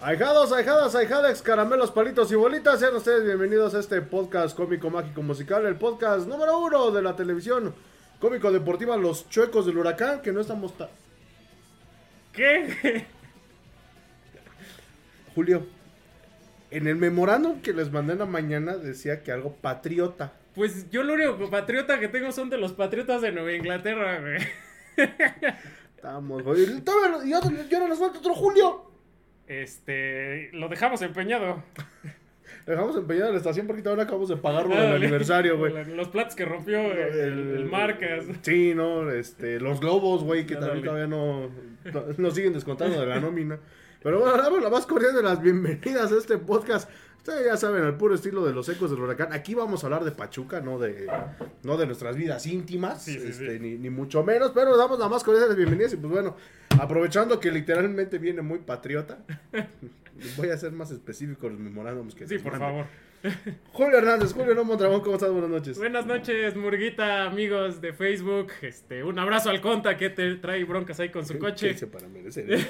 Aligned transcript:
Ahijados, 0.00 0.52
ahijadas, 0.52 0.94
ahijadex, 0.94 1.42
caramelos, 1.42 1.90
palitos 1.90 2.30
y 2.30 2.36
bolitas, 2.36 2.78
sean 2.78 2.94
ustedes 2.94 3.24
bienvenidos 3.24 3.74
a 3.74 3.80
este 3.80 4.00
podcast 4.00 4.56
cómico, 4.56 4.90
mágico, 4.90 5.22
musical, 5.22 5.66
el 5.66 5.74
podcast 5.74 6.28
número 6.28 6.56
uno 6.58 6.92
de 6.92 7.02
la 7.02 7.16
televisión 7.16 7.74
cómico 8.20 8.52
deportiva 8.52 8.96
Los 8.96 9.28
Chuecos 9.28 9.66
del 9.66 9.76
Huracán, 9.78 10.22
que 10.22 10.30
no 10.32 10.40
estamos... 10.40 10.76
ta- 10.78 10.88
¿Qué? 12.32 13.06
Julio, 15.34 15.66
en 16.70 16.86
el 16.86 16.94
memorándum 16.94 17.60
que 17.60 17.72
les 17.72 17.90
mandé 17.90 18.12
en 18.12 18.20
la 18.20 18.26
mañana 18.26 18.76
decía 18.76 19.24
que 19.24 19.32
algo 19.32 19.52
patriota. 19.56 20.32
Pues 20.54 20.88
yo 20.90 21.02
lo 21.02 21.14
único 21.14 21.50
patriota 21.50 21.98
que 21.98 22.06
tengo 22.08 22.30
son 22.30 22.50
de 22.50 22.58
los 22.58 22.72
patriotas 22.72 23.20
de 23.22 23.32
Nueva 23.32 23.52
Inglaterra, 23.52 24.20
güey. 24.20 24.38
Estamos, 25.96 26.42
güey. 26.44 26.80
Todavía 26.82 27.40
no- 27.40 27.88
nos 27.88 27.98
falta 27.98 28.18
otro 28.20 28.34
Julio. 28.34 28.87
Este, 29.48 30.50
lo 30.52 30.68
dejamos 30.68 31.02
empeñado. 31.02 31.62
Dejamos 32.66 32.96
empeñada 32.96 33.30
la 33.30 33.38
estación 33.38 33.66
porque 33.66 33.86
ahora 33.88 34.02
acabamos 34.02 34.28
de 34.28 34.36
pagarlo 34.36 34.74
del 34.74 34.92
aniversario, 35.02 35.56
güey. 35.56 35.72
Los 35.94 36.08
platos 36.08 36.34
que 36.34 36.44
rompió 36.44 36.78
el, 36.80 37.56
el 37.56 37.64
Marcas. 37.64 38.26
Sí, 38.42 38.74
no, 38.74 39.10
este, 39.10 39.58
los 39.58 39.80
globos, 39.80 40.22
güey, 40.22 40.44
que 40.44 40.54
también 40.56 40.84
todavía 40.84 41.06
no, 41.06 41.48
no, 41.84 42.04
no 42.16 42.30
siguen 42.30 42.52
descontando 42.52 43.00
de 43.00 43.06
la 43.06 43.20
nómina. 43.20 43.58
Pero 44.02 44.20
bueno, 44.20 44.36
damos 44.36 44.62
la 44.62 44.68
más 44.68 44.86
cordial 44.86 45.14
de 45.14 45.22
las 45.22 45.40
bienvenidas 45.40 46.12
a 46.12 46.18
este 46.18 46.36
podcast. 46.36 46.90
Ustedes 47.28 47.44
ya 47.44 47.58
saben, 47.58 47.84
al 47.84 47.94
puro 47.98 48.14
estilo 48.14 48.42
de 48.46 48.54
los 48.54 48.66
ecos 48.70 48.90
del 48.90 49.00
huracán. 49.00 49.34
Aquí 49.34 49.54
vamos 49.54 49.84
a 49.84 49.86
hablar 49.88 50.02
de 50.02 50.12
Pachuca, 50.12 50.62
no 50.62 50.78
de, 50.78 51.06
no 51.62 51.76
de 51.76 51.84
nuestras 51.84 52.16
vidas 52.16 52.46
íntimas, 52.46 53.02
Sí, 53.02 53.18
sí, 53.20 53.28
este, 53.28 53.58
sí. 53.58 53.60
Ni, 53.60 53.76
ni 53.76 53.90
mucho 53.90 54.24
menos. 54.24 54.52
Pero 54.54 54.78
damos 54.78 54.98
la 54.98 55.10
más 55.10 55.22
cordial 55.22 55.42
de 55.42 55.48
las 55.48 55.56
bienvenidas. 55.58 55.92
Y 55.92 55.96
pues 55.98 56.10
bueno, 56.10 56.36
aprovechando 56.80 57.38
que 57.38 57.50
literalmente 57.50 58.16
viene 58.16 58.40
muy 58.40 58.60
patriota, 58.60 59.18
voy 60.38 60.48
a 60.48 60.56
ser 60.56 60.72
más 60.72 60.90
específico 60.90 61.50
los 61.50 61.58
memorándums 61.58 62.14
que 62.14 62.26
Sí, 62.26 62.38
por 62.38 62.58
favor. 62.58 62.86
Julio 63.72 63.98
Hernández, 63.98 64.32
Julio 64.32 64.54
No 64.54 64.64
Mondragón, 64.64 65.00
¿cómo 65.00 65.16
estás? 65.16 65.30
Buenas 65.30 65.50
noches. 65.50 65.76
Buenas 65.78 66.06
noches, 66.06 66.54
Murguita, 66.56 67.24
amigos 67.24 67.80
de 67.80 67.92
Facebook. 67.92 68.52
Este, 68.62 69.02
un 69.02 69.18
abrazo 69.18 69.50
al 69.50 69.60
Conta 69.60 69.96
que 69.96 70.10
te 70.10 70.36
trae 70.36 70.62
broncas 70.64 71.00
ahí 71.00 71.08
con 71.10 71.26
su 71.26 71.32
¿Qué 71.34 71.38
coche. 71.40 71.70
hice 71.70 71.86
para 71.88 72.06
merecer 72.08 72.50
eso? 72.52 72.66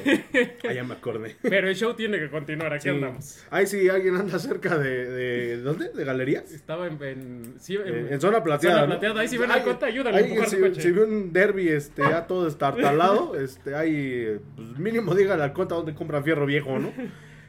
Ah, 0.69 0.73
ya 0.73 0.85
me 0.85 0.95
acordé. 0.95 1.37
Pero 1.43 1.69
el 1.69 1.77
show 1.77 1.95
tiene 1.95 2.19
que 2.19 2.31
continuar, 2.31 2.73
aquí 2.73 2.85
Sí. 2.85 2.89
andamos. 2.89 3.45
Ahí 3.51 3.67
sí, 3.67 3.89
alguien 3.89 4.17
anda 4.17 4.39
cerca 4.39 4.79
de, 4.79 5.05
de 5.11 5.57
¿dónde? 5.61 5.91
¿De 5.91 6.05
galerías? 6.05 6.51
Estaba 6.53 6.87
en, 6.87 7.03
en, 7.03 7.55
sí, 7.59 7.77
en- 7.77 8.13
En, 8.13 8.21
zona 8.21 8.43
plateada. 8.43 8.77
zona 8.77 8.87
¿no? 8.87 8.93
plateada. 9.01 9.21
Ahí 9.21 9.29
si 9.29 9.37
ven 9.37 9.51
al 9.51 9.63
Conta, 9.63 9.87
ayúdale 9.87 10.19
a 10.19 10.47
si, 10.47 10.57
coche. 10.59 10.81
si 10.81 10.91
ve 10.93 11.05
un 11.05 11.33
derby 11.33 11.69
este, 11.69 12.03
ya 12.03 12.27
todo 12.27 12.49
estartalado, 12.49 13.39
este, 13.39 13.75
ahí, 13.75 14.39
pues 14.57 14.79
mínimo 14.79 15.15
dígale 15.15 15.43
al 15.43 15.53
Conta 15.53 15.75
dónde 15.75 15.95
compran 15.95 16.25
fierro 16.25 16.47
viejo, 16.47 16.79
¿no? 16.79 16.93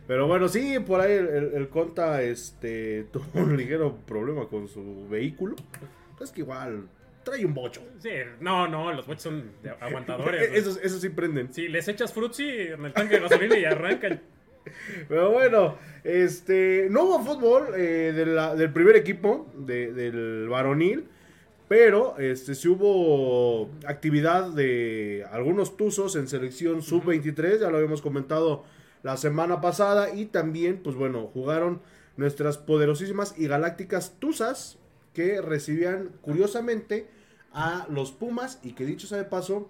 Pero 0.10 0.26
bueno, 0.26 0.48
sí, 0.48 0.80
por 0.80 1.02
ahí 1.02 1.12
el, 1.14 1.28
el- 1.28 1.52
el 1.54 1.70
Conta 1.70 2.24
este, 2.24 3.04
tuvo 3.14 3.24
un 3.44 3.56
ligero 3.56 3.96
problema 4.08 4.48
con 4.48 4.68
su 4.68 5.08
vehículo. 5.08 5.56
Es 6.20 6.32
que 6.32 6.42
igual, 6.42 6.88
trae 7.24 7.46
un 7.46 7.54
bocho. 7.54 7.82
Sí, 8.00 8.10
no, 8.40 8.68
no, 8.68 8.92
los 8.92 9.06
boches 9.06 9.22
son 9.22 9.52
aguantadores. 9.80 10.50
Esos, 10.54 10.80
esos 10.84 11.00
sí 11.00 11.10
prenden. 11.10 11.54
Sí, 11.54 11.68
les 11.68 11.88
echas 11.88 12.12
frutzi 12.12 12.50
en 12.50 12.86
el 12.86 12.92
tanque 12.94 13.16
de 13.16 13.22
gasolina 13.22 13.56
y 13.60 13.66
arrancan. 13.66 14.20
Pero 15.08 15.30
bueno, 15.32 15.78
este, 16.04 16.88
no 16.90 17.04
hubo 17.04 17.20
fútbol 17.24 17.68
eh, 17.78 18.12
de 18.16 18.26
la- 18.26 18.56
del 18.56 18.74
primer 18.74 18.96
equipo, 18.96 19.48
de- 19.56 19.94
del 19.94 20.50
varonil, 20.50 21.06
pero 21.68 22.18
este, 22.18 22.56
sí 22.56 22.68
hubo 22.68 23.70
actividad 23.86 24.52
de 24.54 25.24
algunos 25.32 25.78
tuzos 25.78 26.16
en 26.16 26.28
selección 26.28 26.82
sub-23, 26.82 27.60
ya 27.60 27.70
lo 27.70 27.78
habíamos 27.78 28.02
comentado 28.02 28.64
la 29.04 29.18
semana 29.18 29.62
pasada, 29.62 30.14
y 30.14 30.26
también, 30.26 30.82
pues 30.84 30.96
bueno, 30.96 31.30
jugaron 31.34 31.82
nuestras 32.18 32.58
poderosísimas 32.58 33.36
y 33.38 33.48
galácticas 33.48 34.16
tuzas 34.20 34.78
que 35.14 35.42
recibían 35.42 36.12
curiosamente 36.22 37.08
a 37.54 37.88
los 37.90 38.12
Pumas 38.12 38.60
y 38.64 38.74
que 38.74 38.86
dicho 38.86 39.08
sea 39.08 39.18
de 39.18 39.26
paso, 39.26 39.70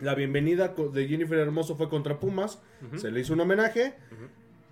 la 0.00 0.14
bienvenida 0.14 0.74
de 0.92 1.08
Jennifer 1.08 1.38
Hermoso 1.38 1.76
fue 1.76 1.88
contra 1.88 2.18
Pumas, 2.20 2.58
se 2.96 3.10
le 3.10 3.20
hizo 3.20 3.34
un 3.34 3.40
homenaje, 3.40 3.94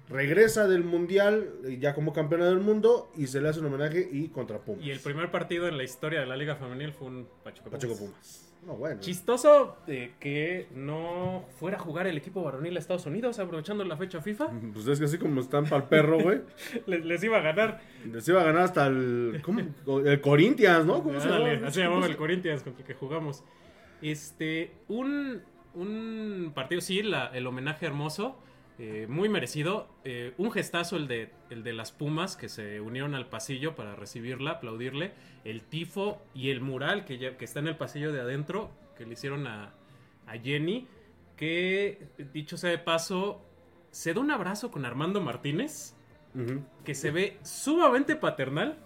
regresa 0.08 0.66
del 0.66 0.84
mundial 0.84 1.50
eh, 1.64 1.78
ya 1.78 1.94
como 1.94 2.12
campeona 2.12 2.46
del 2.46 2.60
mundo 2.60 3.10
y 3.14 3.26
se 3.26 3.40
le 3.40 3.48
hace 3.48 3.60
un 3.60 3.66
homenaje 3.66 4.08
y 4.10 4.28
contra 4.28 4.58
Pumas. 4.58 4.84
Y 4.84 4.90
el 4.90 5.00
primer 5.00 5.30
partido 5.30 5.68
en 5.68 5.76
la 5.76 5.84
historia 5.84 6.20
de 6.20 6.26
la 6.26 6.36
Liga 6.36 6.56
Femenil 6.56 6.92
fue 6.92 7.08
un 7.08 7.28
Pachuca. 7.44 7.70
Pumas. 7.70 8.47
No, 8.66 8.74
bueno. 8.74 9.00
Chistoso 9.00 9.78
de 9.86 10.12
que 10.20 10.66
no 10.74 11.44
fuera 11.58 11.76
a 11.78 11.80
jugar 11.80 12.06
el 12.06 12.16
equipo 12.18 12.42
varonil 12.42 12.76
a 12.76 12.78
Estados 12.80 13.06
Unidos 13.06 13.38
aprovechando 13.38 13.82
la 13.84 13.96
fecha 13.96 14.20
FIFA. 14.20 14.48
Pues 14.74 14.86
es 14.88 14.98
que 14.98 15.06
así 15.06 15.16
como 15.18 15.40
están 15.40 15.64
para 15.64 15.82
el 15.82 15.88
perro, 15.88 16.18
güey. 16.20 16.40
Les, 16.86 17.04
les 17.04 17.24
iba 17.24 17.38
a 17.38 17.40
ganar. 17.40 17.80
Les 18.12 18.28
iba 18.28 18.40
a 18.42 18.44
ganar 18.44 18.62
hasta 18.62 18.86
el. 18.88 19.40
¿Cómo? 19.42 19.60
El 20.04 20.20
Corinthians, 20.20 20.84
¿no? 20.84 21.02
¿Cómo 21.02 21.18
se 21.20 21.28
así 21.28 21.74
se 21.74 21.80
llamaba 21.82 22.06
el 22.06 22.16
Corinthians 22.16 22.62
contra 22.62 22.82
el 22.82 22.86
que 22.86 22.94
jugamos. 22.94 23.42
Este, 24.02 24.72
un, 24.88 25.42
un 25.74 26.52
partido, 26.54 26.80
sí, 26.80 27.02
la- 27.02 27.28
el 27.28 27.46
homenaje 27.46 27.86
hermoso, 27.86 28.38
eh, 28.78 29.06
muy 29.08 29.28
merecido. 29.28 29.88
eh, 30.04 30.34
un 30.38 30.50
gestazo 30.52 30.96
el 30.96 31.08
de, 31.08 31.30
el 31.50 31.62
de 31.64 31.72
las 31.72 31.90
Pumas 31.92 32.36
que 32.36 32.48
se 32.48 32.80
unieron 32.80 33.14
al 33.14 33.28
pasillo 33.28 33.74
para 33.74 33.94
recibirla, 33.96 34.52
aplaudirle. 34.52 35.12
El 35.44 35.62
tifo 35.62 36.22
y 36.34 36.50
el 36.50 36.60
mural 36.60 37.04
que, 37.04 37.18
ya- 37.18 37.36
que 37.36 37.44
está 37.44 37.58
en 37.60 37.68
el 37.68 37.76
pasillo 37.76 38.12
de 38.12 38.20
adentro, 38.20 38.70
que 38.96 39.04
le 39.06 39.14
hicieron 39.14 39.46
a, 39.46 39.72
a 40.26 40.32
Jenny. 40.38 40.86
Que, 41.36 42.08
dicho 42.32 42.56
sea 42.56 42.70
de 42.70 42.78
paso, 42.78 43.40
se 43.92 44.12
da 44.12 44.20
un 44.20 44.30
abrazo 44.32 44.70
con 44.70 44.84
Armando 44.84 45.20
Martínez 45.20 45.94
que 46.84 46.94
se 46.94 47.10
ve 47.10 47.36
sumamente 47.42 48.14
paternal. 48.16 48.76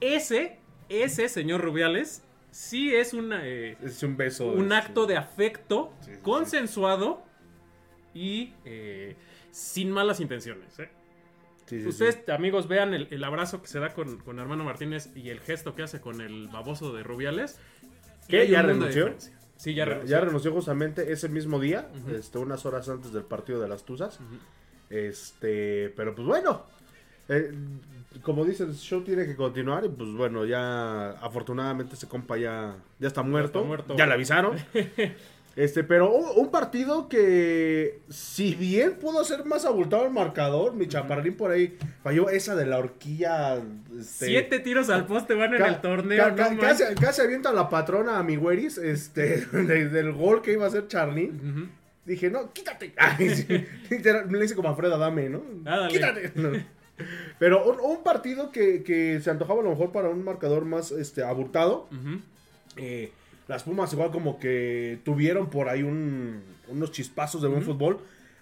Ese, 0.00 0.58
ese 0.88 1.28
señor 1.28 1.62
Rubiales, 1.62 2.22
sí 2.50 2.94
es 2.94 3.14
una, 3.14 3.40
eh, 3.46 3.76
Es 3.82 4.02
un 4.02 4.16
beso. 4.16 4.46
un 4.48 4.64
este, 4.72 4.74
acto 4.74 5.06
de 5.06 5.16
afecto 5.16 5.92
Sí, 6.00 6.06
sí, 6.10 6.14
sí. 6.16 6.20
consensuado 6.22 7.22
y 8.14 8.54
eh, 8.64 9.16
sin 9.50 9.90
malas 9.90 10.20
intenciones. 10.20 10.78
¿eh? 10.78 10.88
sí, 11.66 11.76
sí, 11.76 11.82
sí. 11.82 11.88
Ustedes, 11.88 12.28
amigos, 12.28 12.68
vean 12.68 12.94
el, 12.94 13.08
el 13.10 13.24
abrazo 13.24 13.60
que 13.60 13.68
se 13.68 13.78
da 13.80 13.92
con, 13.94 14.18
con 14.18 14.38
Armando 14.38 14.64
Martínez 14.64 15.10
y 15.14 15.30
el 15.30 15.40
gesto 15.40 15.74
que 15.74 15.82
hace 15.82 16.00
con 16.00 16.20
el 16.20 16.48
baboso 16.48 16.92
de 16.94 17.02
Rubiales. 17.02 17.58
Un 18.30 18.46
¿Ya 18.46 18.62
renunció? 18.62 19.14
Sí, 19.56 19.74
ya, 19.74 19.84
renunció. 19.84 20.10
ya 20.10 20.20
renunció 20.20 20.52
justamente 20.52 21.12
ese 21.12 21.28
mismo 21.28 21.60
día, 21.60 21.88
Ujú. 22.02 22.14
este, 22.16 22.38
unas 22.38 22.64
horas 22.66 22.88
antes 22.88 23.12
del 23.12 23.22
partido 23.24 23.60
de 23.60 23.68
las 23.68 23.84
Tuzas. 23.84 24.18
Este, 24.90 25.92
pero 25.96 26.14
pues 26.14 26.26
bueno, 26.26 26.64
eh, 27.28 27.52
como 28.22 28.44
dices, 28.44 28.68
el 28.68 28.74
show 28.74 29.02
tiene 29.02 29.26
que 29.26 29.36
continuar 29.36 29.84
y 29.84 29.88
pues 29.88 30.10
bueno, 30.12 30.44
ya 30.44 31.10
afortunadamente 31.12 31.94
ese 31.94 32.06
compa 32.08 32.36
ya, 32.36 32.76
ya 32.98 33.08
está 33.08 33.22
muerto, 33.22 33.58
está 33.60 33.66
muerto. 33.68 33.96
ya 33.96 34.06
le 34.06 34.12
avisaron. 34.14 34.56
Este, 35.56 35.84
pero 35.84 36.12
un, 36.12 36.24
un 36.36 36.50
partido 36.50 37.08
que, 37.08 38.00
si 38.08 38.54
bien 38.56 38.94
pudo 38.94 39.22
ser 39.24 39.44
más 39.44 39.64
abultado 39.64 40.04
el 40.04 40.10
marcador, 40.10 40.74
mi 40.74 40.88
chaparrín 40.88 41.36
por 41.36 41.52
ahí 41.52 41.76
falló 42.02 42.28
esa 42.28 42.56
de 42.56 42.66
la 42.66 42.78
horquilla. 42.78 43.62
Este, 43.98 44.26
Siete 44.26 44.58
tiros 44.58 44.90
al 44.90 45.06
poste 45.06 45.34
van 45.34 45.54
en 45.54 45.62
el 45.62 45.80
torneo. 45.80 46.34
ca- 46.34 46.50
no 46.50 46.60
casi, 46.60 46.82
casi 46.96 47.22
avienta 47.22 47.52
la 47.52 47.68
patrona 47.68 48.18
a 48.18 48.22
mi 48.24 48.34
güeris, 48.36 48.78
este, 48.78 49.46
de- 49.52 49.88
del 49.88 50.12
gol 50.12 50.42
que 50.42 50.52
iba 50.54 50.64
a 50.64 50.68
hacer 50.68 50.88
Charly. 50.88 51.32
Dije, 52.04 52.30
no, 52.30 52.52
quítate. 52.52 52.92
Ay, 52.98 53.30
sí, 53.30 53.46
le 54.30 54.44
hice 54.44 54.54
como 54.56 54.68
a 54.70 54.74
Fred 54.74 54.90
Adame, 54.92 55.28
¿no? 55.28 55.42
Ah. 55.66 55.86
Quítate. 55.88 56.32
No. 56.34 56.50
Pero 57.38 57.64
un, 57.64 57.78
un 57.80 58.02
partido 58.02 58.50
que, 58.52 58.82
que 58.82 59.20
se 59.20 59.30
antojaba 59.30 59.60
a 59.60 59.64
lo 59.64 59.70
mejor 59.70 59.90
para 59.92 60.08
un 60.08 60.22
marcador 60.24 60.64
más 60.64 60.90
este, 60.92 61.22
abultado. 61.22 61.88
Eh, 62.76 63.10
las 63.48 63.62
Pumas 63.64 63.92
igual 63.92 64.10
como 64.10 64.38
que 64.38 64.98
tuvieron 65.04 65.50
por 65.50 65.68
ahí 65.68 65.82
un- 65.82 66.42
unos 66.68 66.90
chispazos 66.92 67.42
de 67.42 67.48
buen 67.48 67.62
fútbol. 67.62 67.98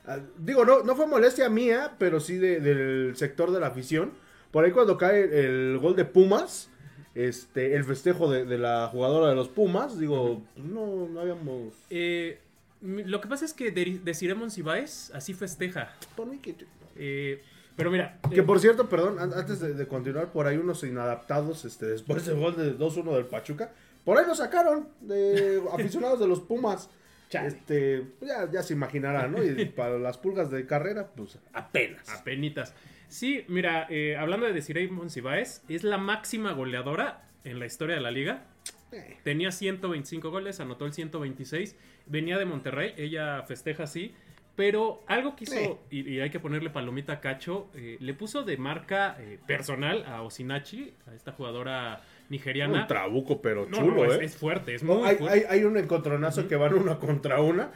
Ah, 0.07 0.19
digo, 0.39 0.65
no, 0.65 0.83
no 0.83 0.95
fue 0.97 1.07
molestia 1.07 1.49
mía, 1.49 1.93
pero 1.99 2.21
sí 2.21 2.37
de- 2.37 2.61
del 2.61 3.17
sector 3.17 3.51
de 3.53 3.61
la 3.61 3.69
afición. 3.69 4.13
Por 4.51 4.65
ahí 4.65 4.71
cuando 4.73 4.97
cae 4.99 5.23
el 5.45 5.79
gol 5.79 5.97
de 5.97 6.05
Pumas, 6.05 6.69
este, 7.15 7.75
el 7.77 7.85
festejo 7.85 8.31
de, 8.31 8.45
de 8.45 8.59
la 8.59 8.89
jugadora 8.89 9.29
de 9.29 9.35
los 9.35 9.49
Pumas, 9.49 9.99
digo, 9.99 10.43
no, 10.57 11.09
no 11.09 11.21
habíamos... 11.21 11.75
Eh, 11.91 12.39
lo 12.81 13.21
que 13.21 13.29
pasa 13.29 13.45
es 13.45 13.53
que 13.55 13.71
de, 13.71 14.01
Desiree 14.03 14.35
Monsiváis 14.35 15.11
así 15.15 15.35
festeja. 15.35 15.95
por 16.17 16.27
mí 16.27 16.39
que- 16.39 16.55
Eh, 16.97 17.41
pero 17.77 17.91
mira, 17.91 18.19
Que 18.31 18.41
eh, 18.41 18.43
por 18.43 18.61
cierto, 18.61 18.89
perdón, 18.89 19.19
an- 19.19 19.33
antes 19.35 19.61
de, 19.61 19.73
de 19.75 19.87
continuar, 19.87 20.31
por 20.33 20.47
ahí 20.47 20.57
unos 20.59 20.83
inadaptados, 20.85 21.65
este, 21.65 21.87
después 21.87 22.27
del 22.27 22.39
gol 22.39 22.57
de 22.57 22.77
2-1 22.77 23.15
del 23.15 23.25
Pachuca, 23.27 23.71
por 24.05 24.19
ahí 24.19 24.27
lo 24.27 24.35
sacaron 24.35 24.89
de 25.01 25.63
aficionados 25.73 26.21
de 26.21 26.27
los 26.29 26.41
Pumas. 26.41 26.91
Chale. 27.29 27.49
Este, 27.49 28.07
ya, 28.21 28.51
ya 28.51 28.63
se 28.63 28.75
imaginarán, 28.75 29.33
¿no? 29.33 29.43
Y 29.43 29.65
para 29.77 29.99
las 29.99 30.19
pulgas 30.19 30.51
de 30.51 30.67
carrera, 30.67 31.09
pues 31.17 31.39
apenas. 31.53 32.09
apenitas. 32.11 32.75
Sí, 33.09 33.45
mira, 33.49 33.87
eh, 33.91 34.17
hablando 34.17 34.47
de 34.47 34.53
Desiree 34.53 34.89
Monsiváis, 34.89 35.63
es 35.69 35.83
la 35.85 35.99
máxima 35.99 36.53
goleadora 36.53 37.29
en 37.45 37.59
la 37.59 37.67
historia 37.67 37.95
de 37.95 38.01
la 38.03 38.11
liga. 38.11 38.45
Eh, 38.91 39.19
Tenía 39.25 39.51
125 39.51 40.31
goles, 40.31 40.61
anotó 40.61 40.85
el 40.87 40.93
126. 40.93 41.77
Venía 42.07 42.39
de 42.39 42.45
Monterrey, 42.45 42.93
ella 42.97 43.43
festeja 43.45 43.85
así. 43.85 44.15
Pero 44.55 45.03
algo 45.07 45.35
que 45.35 45.45
hizo, 45.45 45.55
Eh. 45.57 45.79
y, 45.91 46.11
y 46.17 46.21
hay 46.21 46.29
que 46.29 46.39
ponerle 46.39 46.69
palomita 46.69 47.15
a 47.15 47.21
Cacho, 47.21 47.71
eh, 47.75 47.97
le 48.01 48.13
puso 48.13 48.43
de 48.43 48.59
marca 48.59 49.17
personal 49.47 50.05
a 50.05 50.21
Osinachi, 50.23 50.93
a 51.07 51.15
esta 51.15 51.33
jugadora 51.33 52.03
nigeriana. 52.29 52.83
Un 52.83 52.87
trabuco, 52.87 53.43
pero 53.43 53.67
No, 53.69 53.77
chulo, 53.77 54.05
no, 54.07 54.13
¿eh? 54.13 54.17
es, 54.25 54.33
es 54.33 54.37
fuerte, 54.37 54.75
es 54.75 54.83
No, 54.83 54.95
muy 54.97 55.09
hay, 55.09 55.17
fuerte. 55.17 55.47
hay, 55.49 55.59
hay 55.61 55.65
un 55.65 55.77
encontronazo 55.77 56.49
que 56.49 56.57
van 56.57 56.75
una 56.75 56.99
contra 56.99 57.41
una. 57.41 57.71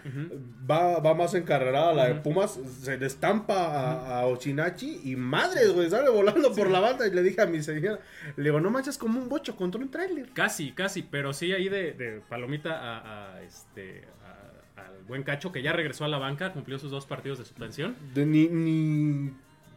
Va, 0.70 0.98
va 1.00 1.14
más 1.14 1.34
encarrerada 1.34 1.92
la 1.92 2.08
de. 2.08 2.14
Pumas. 2.16 2.58
Se 2.80 2.96
destampa 2.96 3.54
a, 3.54 4.20
a 4.20 4.26
Ochinachi 4.26 5.00
y 5.04 5.16
madres, 5.16 5.72
güey, 5.72 5.90
sale 5.90 6.08
volando 6.10 6.52
por 6.54 6.70
la 6.70 6.80
banda. 6.80 7.06
Y 7.06 7.10
le 7.10 7.22
dije 7.22 7.42
a 7.42 7.46
mi 7.46 7.62
señora, 7.62 7.98
le 8.36 8.42
digo, 8.44 8.60
no 8.60 8.70
manches 8.70 8.96
como 8.98 9.18
un 9.20 9.28
bocho 9.28 9.56
contra 9.56 9.80
un 9.80 9.90
tráiler. 9.90 10.30
Casi, 10.32 10.72
casi, 10.72 11.02
pero 11.02 11.32
sí 11.32 11.52
ahí 11.52 11.68
de, 11.68 11.92
de 11.92 12.20
palomita 12.28 12.78
a, 12.80 13.34
a, 13.36 13.42
este 13.42 14.04
a- 14.24 14.80
al 14.80 15.02
buen 15.04 15.22
Cacho 15.22 15.52
que 15.52 15.62
ya 15.62 15.72
regresó 15.72 16.04
a 16.04 16.08
la 16.08 16.18
banca, 16.18 16.52
cumplió 16.52 16.78
sus 16.78 16.90
dos 16.90 17.06
partidos 17.06 17.38
de 17.38 17.44
suspensión. 17.44 17.96
De 18.14 18.26
ni, 18.26 18.46
ni, 18.48 19.30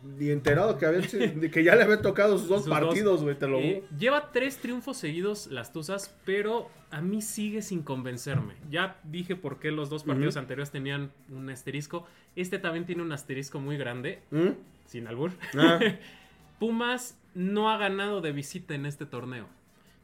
ni 0.03 0.29
enterado 0.29 0.77
que, 0.77 0.85
había, 0.85 1.01
de 1.01 1.51
que 1.51 1.63
ya 1.63 1.75
le 1.75 1.83
había 1.83 2.01
tocado 2.01 2.37
sus 2.37 2.47
dos 2.47 2.63
Sus 2.63 2.69
partidos, 2.69 3.21
güey, 3.23 3.37
te 3.37 3.47
lo 3.47 3.57
Eh, 3.59 3.83
lleva 3.97 4.31
tres 4.31 4.57
triunfos 4.57 4.97
seguidos 4.97 5.47
las 5.47 5.73
Tuzas, 5.73 6.15
pero 6.25 6.69
a 6.91 7.01
mí 7.01 7.21
sigue 7.21 7.61
sin 7.61 7.83
convencerme. 7.83 8.55
Ya 8.69 8.99
dije 9.03 9.35
por 9.35 9.59
qué 9.59 9.71
los 9.71 9.89
dos 9.89 10.03
partidos 10.03 10.37
anteriores 10.37 10.71
tenían 10.71 11.11
un 11.29 11.49
asterisco. 11.49 12.05
Este 12.35 12.59
también 12.59 12.85
tiene 12.85 13.01
un 13.01 13.11
asterisco 13.11 13.59
muy 13.59 13.77
grande, 13.77 14.19
¿Mm? 14.31 14.49
sin 14.85 15.07
albur. 15.07 15.31
Ah, 15.57 15.79
Pumas 16.59 17.17
no 17.35 17.69
ha 17.69 17.77
ganado 17.77 18.21
de 18.21 18.31
visita 18.31 18.73
en 18.75 18.85
este 18.85 19.05
torneo. 19.05 19.47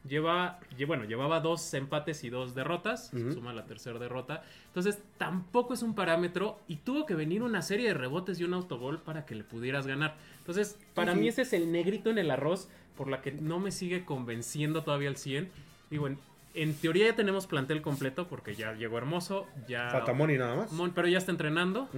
Lleva, 0.08 0.60
lle- 0.76 0.86
bueno, 0.86 1.04
llevaba 1.04 1.40
dos 1.40 1.72
empates 1.74 2.22
y 2.24 2.30
dos 2.30 2.54
derrotas, 2.54 3.08
se 3.08 3.32
suma 3.34 3.52
la 3.52 3.64
tercera 3.64 3.98
derrota. 3.98 4.42
Entonces, 4.68 4.98
tampoco 5.18 5.74
es 5.74 5.82
un 5.82 5.94
parámetro 5.94 6.60
y 6.68 6.76
tuvo 6.76 7.06
que 7.06 7.14
venir 7.14 7.42
una 7.42 7.62
serie 7.62 7.88
de 7.88 7.94
rebotes 7.94 8.38
y 8.40 8.44
un 8.44 8.54
autogol 8.54 9.00
para 9.02 9.24
que 9.26 9.34
le 9.34 9.44
pudieras 9.44 9.86
ganar. 9.86 10.14
Entonces, 10.38 10.78
para 10.94 11.12
mí 11.14 11.28
ese 11.28 11.42
es 11.42 11.52
el 11.52 11.72
negrito 11.72 12.10
en 12.10 12.18
el 12.18 12.30
arroz 12.30 12.68
por 12.96 13.08
la 13.08 13.20
que 13.22 13.32
no 13.32 13.58
me 13.58 13.70
sigue 13.72 14.04
convenciendo 14.04 14.84
todavía 14.84 15.08
al 15.08 15.16
100. 15.16 15.50
Digo, 15.90 16.06
en, 16.06 16.18
en 16.54 16.74
teoría 16.74 17.06
ya 17.08 17.16
tenemos 17.16 17.46
plantel 17.46 17.82
completo 17.82 18.28
porque 18.28 18.54
ya 18.54 18.72
llegó 18.74 18.98
Hermoso, 18.98 19.46
ya 19.68 19.90
Fatamoni 19.90 20.38
nada 20.38 20.56
más. 20.56 20.72
Mon- 20.72 20.92
pero 20.92 21.08
ya 21.08 21.18
está 21.18 21.30
entrenando. 21.32 21.88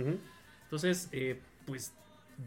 Entonces, 0.64 1.08
eh, 1.12 1.40
pues 1.66 1.92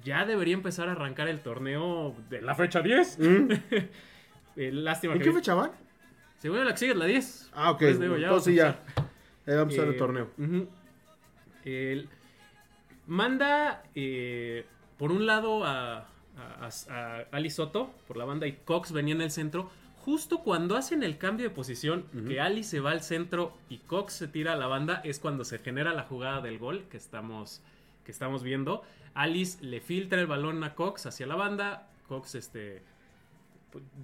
ya 0.04 0.26
debería 0.26 0.54
empezar 0.54 0.88
a 0.90 0.94
arrancar 0.94 1.28
el 1.28 1.40
torneo 1.42 2.16
de 2.30 2.42
la 2.42 2.56
fecha 2.56 2.82
10. 2.82 3.20
¿Mm? 3.20 3.50
Eh, 4.56 4.72
lástima 4.72 5.14
¿En 5.14 5.20
que... 5.20 5.26
qué 5.26 5.34
fecha 5.34 5.54
van? 5.54 5.72
Según 6.38 6.64
la 6.66 6.72
que 6.72 6.78
sigue 6.78 6.92
es 6.94 6.98
la 6.98 7.06
10. 7.06 7.52
Ah, 7.54 7.72
ok. 7.72 7.80
Pues 7.80 8.00
digo, 8.00 8.18
ya 8.18 8.28
Entonces 8.28 8.58
vamos 8.58 8.76
ya. 8.86 9.04
Ya 9.46 9.56
vamos 9.56 9.58
a 9.58 9.62
empezar 9.62 9.88
el 9.88 9.94
Eh, 9.94 9.98
torneo. 9.98 10.30
ujú. 10.38 10.68
El- 11.66 12.10
manda 13.08 13.84
eh, 13.96 14.66
por 14.98 15.12
un 15.12 15.26
lado 15.26 15.64
a, 15.66 15.98
a, 16.00 16.06
a- 16.90 17.18
a 17.20 17.26
Ali 17.32 17.50
Soto 17.50 17.92
por 18.08 18.18
la 18.18 18.26
banda 18.26 18.48
y 18.48 18.54
Cox 18.54 18.92
venía 18.92 19.14
en 19.16 19.22
el 19.22 19.32
centro. 19.32 19.70
Justo 19.98 20.40
cuando 20.40 20.76
hacen 20.78 21.04
el 21.04 21.18
cambio 21.20 21.48
de 21.48 21.54
posición, 21.54 22.06
Ujú. 22.16 22.26
que 22.28 22.42
Ali 22.42 22.64
se 22.64 22.80
va 22.80 22.90
al 22.92 23.02
centro 23.02 23.56
y 23.70 23.78
Cox 23.78 24.14
se 24.14 24.28
tira 24.28 24.54
a 24.54 24.56
la 24.56 24.66
banda, 24.66 25.00
es 25.04 25.20
cuando 25.20 25.46
se 25.46 25.60
genera 25.60 25.94
la 25.94 26.04
jugada 26.04 26.42
del 26.42 26.58
gol 26.58 26.86
que 26.90 26.98
estamos, 26.98 27.62
que 28.04 28.12
estamos 28.12 28.42
viendo. 28.42 28.82
Alice 29.14 29.64
le 29.64 29.80
filtra 29.80 30.20
el 30.20 30.26
balón 30.26 30.64
a 30.64 30.74
Cox 30.74 31.06
hacia 31.06 31.28
la 31.28 31.36
banda. 31.36 31.88
Cox 32.08 32.34
este, 32.34 32.82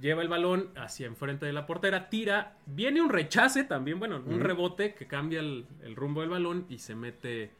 lleva 0.02 0.22
el 0.22 0.28
balón 0.30 0.70
hacia 0.76 1.08
enfrente 1.08 1.46
de 1.46 1.54
la 1.54 1.66
portera, 1.66 2.10
tira, 2.10 2.56
viene 2.66 3.02
un 3.02 3.10
rechace 3.10 3.64
también, 3.64 4.00
bueno, 4.00 4.22
un 4.26 4.40
rebote 4.40 4.94
que 4.94 5.08
cambia 5.08 5.40
el, 5.40 5.66
el 5.84 5.96
rumbo 5.96 6.22
del 6.22 6.30
balón 6.30 6.66
y 6.70 6.80
se 6.80 6.96
mete 6.96 7.52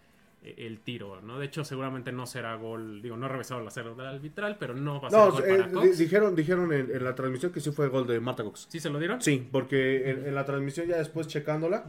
eh, 0.44 0.54
el 0.58 0.80
tiro, 0.80 1.22
¿no? 1.22 1.40
De 1.40 1.46
hecho, 1.48 1.64
seguramente 1.66 2.12
no 2.12 2.26
será 2.26 2.56
gol, 2.56 3.02
digo, 3.02 3.18
no 3.18 3.26
he 3.26 3.30
revisado 3.30 3.62
la 3.62 3.72
cero 3.72 3.96
del 3.96 4.06
arbitral, 4.08 4.58
pero 4.60 4.74
no 4.74 5.02
va 5.02 5.08
a 5.08 5.12
ser 5.12 5.20
No, 5.20 5.32
gol 5.32 5.44
eh, 5.46 5.58
para 5.58 5.72
Cox. 5.72 5.98
dijeron, 5.98 6.36
dijeron 6.36 6.74
en, 6.74 6.92
en 6.96 7.04
la 7.04 7.16
transmisión 7.16 7.52
que 7.52 7.60
sí 7.60 7.72
fue 7.72 7.88
gol 7.90 8.06
de 8.08 8.20
Marta 8.20 8.44
Cox. 8.44 8.68
¿Sí 8.70 8.80
se 8.80 8.90
lo 8.90 9.00
dieron? 9.00 9.22
Sí, 9.22 9.48
porque 9.52 10.10
en, 10.12 10.28
en 10.28 10.36
la 10.36 10.46
transmisión 10.46 10.88
ya 10.88 10.98
después 10.98 11.28
checándola, 11.28 11.86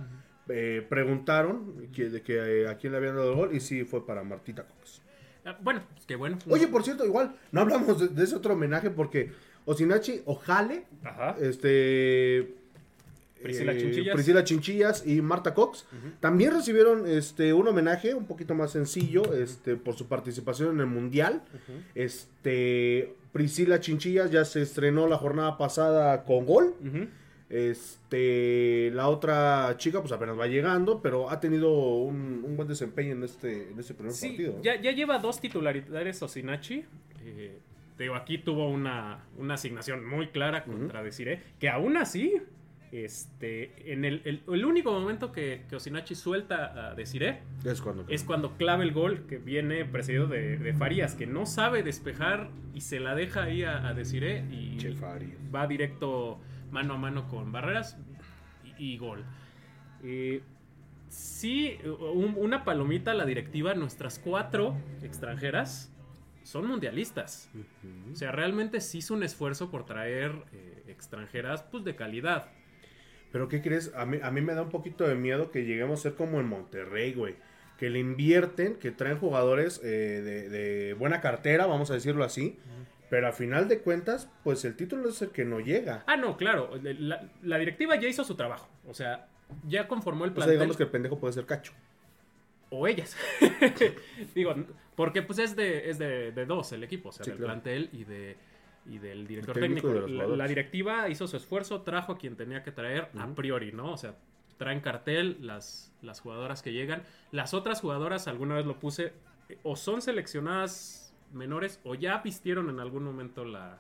eh, 0.49 0.85
preguntaron 0.89 1.89
que, 1.93 2.09
de 2.09 2.23
que, 2.23 2.63
eh, 2.63 2.69
a 2.69 2.77
quién 2.79 2.93
le 2.93 2.99
habían 2.99 3.17
dado 3.17 3.31
el 3.33 3.37
gol 3.37 3.55
y 3.55 3.61
sí 3.61 3.85
fue 3.85 4.07
para 4.07 4.25
Martita 4.25 4.65
Cox. 4.67 5.03
Ah, 5.45 5.57
bueno, 5.63 5.83
pues 5.95 6.05
qué 6.07 6.17
bueno. 6.17 6.37
Oye, 6.51 6.69
por 6.69 6.83
cierto, 6.83 7.07
igual, 7.07 7.35
no 7.53 7.61
hablamos 7.63 7.99
de, 7.99 8.09
de 8.09 8.25
ese 8.25 8.35
otro 8.37 8.55
homenaje 8.55 8.91
porque 8.91 9.31
Osinachi, 9.69 10.23
Ojale, 10.25 10.85
Ajá. 11.05 11.37
este... 11.41 12.55
Priscila 13.41 13.73
eh, 13.73 13.79
Chinchillas. 13.79 14.15
Priscila 14.17 14.43
Chinchillas 14.43 15.07
y 15.07 15.23
Marta 15.23 15.55
Cox 15.55 15.87
también 16.19 16.53
recibieron 16.55 17.07
este 17.07 17.53
un 17.53 17.69
homenaje 17.69 18.13
un 18.15 18.27
poquito 18.27 18.57
más 18.57 18.73
sencillo 18.73 19.33
este 19.33 19.77
por 19.77 19.95
su 19.95 20.09
participación 20.09 20.71
en 20.75 20.81
el 20.81 20.87
mundial 20.87 21.43
este 21.95 23.15
Priscila 23.33 23.79
Chinchillas 23.79 24.33
ya 24.33 24.45
se 24.45 24.63
estrenó 24.63 25.07
la 25.07 25.19
jornada 25.19 25.57
pasada 25.57 26.25
con 26.25 26.47
gol 26.47 26.75
Ujú. 26.85 27.07
este 27.49 28.91
la 28.93 29.09
otra 29.09 29.73
chica 29.77 30.01
pues 30.01 30.11
apenas 30.13 30.37
va 30.37 30.49
llegando 30.49 31.01
pero 31.01 31.31
ha 31.31 31.39
tenido 31.39 31.71
un, 31.71 32.43
un 32.45 32.57
buen 32.57 32.67
desempeño 32.67 33.13
en 33.13 33.23
este 33.23 33.69
en 33.71 33.79
este 33.79 33.95
primer 33.95 34.13
Sí, 34.15 34.31
partido 34.31 34.61
ya, 34.63 34.81
ya 34.81 34.91
lleva 34.93 35.19
dos 35.19 35.41
titularidades 35.41 36.21
Osinachi. 36.23 36.85
Eh, 37.25 37.59
te 37.99 38.05
digo, 38.05 38.15
aquí 38.15 38.39
tuvo 38.39 38.71
una, 38.71 39.19
una 39.37 39.55
asignación 39.55 40.07
muy 40.07 40.29
clara 40.29 40.65
contra 40.65 41.03
Desiree, 41.03 41.43
que 41.59 41.69
aún 41.69 41.97
así, 41.99 42.35
este, 42.93 43.93
en 43.93 44.05
el, 44.07 44.23
el- 44.25 44.43
el 44.51 44.65
único 44.65 44.91
momento 44.93 45.31
que, 45.31 45.65
que 45.69 45.77
Osinachi 45.77 46.15
suelta 46.15 46.91
a 46.91 46.95
Desiree 46.95 47.41
es 47.65 47.83
cuando 47.83 48.07
es 48.09 48.25
cuando 48.25 48.57
clava 48.57 48.83
el 48.83 48.93
gol 48.93 49.27
que 49.29 49.37
viene 49.39 49.85
precedido 49.85 50.27
de, 50.27 50.57
de 50.57 50.73
Farías, 50.73 51.15
que 51.15 51.27
no 51.27 51.45
sabe 51.45 51.83
despejar 51.83 52.49
y 52.73 52.81
se 52.81 52.99
la 53.01 53.15
deja 53.15 53.43
ahí 53.43 53.63
a, 53.65 53.87
a 53.89 53.93
Desiree 53.95 54.45
y 54.51 54.79
va 55.55 55.67
directo 55.67 56.41
mano 56.71 56.95
a 56.95 56.97
mano 56.99 57.29
con 57.29 57.53
Barreras 57.53 57.99
y, 58.79 58.93
y 58.93 58.97
gol. 58.99 59.25
Eh, 60.03 60.41
sí, 61.09 61.77
un- 61.85 62.37
una 62.39 62.65
palomita 62.65 63.11
a 63.11 63.15
la 63.15 63.27
directiva, 63.27 63.75
nuestras 63.75 64.19
cuatro 64.19 64.77
extranjeras 65.03 65.93
son 66.49 66.67
mundialistas. 66.67 67.51
O 68.11 68.17
sea, 68.17 68.33
realmente 68.33 68.81
sí 68.81 68.99
hizo 68.99 69.13
un 69.13 69.23
esfuerzo 69.23 69.71
por 69.71 69.85
traer 69.85 70.33
eh, 70.53 70.85
extranjeras 70.89 71.63
pues 71.63 71.85
de 71.85 71.95
calidad. 71.95 72.47
Pero 73.31 73.49
¿qué 73.49 73.61
crees? 73.61 73.93
A 73.95 74.07
mí, 74.07 74.19
a 74.23 74.31
mí 74.31 74.41
me 74.41 74.55
da 74.55 74.63
un 74.63 74.71
poquito 74.71 75.07
de 75.07 75.15
miedo 75.15 75.51
que 75.51 75.67
lleguemos 75.67 76.01
a 76.01 76.03
ser 76.05 76.15
como 76.15 76.41
en 76.41 76.47
Monterrey, 76.49 77.13
güey. 77.13 77.37
Que 77.77 77.91
le 77.91 77.99
invierten, 77.99 78.77
que 78.77 78.91
traen 78.91 79.19
jugadores 79.19 79.79
eh, 79.85 79.89
de, 79.89 80.49
de 80.49 80.95
buena 80.95 81.21
cartera, 81.21 81.67
vamos 81.67 81.91
a 81.91 81.95
decirlo 81.95 82.25
así. 82.25 82.59
Pero 83.11 83.29
a 83.29 83.33
final 83.33 83.69
de 83.69 83.81
cuentas, 83.81 84.31
pues 84.43 84.65
el 84.65 84.75
título 84.75 85.11
es 85.11 85.21
el 85.21 85.31
que 85.31 85.45
no 85.45 85.61
llega. 85.61 86.03
Ah, 86.07 86.17
no, 86.17 86.37
claro. 86.39 86.71
La, 86.83 87.29
la 87.43 87.59
directiva 87.59 87.97
ya 88.01 88.09
hizo 88.09 88.25
su 88.25 88.35
trabajo. 88.37 88.69
O 88.87 88.95
sea, 88.95 89.29
ya 89.67 89.87
conformó 89.87 90.25
el 90.25 90.31
O 90.31 90.33
sea, 90.33 90.37
plantel. 90.37 90.57
digamos 90.57 90.77
que 90.79 90.83
el 90.85 90.91
pendejo 90.91 91.19
puede 91.19 91.35
ser 91.35 91.45
cacho. 91.45 91.73
o 92.71 92.87
ellas. 92.89 93.15
Digo, 94.35 94.55
porque 94.99 95.23
pues 95.23 95.39
es 95.39 95.55
de, 95.55 95.89
es 95.91 95.99
de, 95.99 96.33
de 96.33 96.45
dos 96.45 96.73
el 96.73 96.83
equipo, 96.83 97.11
o 97.11 97.13
sea, 97.13 97.25
Sí, 97.25 97.31
del 97.31 97.39
claro. 97.39 97.53
plantel 97.53 97.89
y 97.93 98.03
de 98.05 98.37
y 98.85 98.99
del 98.99 99.27
director 99.27 99.57
El 99.57 99.63
técnico 99.63 99.89
técnico. 99.89 100.09
de 100.09 100.27
los 100.27 100.37
La, 100.37 100.49
directiva 100.49 101.09
hizo 101.09 101.27
su 101.29 101.37
esfuerzo, 101.37 101.83
trajo 101.83 102.13
a 102.13 102.19
quien 102.19 102.37
tenía 102.37 102.63
que 102.63 102.73
traer 102.73 103.09
a 103.19 103.27
priori, 103.29 103.71
¿no? 103.71 103.93
O 103.93 103.97
sea, 103.97 104.17
traen 104.57 104.81
cartel 104.81 105.37
las, 105.41 105.93
las 106.03 106.21
jugadoras 106.21 106.63
que 106.63 106.73
llegan. 106.73 107.03
Las 107.31 107.55
otras 107.55 107.81
jugadoras, 107.81 108.27
alguna 108.29 108.57
vez 108.57 108.67
lo 108.67 108.79
puse, 108.81 109.13
o 109.63 109.77
son 109.77 110.01
seleccionadas 110.03 111.15
menores 111.33 111.81
o 111.85 111.95
ya 111.95 112.19
vistieron 112.19 112.71
en 112.71 112.81
algún 112.81 113.05
momento 113.05 113.45
la, 113.45 113.79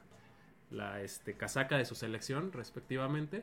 la 0.70 1.00
este, 1.02 1.34
casaca 1.34 1.78
de 1.78 1.84
su 1.86 1.94
selección, 1.94 2.52
respectivamente. 2.52 3.42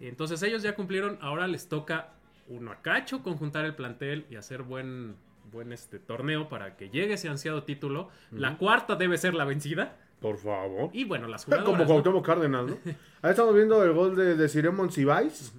Entonces 0.00 0.42
ellos 0.44 0.62
ya 0.62 0.74
cumplieron, 0.74 1.18
ahora 1.20 1.46
les 1.48 1.68
toca 1.68 2.14
uno 2.48 2.70
a 2.72 2.80
cacho 2.80 3.22
conjuntar 3.22 3.64
el 3.64 3.74
plantel 3.74 4.24
y 4.30 4.36
hacer 4.36 4.62
buen, 4.62 5.16
buen 5.50 5.72
este 5.72 5.98
torneo 5.98 6.48
para 6.48 6.76
que 6.76 6.88
llegue 6.90 7.14
ese 7.14 7.28
ansiado 7.28 7.62
título. 7.64 8.08
La 8.30 8.56
cuarta 8.58 8.96
debe 8.96 9.18
ser 9.18 9.34
la 9.34 9.44
vencida. 9.44 9.96
Por 10.20 10.38
favor. 10.38 10.90
Y 10.92 11.04
bueno, 11.04 11.26
las 11.26 11.44
jugadoras. 11.44 11.66
Como 11.70 11.82
¿no? 11.82 11.86
Cuauhtémoc 11.86 12.24
Cárdenas, 12.24 12.66
¿no? 12.66 12.78
Ahí 13.22 13.30
estamos 13.30 13.54
viendo 13.54 13.82
el 13.84 13.92
gol 13.92 14.14
de, 14.14 14.36
de 14.36 14.48
Ciremon 14.48 14.90
Cibais. 14.92 15.52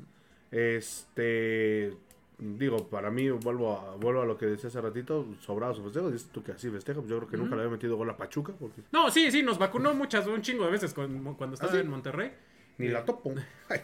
Este. 0.51 1.93
Digo, 2.39 2.89
para 2.89 3.09
mí, 3.11 3.29
vuelvo 3.29 3.77
a, 3.77 3.95
vuelvo 3.95 4.21
a 4.21 4.25
lo 4.25 4.37
que 4.37 4.47
decía 4.47 4.67
hace 4.67 4.81
ratito, 4.81 5.25
sobrado 5.39 5.73
su 5.73 5.83
festejo. 5.83 6.09
Dices 6.11 6.29
tú 6.31 6.43
que 6.43 6.51
así 6.51 6.69
festeja, 6.69 6.99
pues 6.99 7.09
yo 7.09 7.17
creo 7.19 7.29
que 7.29 7.37
nunca 7.37 7.55
le 7.55 7.61
había 7.61 7.71
metido 7.73 7.95
gol 7.95 8.09
a 8.09 8.17
Pachuca, 8.17 8.53
porque 8.59 8.81
No, 8.91 9.09
sí, 9.11 9.31
sí, 9.31 9.43
nos 9.43 9.57
vacunó 9.57 9.93
muchas, 9.93 10.25
un 10.27 10.41
chingo 10.41 10.65
de 10.65 10.71
veces 10.71 10.93
cuando, 10.93 11.33
cuando 11.37 11.53
estaba 11.53 11.71
¿Ah, 11.71 11.75
sí? 11.75 11.81
en 11.81 11.89
Monterrey. 11.89 12.31
ni 12.79 12.87
la 12.89 13.05
topo. 13.05 13.33
Ay, 13.69 13.81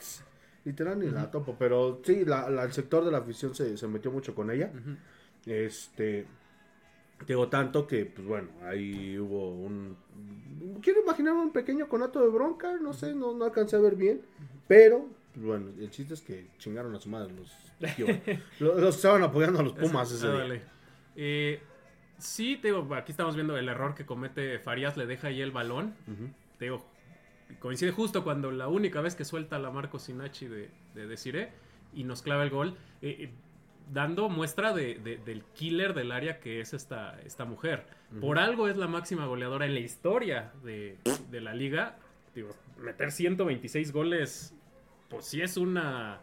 Literal, 0.66 1.00
ni 1.00 1.10
la 1.10 1.30
topo. 1.32 1.56
Pero 1.58 2.02
sí, 2.04 2.26
la, 2.26 2.50
la- 2.50 2.64
el 2.64 2.74
sector 2.74 3.06
de 3.06 3.12
la 3.12 3.20
afición 3.20 3.56
se, 3.56 3.78
se 3.78 3.88
metió 3.88 4.12
mucho 4.12 4.36
con 4.36 4.52
ella. 4.52 4.72
Ujú. 4.74 4.98
Este. 5.50 6.26
Digo 7.28 7.50
tanto 7.50 7.86
que, 7.86 8.06
pues 8.06 8.26
bueno, 8.26 8.50
ahí 8.64 9.18
hubo 9.18 9.52
un. 9.52 9.98
Quiero 10.82 11.02
imaginar 11.02 11.34
un 11.34 11.52
pequeño 11.52 11.90
conato 11.90 12.22
de 12.22 12.30
bronca, 12.30 12.78
no 12.78 12.94
sé, 12.94 13.14
no, 13.14 13.34
no 13.34 13.46
alcancé 13.46 13.76
a 13.76 13.80
ver 13.80 13.96
bien. 13.96 14.22
Pero, 14.68 15.08
pues 15.34 15.46
bueno, 15.46 15.68
el 15.80 15.90
chiste 15.90 16.14
es 16.14 16.22
que 16.22 16.48
chingaron 16.60 16.96
a 16.96 17.00
su 17.00 17.10
madre 17.10 17.34
los. 17.34 17.54
los, 18.60 18.80
los 18.80 18.96
que 18.96 18.98
estaban 18.98 19.24
apoyando 19.24 19.60
a 19.60 19.64
los 19.64 19.74
Pumas 19.74 20.12
ese 20.12 20.28
Ah, 20.28 20.44
día. 20.46 20.62
Eh, 21.16 21.60
sí, 22.18 22.58
te 22.62 22.70
digo, 22.70 22.88
aquí 22.96 23.12
estamos 23.12 23.36
viendo 23.36 23.58
el 23.58 23.68
error 23.68 23.96
que 23.96 24.06
comete 24.06 24.60
Farías, 24.60 24.96
le 24.96 25.06
deja 25.06 25.28
ahí 25.28 25.42
el 25.42 25.52
balón. 25.52 25.96
Ujú. 26.08 26.30
Te 26.58 26.66
digo, 26.66 26.86
coincide 27.60 27.92
justo 27.92 28.24
cuando 28.24 28.52
la 28.52 28.68
única 28.70 29.02
vez 29.02 29.16
que 29.16 29.26
suelta 29.26 29.60
la 29.60 29.72
Marco 29.72 30.00
Sinachi 30.00 30.48
de, 30.48 30.70
de 30.94 31.08
Desiree 31.08 31.50
y 31.94 32.04
nos 32.04 32.22
clava 32.22 32.44
el 32.44 32.50
gol, 32.50 32.78
eh, 33.02 33.18
eh, 33.20 33.32
dando 33.92 34.30
muestra 34.30 34.74
de- 34.74 34.96
de- 34.96 35.18
del 35.18 35.44
killer 35.54 35.94
del 35.94 36.12
área 36.12 36.40
que 36.40 36.62
es 36.62 36.74
esta, 36.74 37.20
esta 37.22 37.46
mujer. 37.46 37.86
Por 38.22 38.40
algo 38.40 38.68
es 38.68 38.78
la 38.78 38.88
máxima 38.88 39.26
goleadora 39.26 39.66
en 39.66 39.74
la 39.76 39.80
historia 39.82 40.52
de, 40.64 40.98
de 41.30 41.42
la 41.42 41.54
liga. 41.54 41.98
Digo, 42.34 42.50
meter 42.78 43.12
126 43.12 43.92
goles, 43.92 44.56
pues 45.10 45.26
sí 45.26 45.42
es 45.42 45.58
una 45.58 46.20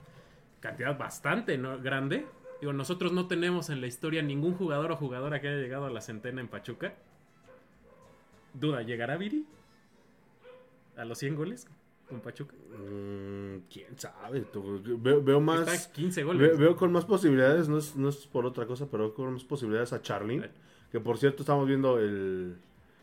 cantidad 0.61 0.97
bastante 0.99 1.59
¿no? 1.59 1.79
grande. 1.81 2.27
Digo, 2.61 2.73
nosotros 2.73 3.13
no 3.13 3.27
tenemos 3.29 3.69
en 3.71 3.81
la 3.81 3.87
historia 3.87 4.23
ningún 4.23 4.55
jugador 4.55 4.91
o 4.93 4.97
jugadora 4.97 5.41
que 5.41 5.49
haya 5.49 5.59
llegado 5.59 5.87
a 5.87 5.91
la 5.91 6.01
centena 6.01 6.41
en 6.41 6.49
Pachuca. 6.49 6.95
Duda, 8.55 8.83
¿llegará 8.83 9.17
Viri? 9.17 9.45
¿A 10.97 11.05
los 11.05 11.19
100 11.19 11.37
goles 11.37 11.69
con 12.09 12.21
Pachuca? 12.21 12.55
Mm, 12.71 13.59
Quién 13.73 13.99
sabe, 13.99 14.41
tú, 14.43 14.81
veo, 15.01 15.23
veo 15.23 15.41
más. 15.41 15.61
Está 15.69 15.91
a 15.91 15.93
15 15.93 16.21
Ve- 16.21 16.25
goles. 16.25 16.59
Veo, 16.59 16.77
con 16.77 16.93
más 16.93 17.05
posibilidades, 17.05 17.69
no 17.69 17.79
es, 17.79 17.97
no 17.97 18.09
es 18.09 18.27
por 18.27 18.47
otra 18.47 18.67
cosa, 18.67 18.87
pero 18.91 19.05
veo 19.05 19.15
con 19.15 19.33
más 19.33 19.45
posibilidades 19.45 19.93
a 19.93 20.01
Charlene. 20.03 20.51
Que 20.93 21.01
por 21.01 21.19
cierto, 21.19 21.43
estamos 21.43 21.67
viendo 21.67 21.99
el. 21.99 22.57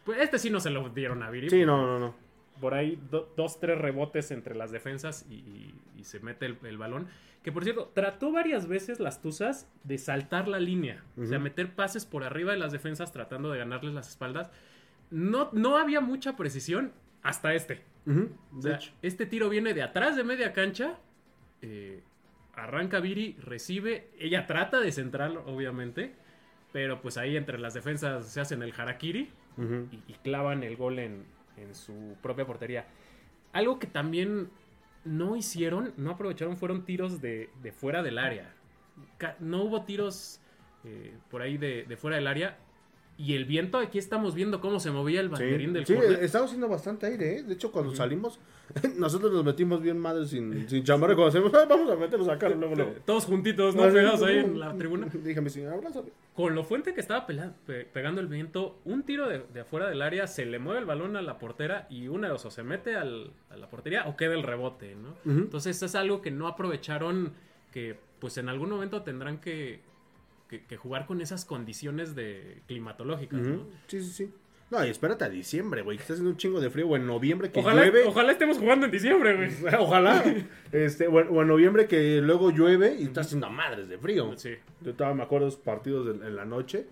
Pues 0.06 0.20
este 0.22 0.40
sí 0.40 0.50
no 0.50 0.60
se 0.60 0.70
lo 0.70 0.90
dieron 0.90 1.22
a 1.24 1.30
Viri. 1.30 1.50
Sí, 1.50 1.66
no, 1.66 1.86
no, 1.86 2.00
no. 2.00 2.16
Por 2.62 2.74
ahí 2.74 3.02
do- 3.12 3.32
dos, 3.36 3.60
tres 3.60 3.78
rebotes 3.78 4.32
entre 4.32 4.56
las 4.56 4.72
defensas 4.72 5.26
y, 5.30 5.36
y- 5.36 5.74
y 5.98 6.04
se 6.06 6.20
mete 6.20 6.46
el, 6.46 6.58
el 6.64 6.78
balón. 6.78 7.08
Que 7.42 7.52
por 7.52 7.66
cierto, 7.66 7.92
trató 7.94 8.32
varias 8.32 8.68
veces 8.68 9.02
las 9.02 9.22
Tuzas 9.22 9.68
de 9.84 9.98
saltar 9.98 10.48
la 10.48 10.62
línea. 10.62 11.04
O 11.22 11.26
sea, 11.26 11.40
meter 11.40 11.76
pases 11.76 12.06
por 12.06 12.24
arriba 12.24 12.54
de 12.54 12.58
las 12.58 12.72
defensas 12.72 13.12
tratando 13.12 13.52
de 13.52 13.58
ganarles 13.60 13.94
las 13.94 14.08
espaldas. 14.10 14.50
No, 15.12 15.50
no 15.52 15.78
había 15.78 16.00
mucha 16.00 16.38
precisión 16.38 16.94
hasta 17.22 17.54
este. 17.54 17.82
Ujú, 18.06 18.30
O 18.52 18.56
de 18.58 18.62
sea, 18.62 18.76
hecho. 18.76 18.92
este 19.02 19.26
tiro 19.26 19.50
viene 19.50 19.74
de 19.74 19.82
atrás 19.84 20.16
de 20.16 20.24
media 20.24 20.54
cancha. 20.54 20.98
eh, 21.62 22.02
arranca 22.56 23.00
Viri, 23.00 23.36
recibe. 23.40 24.10
Ella 24.20 24.46
trata 24.46 24.80
de 24.80 24.92
centrar, 24.92 25.32
obviamente. 25.46 26.14
Pero 26.72 27.02
pues 27.02 27.18
ahí 27.18 27.38
entre 27.38 27.58
las 27.60 27.74
defensas 27.74 28.28
se 28.28 28.42
hacen 28.42 28.62
el 28.64 28.74
harakiri 28.78 29.30
y, 29.92 29.96
y 30.12 30.14
clavan 30.24 30.64
el 30.64 30.76
gol 30.76 30.98
en, 31.00 31.24
en 31.58 31.74
su 31.76 32.18
propia 32.22 32.46
portería. 32.46 32.88
Algo 33.54 33.78
que 33.80 33.86
también 33.88 34.50
no 35.06 35.36
hicieron, 35.36 35.94
no 35.98 36.12
aprovecharon, 36.12 36.58
fueron 36.58 36.84
tiros 36.86 37.22
de, 37.22 37.50
de 37.62 37.72
fuera 37.72 38.02
del 38.02 38.18
área. 38.18 38.54
No 39.40 39.64
hubo 39.64 39.84
tiros 39.84 40.42
eh, 40.84 41.14
por 41.30 41.42
ahí 41.44 41.58
de, 41.58 41.84
de 41.84 41.96
fuera 41.98 42.18
del 42.18 42.26
área. 42.28 42.58
Y 43.16 43.36
el 43.36 43.46
viento, 43.46 43.78
aquí 43.78 44.00
estamos 44.00 44.34
viendo 44.34 44.60
cómo 44.60 44.80
se 44.80 44.90
movía 44.90 45.20
el 45.22 45.30
banderín 45.30 45.68
Sí, 45.70 45.74
del 45.74 45.86
sí, 45.86 45.94
córner. 45.94 46.24
estamos 46.24 46.48
haciendo 46.48 46.68
bastante 46.68 47.06
aire, 47.06 47.38
¿eh? 47.38 47.44
De 47.44 47.54
hecho, 47.54 47.72
cuando 47.72 47.96
salimos, 47.96 48.40
nosotros 48.98 49.32
nos 49.32 49.46
metimos 49.46 49.82
bien 49.84 50.00
madres 50.00 50.30
sin, 50.32 50.68
sin 50.68 50.84
chamarra. 50.84 51.14
Cuando 51.16 51.32
salimos, 51.32 51.54
"Ah, 51.54 51.66
vamos 51.70 51.92
a 51.92 51.96
meternos 51.96 52.28
acá 52.28 52.50
luego, 52.50 52.74
luego. 52.76 52.94
Todos 53.06 53.26
juntitos, 53.26 53.76
¿no? 53.76 53.84
Pegados 53.84 54.24
ahí 54.24 54.38
uh, 54.38 54.46
en 54.46 54.60
la 54.60 54.76
tribuna. 54.76 55.08
Dije 55.14 55.38
a 55.38 55.42
mi 55.44 55.52
señora, 55.52 55.76
abrázame. 55.76 56.10
Con 56.34 56.56
lo 56.56 56.64
fuerte 56.64 56.96
que 56.96 57.02
estaba 57.02 57.28
pe- 57.28 57.86
pegando 57.86 58.20
el 58.20 58.28
viento, 58.28 58.80
un 58.84 59.04
tiro 59.04 59.30
de, 59.30 59.44
de 59.54 59.60
afuera 59.62 59.88
del 59.90 60.02
área, 60.02 60.26
se 60.26 60.46
le 60.48 60.58
mueve 60.58 60.80
el 60.80 60.86
balón 60.86 61.16
a 61.16 61.22
la 61.22 61.38
portera 61.38 61.86
y 61.92 62.08
una 62.08 62.28
de 62.28 62.34
dos, 62.34 62.46
o 62.46 62.52
se 62.52 62.64
mete 62.64 62.96
al- 62.96 63.32
a 63.52 63.58
la 63.58 63.70
portería 63.70 64.08
o 64.08 64.18
queda 64.18 64.34
el 64.34 64.42
rebote, 64.42 64.96
¿no? 64.96 65.16
Entonces 65.32 65.84
es 65.84 65.94
algo 65.94 66.22
que 66.24 66.32
no 66.32 66.48
aprovecharon, 66.48 67.34
que 67.72 67.96
pues 68.18 68.38
en 68.40 68.50
algún 68.50 68.70
momento 68.72 69.04
tendrán 69.04 69.38
que, 69.40 69.82
que- 70.60 70.66
que 70.66 70.78
jugar 70.78 71.06
con 71.06 71.20
esas 71.22 71.46
condiciones 71.46 72.14
de 72.16 72.62
climatológicas, 72.68 73.40
¿no? 73.42 73.66
Sí, 73.88 74.02
sí, 74.02 74.12
sí. 74.12 74.32
No, 74.70 74.84
y 74.86 74.90
espérate 74.90 75.24
a 75.24 75.30
diciembre, 75.30 75.82
güey. 75.84 75.98
que 75.98 76.02
Está 76.04 76.14
haciendo 76.14 76.32
un 76.32 76.38
chingo 76.38 76.60
de 76.60 76.70
frío. 76.70 76.88
O 76.88 76.96
en 76.96 77.06
noviembre 77.06 77.52
que 77.52 77.60
Ojalá, 77.60 77.82
llueve. 77.84 78.04
ojalá 78.06 78.32
estemos 78.32 78.58
jugando 78.58 78.86
en 78.88 78.92
diciembre, 78.92 79.36
güey. 79.36 79.50
Ojalá. 79.80 80.24
Este, 80.72 81.08
o, 81.08 81.20
en- 81.20 81.28
o 81.30 81.42
en 81.42 81.48
noviembre 81.48 81.88
que 81.88 82.22
luego 82.22 82.50
llueve 82.52 82.96
y 83.00 83.04
está 83.04 83.22
haciendo 83.22 83.50
madres 83.50 83.88
de 83.90 83.98
frío. 84.00 84.34
Sí. 84.38 84.56
Yo 84.82 84.94
todavía 84.96 85.18
me 85.18 85.24
acuerdo 85.24 85.46
de 85.46 85.50
esos 85.52 85.62
partidos 85.62 86.20
de- 86.20 86.28
en 86.28 86.36
la 86.36 86.46
noche 86.46 86.88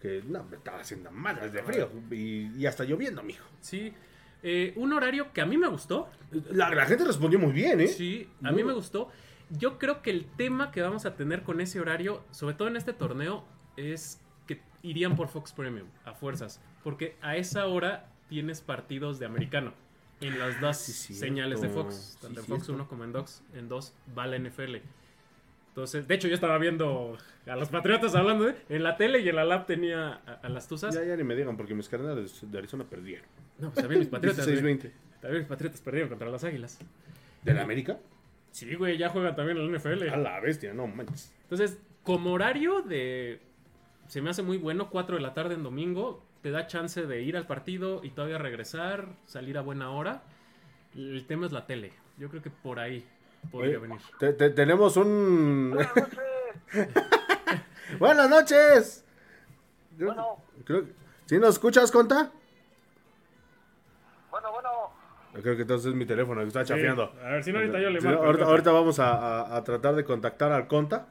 que 0.00 0.22
no, 0.28 0.44
me 0.44 0.56
estaba 0.56 0.78
haciendo 0.80 1.10
madres 1.10 1.52
de 1.52 1.62
frío. 1.62 1.88
Y, 2.10 2.56
y 2.56 2.66
hasta 2.66 2.84
lloviendo, 2.84 3.22
mijo. 3.24 3.44
Sí. 3.60 3.92
Eh, 4.44 4.72
un 4.76 4.92
horario 4.92 5.32
que 5.32 5.40
a 5.40 5.46
mí 5.46 5.56
me 5.56 5.66
gustó, 5.66 6.08
La, 6.52 6.72
la 6.72 6.86
gente 6.86 7.04
respondió 7.04 7.40
muy 7.40 7.50
bien, 7.52 7.80
¿eh? 7.80 7.88
Sí, 7.88 8.28
a 8.44 8.52
Muy- 8.52 8.62
mí 8.62 8.68
me 8.68 8.74
gustó. 8.74 9.10
Yo 9.50 9.78
creo 9.78 10.02
que 10.02 10.10
el 10.10 10.26
tema 10.26 10.70
que 10.70 10.82
vamos 10.82 11.06
a 11.06 11.14
tener 11.16 11.42
con 11.42 11.60
ese 11.60 11.80
horario, 11.80 12.22
sobre 12.30 12.54
todo 12.54 12.68
en 12.68 12.76
este 12.76 12.92
torneo, 12.92 13.44
es 13.76 14.20
que 14.46 14.60
irían 14.82 15.16
por 15.16 15.28
Fox 15.28 15.52
Premium, 15.52 15.88
a 16.04 16.12
fuerzas. 16.12 16.60
Porque 16.84 17.16
a 17.22 17.36
esa 17.36 17.66
hora 17.66 18.10
tienes 18.28 18.60
partidos 18.60 19.18
de 19.18 19.26
americano. 19.26 19.72
En 20.20 20.38
las 20.38 20.60
dos 20.60 20.76
Sí, 20.78 21.14
señales 21.14 21.60
de 21.60 21.68
Fox, 21.68 21.94
Sí, 21.94 22.18
tanto 22.20 22.40
en 22.40 22.46
Fox 22.46 22.64
cierto. 22.64 22.74
1 22.82 22.88
como 22.88 23.04
en, 23.04 23.12
Docs, 23.12 23.42
en 23.54 23.68
2, 23.68 23.94
va 24.18 24.26
la 24.26 24.36
NFL. 24.38 24.76
Entonces, 25.68 26.08
de 26.08 26.14
hecho, 26.16 26.26
yo 26.26 26.34
estaba 26.34 26.58
viendo 26.58 27.16
a 27.46 27.54
los 27.54 27.68
Patriotas 27.68 28.16
hablando 28.16 28.46
de, 28.46 28.56
en 28.68 28.82
la 28.82 28.96
tele 28.96 29.20
y 29.20 29.28
en 29.28 29.36
la 29.36 29.44
lab 29.44 29.64
tenía 29.66 30.20
a, 30.26 30.40
a 30.42 30.48
las 30.48 30.66
Tuzas. 30.66 30.92
Ya, 30.92 31.04
ya 31.04 31.14
ni 31.16 31.22
me 31.22 31.36
digan, 31.36 31.56
porque 31.56 31.72
mis 31.74 31.88
carnales 31.88 32.44
de 32.50 32.58
Arizona 32.58 32.82
perdieron. 32.82 33.26
No, 33.58 33.70
pues 33.70 33.82
también 33.82 34.00
mis 34.00 34.08
Patriotas. 34.08 34.44
güey. 34.46 34.56
16-20. 34.56 34.90
También 35.20 35.42
mis 35.42 35.48
Patriotas 35.48 35.80
perdieron 35.80 36.08
contra 36.08 36.28
las 36.28 36.42
Águilas. 36.42 36.78
¿De 37.44 37.54
la 37.54 37.62
América? 37.62 37.98
Sí, 38.50 38.74
güey, 38.74 38.98
ya 38.98 39.10
juegan 39.10 39.36
también 39.36 39.58
en 39.58 39.70
la 39.72 39.78
NFL. 39.78 40.08
A 40.08 40.16
la 40.16 40.40
bestia, 40.40 40.72
no 40.74 40.86
manches. 40.86 41.32
Entonces, 41.42 41.78
como 42.02 42.32
horario 42.32 42.82
de... 42.82 43.40
Se 44.08 44.22
me 44.22 44.30
hace 44.30 44.42
muy 44.42 44.56
bueno, 44.56 44.88
4 44.90 45.16
de 45.16 45.22
la 45.22 45.34
tarde 45.34 45.54
en 45.54 45.62
domingo. 45.62 46.22
Te 46.42 46.50
da 46.50 46.66
chance 46.66 47.06
de 47.06 47.22
ir 47.22 47.36
al 47.36 47.46
partido 47.46 48.02
y 48.02 48.10
todavía 48.10 48.38
regresar, 48.38 49.08
salir 49.26 49.58
a 49.58 49.60
buena 49.60 49.90
hora. 49.90 50.22
El 50.94 51.26
tema 51.26 51.46
es 51.46 51.52
la 51.52 51.66
tele. 51.66 51.92
Yo 52.16 52.28
creo 52.30 52.42
que 52.42 52.50
por 52.50 52.78
ahí 52.80 53.04
podría 53.50 53.78
Oye, 53.78 53.88
venir. 53.88 54.00
te- 54.18 54.32
te- 54.32 54.50
tenemos 54.50 54.96
un. 54.96 55.76
Buenas 57.98 58.30
noches. 58.30 59.04
Yo- 59.98 60.06
Bueno. 60.06 60.36
Creo... 60.64 60.84
¿Sí 61.26 61.38
nos 61.38 61.50
escuchas, 61.54 61.90
Conta? 61.92 62.30
Bueno, 64.30 64.50
bueno, 64.52 64.67
Creo 65.42 65.56
que 65.56 65.62
entonces 65.62 65.90
es 65.90 65.94
mi 65.94 66.04
teléfono 66.06 66.40
que 66.42 66.48
está 66.48 66.64
chafeando. 66.64 67.12
A 67.24 67.30
ver, 67.30 67.44
si 67.44 67.52
no, 67.52 67.58
ahorita 67.58 67.80
yo 67.80 67.90
le 67.90 68.00
Sí, 68.00 68.06
marco. 68.06 68.24
ahorita, 68.24 68.44
ahorita 68.44 68.72
vamos 68.72 68.98
a, 68.98 69.12
a- 69.42 69.56
a 69.56 69.64
tratar 69.64 69.94
de 69.94 70.04
contactar 70.04 70.52
al 70.52 70.66
Conta. 70.68 71.08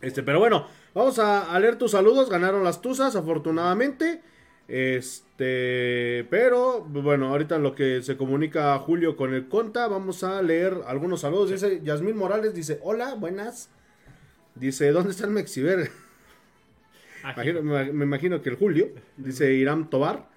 Este, 0.00 0.22
pero 0.22 0.38
bueno, 0.38 0.66
vamos 0.94 1.18
a, 1.18 1.52
a 1.54 1.58
leer 1.60 1.76
tus 1.76 1.90
saludos. 1.90 2.30
Ganaron 2.30 2.64
las 2.64 2.80
Tuzas, 2.80 3.16
afortunadamente. 3.16 4.22
Este, 4.68 6.26
pero 6.30 6.80
bueno, 6.82 7.28
ahorita 7.28 7.56
en 7.56 7.62
lo 7.62 7.74
que 7.74 8.02
se 8.02 8.16
comunica 8.16 8.78
Julio 8.78 9.16
con 9.16 9.34
el 9.34 9.48
Conta, 9.48 9.88
vamos 9.88 10.22
a 10.24 10.40
leer 10.42 10.74
algunos 10.86 11.20
saludos. 11.22 11.50
Dice 11.50 11.80
Yasmín 11.82 12.16
Morales, 12.16 12.54
dice, 12.54 12.78
hola, 12.82 13.14
buenas. 13.14 13.70
Dice, 14.54 14.90
¿dónde 14.92 15.10
está 15.10 15.24
el 15.26 15.32
Mexiver? 15.32 15.90
Imagino- 17.22 17.62
me, 17.62 17.92
me 17.92 18.04
imagino 18.04 18.40
que 18.42 18.48
el 18.50 18.56
Julio. 18.56 18.88
Dice 19.16 19.52
Irán 19.52 19.90
Tobar. 19.90 20.28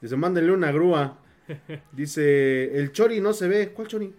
Dice, 0.00 0.16
mándenle 0.16 0.52
una 0.52 0.72
grúa. 0.72 1.18
Dice, 1.92 2.78
el 2.78 2.92
Chori 2.92 3.20
no 3.20 3.32
se 3.32 3.48
ve. 3.48 3.70
¿Cuál 3.70 3.88
Chori? 3.88 4.12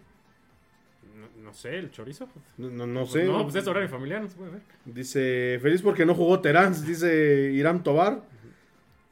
No, 1.15 1.44
no 1.44 1.53
sé, 1.53 1.75
el 1.77 1.91
chorizo. 1.91 2.27
No, 2.58 2.70
no, 2.70 2.86
no 2.88 3.05
sé. 3.05 3.24
No, 3.25 3.44
pues 3.44 3.55
es 3.55 3.67
horario 3.67 3.89
familiar, 3.89 4.22
no 4.22 4.29
se 4.29 4.36
puede 4.36 4.51
ver. 4.51 4.62
Dice, 4.86 5.60
feliz 5.62 5.82
porque 5.82 6.05
no 6.05 6.13
jugó 6.15 6.39
Terán, 6.41 6.74
dice 6.86 7.51
Irán 7.53 7.84
Tobar. 7.84 8.22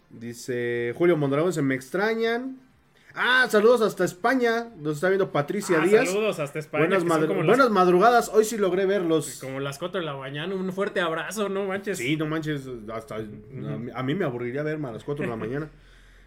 Dice 0.10 0.93
Julio 0.98 1.17
Mondragón, 1.17 1.53
se 1.53 1.62
me 1.62 1.74
extrañan. 1.75 2.60
Ah, 3.15 3.48
saludos 3.50 3.82
hasta 3.82 4.05
España. 4.05 4.70
Nos 4.79 4.96
está 4.96 5.08
viendo 5.10 5.32
Patricia 5.32 5.77
Ah, 5.82 5.86
Díaz. 5.86 6.10
saludos 6.10 6.39
hasta 6.39 6.60
España. 6.60 6.86
Buenas, 6.88 7.05
madru- 7.05 7.36
buenas 7.36 7.58
las, 7.58 7.70
madrugadas. 7.70 8.29
Hoy 8.34 8.43
sí 8.43 8.58
logré 8.58 8.86
verlos. 8.88 9.39
como 9.39 9.60
las 9.60 9.77
4 9.79 10.00
de 10.00 10.05
la 10.05 10.15
mañana. 10.15 10.53
Un 10.55 10.72
fuerte 10.74 11.00
abrazo, 11.00 11.48
no 11.50 11.65
manches. 11.65 11.98
Sí, 12.00 12.15
no 12.17 12.25
manches. 12.25 12.67
Hasta 12.91 13.15
a, 13.15 13.20
mí, 13.20 13.91
a 13.93 14.03
mí 14.03 14.15
me 14.15 14.25
aburriría 14.25 14.63
verme 14.63 14.88
a 14.89 14.91
las 14.93 15.03
4 15.03 15.25
de 15.25 15.29
la 15.29 15.36
mañana. 15.38 15.70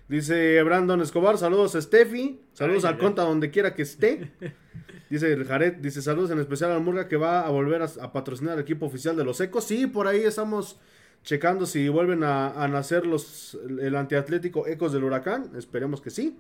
Dice 0.09 0.63
Brandon 0.63 1.01
Escobar, 1.01 1.37
saludos 1.37 1.75
a 1.75 1.83
Steffi. 1.83 2.41
Saludos 2.53 2.85
Ay, 2.85 2.91
al 2.91 2.95
ay, 2.95 3.01
Conta 3.01 3.23
donde 3.23 3.51
quiera 3.51 3.75
que 3.75 3.83
esté. 3.83 4.31
Dice 5.11 5.37
Jared, 5.45 5.75
dice 5.75 6.03
saludos 6.03 6.33
en 6.33 6.41
especial 6.41 6.73
al 6.73 6.81
Murga 6.81 7.07
que 7.07 7.17
va 7.17 7.47
a 7.47 7.51
volver 7.51 7.81
a, 7.81 7.85
a 8.01 8.13
patrocinar 8.13 8.55
el 8.55 8.61
equipo 8.61 8.87
oficial 8.87 9.17
de 9.17 9.25
los 9.25 9.41
Ecos. 9.41 9.63
Sí, 9.65 9.87
por 9.87 10.09
ahí 10.09 10.23
estamos 10.23 10.81
checando 11.23 11.65
si 11.65 11.89
vuelven 11.89 12.25
a, 12.25 12.49
a 12.61 12.67
nacer 12.67 13.07
los 13.07 13.57
el 13.69 13.95
antiatlético 13.95 14.67
Ecos 14.67 14.93
del 14.93 15.05
Huracán. 15.05 15.53
Esperemos 15.57 16.01
que 16.01 16.11
sí. 16.11 16.37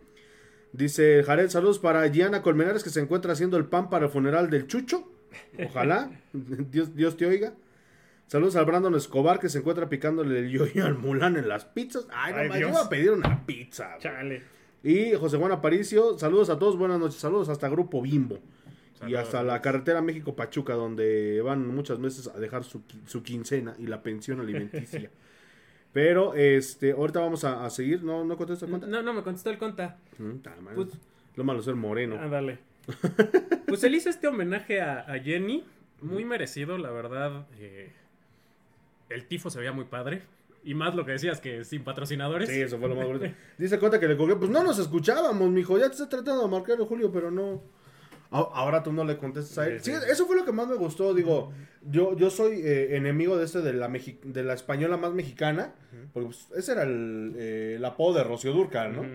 Dice 0.73 1.23
Jared, 1.23 1.49
saludos 1.49 1.79
para 1.79 2.09
Gianna 2.09 2.43
Colmenares 2.43 2.83
que 2.83 2.91
se 2.91 3.01
encuentra 3.01 3.35
haciendo 3.35 3.57
el 3.57 3.67
pan 3.67 3.89
para 3.89 4.07
el 4.07 4.11
funeral 4.11 4.51
del 4.51 4.67
Chucho. 4.67 5.09
Ojalá. 5.65 6.11
Dios, 6.33 6.95
Dios 6.97 7.17
te 7.17 7.27
oiga. 7.27 7.55
Saludos 8.27 8.57
al 8.57 8.65
Brandon 8.65 8.95
Escobar 8.95 9.39
que 9.39 9.49
se 9.49 9.59
encuentra 9.59 9.89
picándole 9.89 10.39
el 10.41 10.51
yoyo 10.51 10.85
al 10.85 10.99
Mulán 10.99 11.37
en 11.37 11.49
las 11.49 11.65
pizzas. 11.65 12.07
Ay, 12.13 12.33
no 12.33 12.39
Ay, 12.41 12.49
manches, 12.49 12.61
yo 12.69 12.73
voy 12.75 12.83
a 12.85 12.89
pedir 12.89 13.11
una 13.13 13.47
pizza. 13.47 13.89
güey. 13.89 14.01
Chale. 14.01 14.43
Y 14.83 15.13
José 15.15 15.37
Juan 15.37 15.53
Aparicio, 15.53 16.19
saludos 16.19 16.51
a 16.51 16.59
todos, 16.59 16.77
buenas 16.77 16.99
noches, 16.99 17.17
saludos 17.21 17.49
hasta 17.49 17.69
Grupo 17.69 18.03
Bimbo. 18.03 18.39
y 19.07 19.15
hasta 19.15 19.43
la 19.43 19.61
carretera 19.63 20.01
México-Pachuca, 20.03 20.75
donde 20.75 21.41
van 21.43 21.67
muchas 21.69 22.01
veces 22.01 22.29
a 22.29 22.39
dejar 22.41 22.65
su, 22.65 22.83
su 23.07 23.23
quincena 23.23 23.75
y 23.79 23.87
la 23.87 24.03
pensión 24.03 24.41
alimenticia. 24.41 25.11
Pero, 25.93 26.35
este, 26.35 26.93
ahorita 26.93 27.21
vamos 27.21 27.45
a, 27.45 27.65
a 27.65 27.71
seguir, 27.71 28.03
¿no, 28.03 28.25
no 28.25 28.37
contesta 28.37 28.67
cuenta? 28.67 28.87
No, 28.87 29.03
no, 29.03 29.13
me 29.15 29.23
contestó 29.23 29.51
el 29.51 29.59
conta. 29.59 29.97
Mm. 30.19 30.75
Pues- 30.75 30.89
Lo 31.37 31.45
malo 31.45 31.61
es 31.61 31.65
ser 31.65 31.75
moreno. 31.75 32.19
Ándale. 32.21 32.59
pues 33.67 33.83
él 33.85 33.95
hizo 33.95 34.11
este 34.11 34.27
homenaje 34.29 34.81
a, 34.81 35.01
a 35.01 35.19
Jenny. 35.19 35.65
Muy 36.03 36.25
merecido, 36.25 36.77
la 36.79 36.91
verdad. 36.91 37.47
eh, 37.59 37.93
el 39.09 39.27
tifo 39.27 39.51
se 39.51 39.59
veía 39.59 39.73
muy 39.73 39.85
padre. 39.85 40.23
Y 40.65 40.75
más 40.75 40.97
lo 40.97 41.05
que 41.07 41.13
decías, 41.13 41.41
que 41.41 41.63
sin 41.65 41.85
patrocinadores. 41.85 42.49
Sí, 42.49 42.61
eso 42.61 42.79
fue 42.79 42.89
lo 42.89 42.97
más 42.97 43.07
bonito. 43.07 43.27
Dice 43.59 43.79
cuenta 43.79 44.01
que 44.01 44.09
le 44.09 44.17
colgué, 44.17 44.35
pues 44.35 44.51
no 44.51 44.65
nos 44.65 44.79
escuchábamos, 44.81 45.49
mijo, 45.51 45.79
ya 45.79 45.87
te 45.87 45.93
estoy 45.93 46.09
tratando 46.09 46.43
de 46.43 46.49
marcar 46.49 46.77
Julio, 46.79 47.13
pero 47.13 47.31
no. 47.31 47.63
Ahora 48.31 48.83
tú 48.83 48.93
no 48.93 49.05
le 49.05 49.17
contestas 49.17 49.59
a 49.59 49.69
él. 49.69 49.81
Sí, 49.81 49.93
eso 49.93 50.27
fue 50.27 50.35
lo 50.35 50.45
que 50.45 50.51
más 50.51 50.67
me 50.67 50.75
gustó. 50.75 51.15
Digo, 51.15 51.53
yo, 51.83 52.17
yo 52.17 52.29
soy 52.31 52.61
eh, 52.65 52.97
enemigo 52.97 53.37
de 53.37 53.45
este 53.45 53.61
de 53.63 53.73
la, 53.73 53.89
mexi- 53.89 54.19
de 54.21 54.43
la 54.43 54.55
española 54.55 54.97
más 54.97 55.13
mexicana. 55.13 55.73
Porque 56.13 56.27
pues, 56.31 56.49
ese 56.57 56.73
era 56.73 56.83
el, 56.83 57.35
eh, 57.39 57.75
el 57.77 57.85
apodo 57.85 58.19
de 58.19 58.25
Rocío 58.25 58.53
Durcal, 58.53 58.97
¿no? 58.97 59.07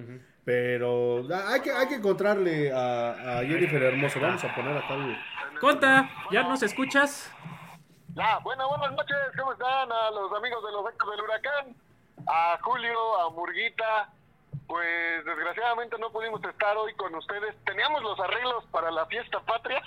Pero 0.45 1.27
ah, 1.33 1.51
hay 1.51 1.59
que, 1.59 1.71
hay 1.71 1.87
que 1.89 1.95
encontrarle 1.95 2.71
a, 2.71 3.39
a 3.39 3.45
Jennifer 3.45 3.83
Hermoso. 3.83 4.19
Vamos 4.21 4.43
a 4.45 4.55
poner 4.55 4.77
acá 4.77 4.95
el. 4.95 5.15
Conta, 5.59 6.09
¿ya 6.31 6.43
nos 6.43 6.63
escuchas? 6.63 7.29
Ya, 8.15 8.39
bueno, 8.43 8.67
buenas 8.69 8.91
noches, 8.91 9.15
¿cómo 9.39 9.53
están? 9.53 9.91
A 9.91 10.11
los 10.11 10.31
amigos 10.33 10.63
de 10.65 10.71
los 10.71 10.93
ecos 10.93 11.11
del 11.11 11.21
huracán, 11.21 11.75
a 12.27 12.57
Julio, 12.61 13.19
a 13.21 13.29
Murguita. 13.31 14.09
Pues 14.67 15.25
desgraciadamente 15.25 15.97
no 15.97 16.11
pudimos 16.11 16.41
estar 16.43 16.77
hoy 16.77 16.93
con 16.95 17.13
ustedes. 17.15 17.55
Teníamos 17.65 18.01
los 18.03 18.17
arreglos 18.19 18.63
para 18.71 18.89
la 18.91 19.05
fiesta 19.05 19.39
patria, 19.41 19.81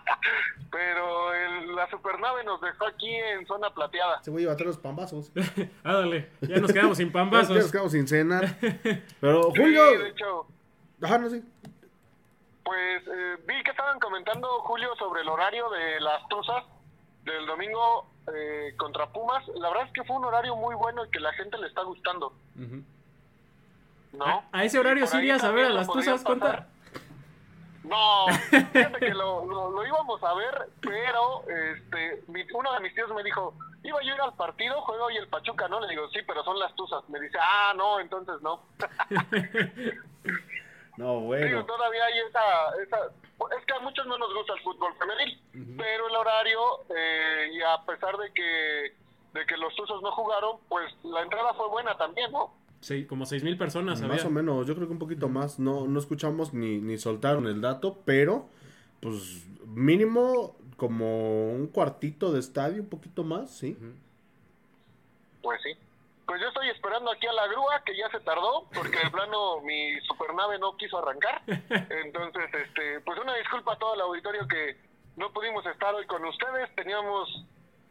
pero 0.70 1.32
el- 1.34 1.74
la 1.74 1.88
supernave 1.90 2.44
nos 2.44 2.60
dejó 2.60 2.86
aquí 2.86 3.14
en 3.14 3.46
zona 3.46 3.70
plateada. 3.70 4.22
Se 4.22 4.30
voy 4.30 4.42
a 4.42 4.48
llevar 4.50 4.60
los 4.66 4.76
pambazos. 4.78 5.30
Ándale, 5.84 6.30
ya 6.42 6.56
nos 6.58 6.72
quedamos 6.72 6.96
sin 6.98 7.06
Ya 7.12 7.20
nos 7.22 7.30
pambazos. 7.30 7.72
quedamos 7.72 7.92
sin 7.92 8.06
cenar. 8.08 8.44
Pero 9.20 9.42
Sí, 9.54 9.60
Julio. 9.62 9.98
de 9.98 10.08
hecho, 10.10 10.46
Ajá, 11.02 11.18
no 11.18 11.30
sé. 11.30 11.42
pues 12.64 13.02
eh, 13.06 13.36
vi 13.46 13.62
que 13.62 13.70
estaban 13.70 13.98
comentando, 14.00 14.46
Julio, 14.62 14.94
sobre 14.96 15.22
el 15.22 15.28
horario 15.28 15.70
de 15.70 16.00
las 16.00 16.26
tuzas 16.28 16.64
del 17.24 17.46
domingo 17.46 18.06
eh, 18.34 18.74
contra 18.76 19.06
Pumas. 19.12 19.46
La 19.56 19.68
verdad 19.68 19.86
es 19.86 19.92
que 19.92 20.04
fue 20.04 20.16
un 20.16 20.24
horario 20.24 20.56
muy 20.56 20.74
bueno 20.74 21.04
y 21.04 21.10
que 21.10 21.20
la 21.20 21.32
gente 21.34 21.56
le 21.58 21.66
está 21.68 21.82
gustando. 21.82 22.32
¿no? 24.12 24.24
A, 24.24 24.44
a 24.52 24.64
ese 24.64 24.78
horario 24.78 25.06
sí 25.06 25.18
irías 25.18 25.44
a 25.44 25.50
ver 25.50 25.66
a 25.66 25.70
las 25.70 25.86
tuzas, 25.86 26.22
Conta. 26.22 26.46
pasar. 26.46 26.66
No, 27.84 28.26
fíjate 28.72 28.98
que 28.98 29.14
lo, 29.14 29.46
lo, 29.46 29.70
lo 29.70 29.86
íbamos 29.86 30.22
a 30.22 30.34
ver, 30.34 30.68
pero 30.80 31.42
este, 31.48 32.22
mi- 32.28 32.44
uno 32.52 32.72
de 32.74 32.80
mis 32.80 32.94
tíos 32.94 33.08
me 33.14 33.22
dijo, 33.22 33.54
iba 33.82 34.02
yo 34.02 34.12
a 34.12 34.14
ir 34.16 34.20
al 34.20 34.34
partido, 34.34 34.80
juego 34.82 35.04
hoy 35.06 35.16
el 35.16 35.28
Pachuca, 35.28 35.68
¿no? 35.68 35.80
Le 35.80 35.88
digo, 35.88 36.06
sí, 36.10 36.18
pero 36.26 36.42
son 36.44 36.58
las 36.58 36.74
tuzas. 36.74 37.08
Me 37.08 37.18
dice, 37.20 37.38
ah, 37.40 37.72
no, 37.76 38.00
entonces 38.00 38.40
no. 38.42 38.60
No, 40.96 41.14
Digo, 41.20 41.26
bueno. 41.28 41.64
todavía 41.64 42.04
hay 42.06 42.18
esa, 42.18 42.82
esa... 42.82 42.98
Es 43.58 43.64
que 43.66 43.74
a 43.74 43.80
muchos 43.80 44.06
no 44.06 44.18
nos 44.18 44.34
gusta 44.34 44.54
el 44.54 44.60
fútbol 44.60 44.92
femenil, 44.98 45.40
pero 45.76 46.08
el 46.08 46.16
horario, 46.16 46.60
eh, 46.94 47.50
y 47.52 47.62
a 47.62 47.84
pesar 47.86 48.16
de 48.16 48.32
que, 48.32 48.94
de 49.32 49.46
que 49.46 49.56
los 49.56 49.74
tuzos 49.76 50.02
no 50.02 50.10
jugaron, 50.12 50.58
pues 50.68 50.92
la 51.04 51.22
entrada 51.22 51.54
fue 51.54 51.68
buena 51.68 51.96
también, 51.96 52.32
¿no? 52.32 52.52
Sí, 52.80 53.06
como 53.06 53.26
seis 53.26 53.42
mil 53.42 53.56
personas 53.56 54.00
había. 54.00 54.14
Más 54.14 54.24
o 54.24 54.30
menos, 54.30 54.66
yo 54.66 54.74
creo 54.74 54.86
que 54.86 54.92
un 54.92 54.98
poquito 54.98 55.28
más. 55.28 55.58
No, 55.58 55.86
no 55.86 55.98
escuchamos 55.98 56.52
ni, 56.52 56.78
ni 56.78 56.98
soltaron 56.98 57.46
el 57.46 57.60
dato, 57.60 57.98
pero 58.04 58.48
pues 59.00 59.46
mínimo 59.66 60.56
como 60.76 61.52
un 61.52 61.66
cuartito 61.68 62.32
de 62.32 62.40
estadio, 62.40 62.82
un 62.82 62.88
poquito 62.88 63.24
más, 63.24 63.50
sí. 63.50 63.76
Pues 65.42 65.60
sí. 65.62 65.76
Pues 66.28 66.40
yo 66.42 66.48
estoy 66.48 66.68
esperando 66.68 67.10
aquí 67.10 67.26
a 67.26 67.32
la 67.32 67.46
grúa, 67.48 67.82
que 67.84 67.96
ya 67.96 68.08
se 68.10 68.20
tardó, 68.20 68.68
porque 68.74 68.98
de 68.98 69.10
plano 69.10 69.60
mi 69.62 69.98
supernave 70.02 70.58
no 70.58 70.76
quiso 70.76 70.98
arrancar. 70.98 71.40
Entonces, 71.48 72.52
este, 72.54 73.00
pues 73.00 73.18
una 73.18 73.34
disculpa 73.34 73.72
a 73.72 73.78
todo 73.78 73.94
el 73.94 74.00
auditorio 74.02 74.46
que 74.46 74.76
no 75.16 75.32
pudimos 75.32 75.64
estar 75.66 75.94
hoy 75.94 76.06
con 76.06 76.24
ustedes. 76.26 76.72
Teníamos 76.76 77.28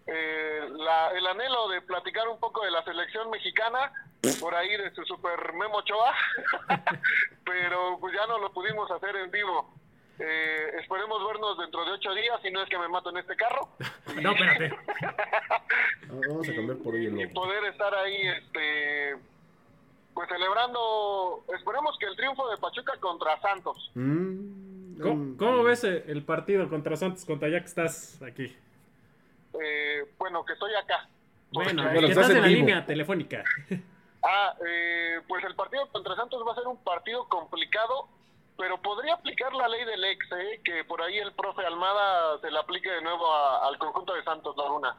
eh, 0.06 0.70
la- 0.70 1.12
el 1.12 1.26
anhelo 1.28 1.68
de 1.70 1.82
platicar 1.82 2.28
un 2.30 2.40
poco 2.40 2.64
de 2.64 2.72
la 2.72 2.82
selección 2.86 3.30
mexicana, 3.30 3.92
por 4.40 4.54
ahí 4.56 4.70
de 4.78 4.94
su 4.96 5.04
super 5.04 5.52
Memo 5.54 5.78
Ochoa, 5.78 6.14
pero 7.44 7.98
pues 8.00 8.14
ya 8.14 8.26
no 8.28 8.38
lo 8.40 8.52
pudimos 8.54 8.90
hacer 8.92 9.16
en 9.16 9.32
vivo. 9.32 9.74
Eh, 10.20 10.72
esperemos 10.82 11.26
vernos 11.28 11.58
dentro 11.60 11.86
de 11.86 11.92
ocho 11.92 12.12
días, 12.14 12.40
si 12.42 12.50
no 12.50 12.64
es 12.64 12.70
que 12.70 12.78
me 12.78 12.88
mato 12.88 13.10
en 13.12 13.18
este 13.18 13.36
carro. 13.36 13.70
No, 14.22 14.32
espérate. 14.32 14.70
Vamos 16.28 16.50
a 16.50 16.56
cambiar 16.56 16.78
por 16.80 16.96
hoy 16.96 17.06
el 17.06 17.20
y 17.22 17.28
poder 17.28 17.66
estar 17.66 17.94
ahí 17.94 18.16
este 18.28 19.16
pues 20.14 20.28
celebrando 20.30 21.44
esperemos 21.56 21.96
que 22.00 22.08
el 22.08 22.16
triunfo 22.16 22.50
de 22.50 22.58
Pachuca 22.58 22.94
contra 23.00 23.40
Santos 23.42 23.92
Mm, 23.94 25.00
¿Cómo, 25.02 25.16
mm, 25.16 25.38
cómo 25.38 25.64
ves 25.64 25.84
el 25.84 26.24
partido 26.24 26.68
contra 26.70 26.96
Santos, 26.96 27.26
contra 27.26 27.50
ya 27.50 27.60
que 27.60 27.68
estás 27.68 28.20
aquí? 28.24 28.56
Eh, 29.62 30.06
bueno 30.18 30.44
que 30.46 30.54
estoy 30.54 30.74
acá 30.74 31.08
Bueno, 31.52 31.84
que 31.92 31.98
estás 32.00 32.10
estás 32.10 32.30
en 32.32 32.42
la 32.42 32.48
línea 32.48 32.86
telefónica. 32.86 33.44
ah 34.24 34.56
eh, 34.68 35.20
pues 35.28 35.44
el 35.44 35.54
partido 35.54 35.88
contra 35.92 36.16
Santos 36.16 36.44
va 36.48 36.54
a 36.54 36.56
ser 36.56 36.66
un 36.66 36.78
partido 36.84 37.28
complicado 37.30 38.08
pero 38.58 38.82
podría 38.82 39.14
aplicar 39.14 39.54
la 39.54 39.68
ley 39.68 39.86
del 39.86 40.04
ex 40.04 40.26
¿eh? 40.32 40.62
que 40.64 40.84
por 40.84 41.02
ahí 41.02 41.18
el 41.20 41.32
profe 41.34 41.66
Almada 41.66 42.40
se 42.42 42.50
le 42.50 42.58
aplique 42.60 42.90
de 42.90 43.02
nuevo 43.02 43.32
a- 43.32 43.68
al 43.68 43.78
conjunto 43.78 44.14
de 44.14 44.24
Santos 44.24 44.56
Laguna. 44.58 44.96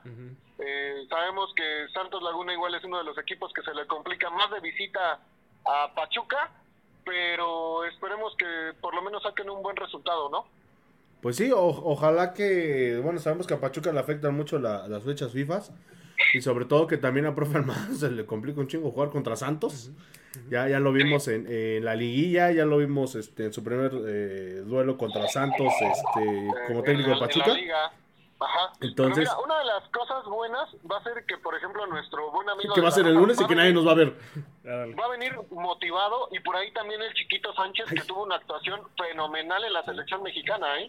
Eh, 0.60 1.06
sabemos 1.08 1.52
que 1.54 1.86
Santos 1.92 2.22
Laguna 2.22 2.52
igual 2.52 2.74
es 2.74 2.84
uno 2.84 2.98
de 2.98 3.04
los 3.04 3.18
equipos 3.18 3.52
que 3.52 3.62
se 3.62 3.74
le 3.74 3.86
complica 3.86 4.30
más 4.30 4.50
de 4.50 4.60
visita 4.60 5.18
a 5.66 5.92
Pachuca, 5.94 6.50
pero 7.04 7.84
esperemos 7.84 8.34
que 8.36 8.72
por 8.80 8.94
lo 8.94 9.02
menos 9.02 9.22
saquen 9.22 9.50
un 9.50 9.62
buen 9.62 9.76
resultado, 9.76 10.28
¿no? 10.30 10.46
Pues 11.22 11.36
sí, 11.36 11.50
o- 11.50 11.58
ojalá 11.84 12.32
que, 12.34 13.00
bueno, 13.02 13.18
sabemos 13.18 13.46
que 13.46 13.54
a 13.54 13.60
Pachuca 13.60 13.92
le 13.92 13.98
afectan 14.00 14.34
mucho 14.36 14.58
la- 14.58 14.86
las 14.86 15.02
fechas 15.04 15.32
FIFA 15.32 15.60
y 16.34 16.40
sobre 16.40 16.64
todo 16.64 16.86
que 16.86 16.96
también 16.96 17.26
a 17.26 17.34
Profe 17.34 17.58
Almada 17.58 17.88
se 17.94 18.10
le 18.10 18.26
complica 18.26 18.60
un 18.60 18.68
chingo 18.68 18.90
jugar 18.90 19.10
contra 19.10 19.36
Santos. 19.36 19.90
Ya, 20.50 20.68
ya 20.68 20.78
lo 20.78 20.92
vimos 20.92 21.26
en, 21.26 21.46
en 21.50 21.84
la 21.84 21.94
liguilla, 21.96 22.52
ya 22.52 22.64
lo 22.64 22.76
vimos 22.78 23.14
este, 23.14 23.46
en 23.46 23.52
su 23.52 23.64
primer 23.64 23.90
eh, 24.06 24.62
duelo 24.64 24.96
contra 24.96 25.26
Santos 25.26 25.72
este, 25.80 26.48
como 26.68 26.82
técnico 26.82 27.10
de 27.10 27.16
Pachuca. 27.18 27.52
Ajá. 28.40 28.72
Entonces- 28.80 29.18
mira, 29.24 29.38
una 29.38 29.58
de 29.58 29.64
las 29.64 29.88
cosas 29.88 30.24
buenas 30.26 30.68
va 30.88 30.98
a 30.98 31.02
ser 31.02 31.24
que, 31.26 31.38
por 31.38 31.56
ejemplo, 31.56 31.84
nuestro 31.86 32.30
buen 32.30 32.48
amigo... 32.48 32.72
Que 32.72 32.80
va 32.80 32.88
a 32.88 32.92
ser 32.92 33.06
el 33.06 33.14
lunes 33.14 33.40
y 33.40 33.46
que 33.46 33.54
nadie 33.56 33.72
nos 33.72 33.84
va 33.84 33.92
a 33.92 33.94
ver. 33.96 34.14
Va 34.64 35.04
a 35.06 35.08
venir 35.08 35.32
motivado 35.50 36.28
y 36.30 36.38
por 36.40 36.54
ahí 36.54 36.70
también 36.72 37.02
el 37.02 37.12
chiquito 37.14 37.52
Sánchez 37.54 37.86
que 37.90 38.00
tuvo 38.02 38.22
una 38.22 38.36
actuación 38.36 38.80
fenomenal 38.96 39.64
en 39.64 39.72
la 39.72 39.82
selección 39.84 40.22
mexicana, 40.22 40.80
¿eh? 40.80 40.88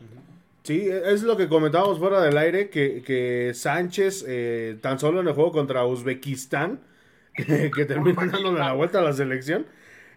Sí, 0.63 0.87
es 0.89 1.23
lo 1.23 1.37
que 1.37 1.47
comentábamos 1.47 1.99
fuera 1.99 2.21
del 2.21 2.37
aire, 2.37 2.69
que, 2.69 3.01
que 3.01 3.53
Sánchez, 3.55 4.25
eh, 4.27 4.77
tan 4.81 4.99
solo 4.99 5.21
en 5.21 5.27
el 5.27 5.33
juego 5.33 5.51
contra 5.51 5.85
Uzbekistán, 5.85 6.81
que, 7.33 7.71
que 7.71 7.85
termina 7.85 8.25
dándole 8.25 8.59
la 8.59 8.73
vuelta 8.73 8.99
a 8.99 9.01
la 9.03 9.13
selección, 9.13 9.65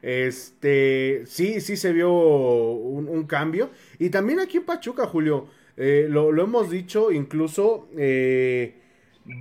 este, 0.02 1.22
sí, 1.26 1.60
sí 1.60 1.76
se 1.76 1.92
vio 1.92 2.12
un, 2.12 3.08
un 3.08 3.24
cambio. 3.26 3.70
Y 3.98 4.10
también 4.10 4.40
aquí 4.40 4.58
en 4.58 4.64
Pachuca, 4.64 5.06
Julio, 5.06 5.46
eh, 5.76 6.06
lo, 6.10 6.32
lo 6.32 6.42
hemos 6.44 6.70
dicho, 6.70 7.12
incluso 7.12 7.88
eh, 7.96 8.80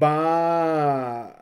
va 0.01 1.35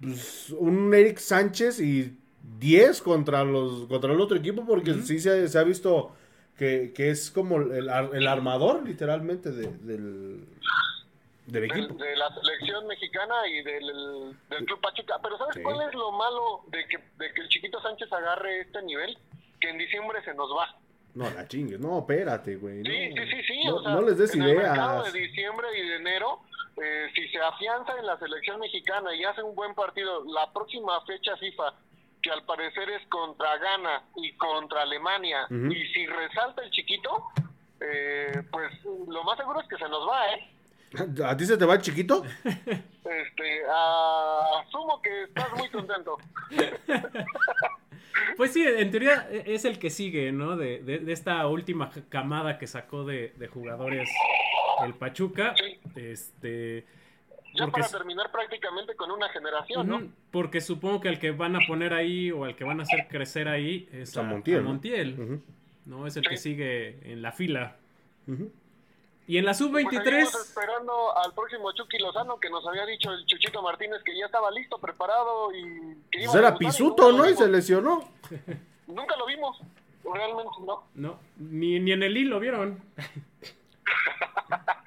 pues, 0.00 0.50
un 0.50 0.92
Eric 0.94 1.18
Sánchez 1.18 1.80
y 1.80 2.18
10 2.58 3.02
contra, 3.02 3.44
los, 3.44 3.86
contra 3.86 4.12
el 4.12 4.20
otro 4.20 4.36
equipo, 4.36 4.64
porque 4.66 4.94
sí 5.02 5.18
se, 5.18 5.48
se 5.48 5.58
ha 5.58 5.64
visto 5.64 6.12
que, 6.58 6.92
que 6.94 7.10
es 7.10 7.30
como 7.30 7.56
el, 7.56 7.88
el 8.12 8.26
armador, 8.28 8.82
literalmente, 8.86 9.50
de- 9.50 9.72
del, 9.78 10.44
del 11.46 11.64
equipo. 11.64 11.94
de 11.94 12.16
la 12.16 12.32
selección 12.34 12.86
mexicana 12.86 13.34
y 13.48 13.62
del, 13.62 14.36
del 14.48 14.64
Club 14.66 14.80
Pachuca. 14.80 15.18
Pero 15.22 15.38
¿sabes 15.38 15.54
Sí. 15.56 15.62
cuál 15.62 15.88
es 15.88 15.94
lo 15.94 16.12
malo 16.12 16.60
de 16.68 16.86
que, 16.86 16.98
de 17.18 17.32
que 17.34 17.40
el 17.42 17.48
chiquito 17.48 17.80
Sánchez 17.82 18.12
agarre 18.12 18.60
este 18.60 18.82
nivel? 18.82 19.16
Que 19.60 19.70
en 19.70 19.78
diciembre 19.78 20.22
se 20.24 20.34
nos 20.34 20.50
va. 20.50 20.76
No, 21.14 21.28
la 21.30 21.46
chingues, 21.46 21.78
no, 21.78 21.98
espérate, 21.98 22.56
güey. 22.56 22.82
Sí, 22.84 23.08
no. 23.14 23.22
sí, 23.22 23.30
sí, 23.30 23.42
sí. 23.46 23.64
No, 23.66 23.76
o 23.76 23.82
sea, 23.82 23.92
no 23.92 24.02
les 24.02 24.16
des 24.18 24.34
en 24.34 24.42
el 24.42 24.56
mercado 24.56 25.02
de 25.04 25.12
diciembre 25.20 25.66
y 25.78 25.88
de 25.88 25.96
enero, 25.96 26.40
eh, 26.82 27.08
si 27.14 27.28
se 27.28 27.38
afianza 27.38 27.92
en 27.98 28.06
la 28.06 28.18
selección 28.18 28.58
mexicana 28.60 29.14
y 29.14 29.22
hace 29.24 29.42
un 29.42 29.54
buen 29.54 29.74
partido, 29.74 30.24
la 30.32 30.50
próxima 30.52 31.00
fecha 31.04 31.36
FIFA, 31.36 31.74
que 32.22 32.30
al 32.30 32.44
parecer 32.44 32.88
es 32.90 33.06
contra 33.08 33.56
Ghana 33.58 34.02
y 34.16 34.32
contra 34.36 34.82
Alemania, 34.82 35.46
y 35.50 35.86
si 35.92 36.06
resalta 36.06 36.62
el 36.62 36.70
chiquito, 36.70 37.26
eh, 37.80 38.42
pues 38.50 38.72
lo 39.08 39.24
más 39.24 39.36
seguro 39.38 39.60
es 39.60 39.68
que 39.68 39.76
se 39.76 39.88
nos 39.88 40.08
va, 40.08 40.32
¿eh? 40.34 40.48
¿A 41.26 41.36
ti 41.36 41.44
se 41.46 41.56
te 41.56 41.64
va 41.64 41.74
el 41.74 41.80
chiquito? 41.82 42.22
Este, 42.44 43.62
asumo 43.66 45.00
que 45.02 45.24
estás 45.24 45.52
muy 45.58 45.68
contento. 45.70 46.16
Pues 48.36 48.52
sí, 48.52 48.62
en 48.64 48.90
teoría 48.90 49.26
es 49.30 49.64
el 49.64 49.78
que 49.78 49.90
sigue, 49.90 50.32
¿no? 50.32 50.56
De, 50.56 50.82
de- 50.82 50.98
de 51.00 51.12
esta 51.12 51.46
última 51.46 51.90
camada 52.08 52.58
que 52.58 52.66
sacó 52.66 53.04
de, 53.04 53.32
de 53.36 53.48
jugadores 53.48 54.08
el 54.84 54.94
Pachuca. 54.94 55.54
Sí. 55.56 55.80
Este. 55.96 56.86
Ya 57.54 57.64
porque 57.66 57.80
para 57.82 57.92
terminar 57.92 58.30
prácticamente 58.32 58.94
con 58.96 59.10
una 59.10 59.28
generación, 59.28 59.86
¿no? 59.86 60.02
Porque 60.30 60.60
supongo 60.60 61.00
que 61.00 61.08
el 61.08 61.18
que 61.18 61.32
van 61.32 61.54
a 61.56 61.60
poner 61.66 61.92
ahí 61.92 62.30
o 62.30 62.44
al 62.44 62.56
que 62.56 62.64
van 62.64 62.80
a 62.80 62.84
hacer 62.84 63.08
crecer 63.08 63.48
ahí 63.48 63.88
es 63.92 64.16
A 64.16 64.20
a, 64.20 64.22
Montiel, 64.24 64.58
a 64.60 64.62
¿no? 64.62 64.68
Montiel, 64.70 65.42
¿no? 65.84 66.06
Es 66.06 66.16
el 66.16 66.22
Sí. 66.24 66.30
que 66.30 66.36
sigue 66.38 67.12
en 67.12 67.20
la 67.22 67.32
fila. 67.32 67.76
Y 69.26 69.36
en 69.38 69.44
la 69.44 69.50
Pues 69.50 69.58
seguimos 69.58 69.82
sub-23, 69.92 70.22
esperando 70.46 71.16
al 71.16 71.32
próximo 71.34 71.70
Chucky 71.72 71.98
Lozano 71.98 72.38
que 72.40 72.50
nos 72.50 72.66
había 72.66 72.84
dicho 72.86 73.12
el 73.12 73.24
Chuchito 73.26 73.62
Martínez 73.62 74.02
que 74.04 74.16
ya 74.18 74.26
estaba 74.26 74.50
listo, 74.50 74.78
preparado 74.78 75.52
y 75.54 75.62
que 76.10 76.22
iba 76.22 76.32
Pues 76.32 76.34
a 76.34 76.38
era 76.38 76.56
y 76.58 76.58
pisuto, 76.58 77.12
¿no? 77.12 77.28
Y 77.28 77.34
se 77.34 77.48
lesionó. 77.48 78.08
Nunca 78.86 79.16
lo 79.16 79.26
vimos, 79.26 79.60
realmente 80.04 80.50
no. 80.66 80.84
no, 80.94 81.18
ni, 81.36 81.78
ni 81.80 81.92
en 81.92 82.02
el 82.02 82.16
hilo 82.16 82.40
vieron. 82.40 82.82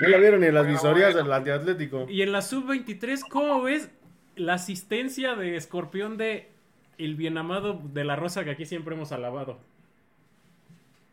No 0.00 0.08
la 0.08 0.16
vieron 0.16 0.40
ni 0.40 0.46
en 0.46 0.54
las 0.54 0.64
Pero 0.64 0.74
visorías 0.74 1.12
bueno. 1.12 1.28
del 1.28 1.32
antiatlético. 1.34 2.06
Y 2.08 2.22
en 2.22 2.32
la 2.32 2.40
sub-23, 2.42 3.28
¿cómo 3.28 3.62
ves 3.62 3.90
la 4.34 4.54
asistencia 4.54 5.34
de 5.34 5.56
Escorpión 5.56 6.16
de 6.16 6.50
el 6.96 7.14
bien 7.16 7.36
amado 7.36 7.78
de 7.82 8.04
la 8.04 8.16
Rosa 8.16 8.42
que 8.44 8.50
aquí 8.50 8.64
siempre 8.64 8.94
hemos 8.94 9.12
alabado? 9.12 9.58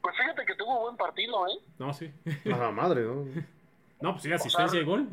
Pues 0.01 0.15
fíjate 0.15 0.45
que 0.45 0.55
tuvo 0.55 0.81
buen 0.81 0.95
partido, 0.95 1.47
¿eh? 1.47 1.59
No, 1.79 1.93
sí. 1.93 2.09
A 2.45 2.57
la 2.57 2.71
madre, 2.71 3.01
¿no? 3.03 3.25
No, 3.99 4.11
pues 4.11 4.23
sí, 4.23 4.31
asistencia 4.31 4.79
y 4.79 4.83
gol. 4.83 5.09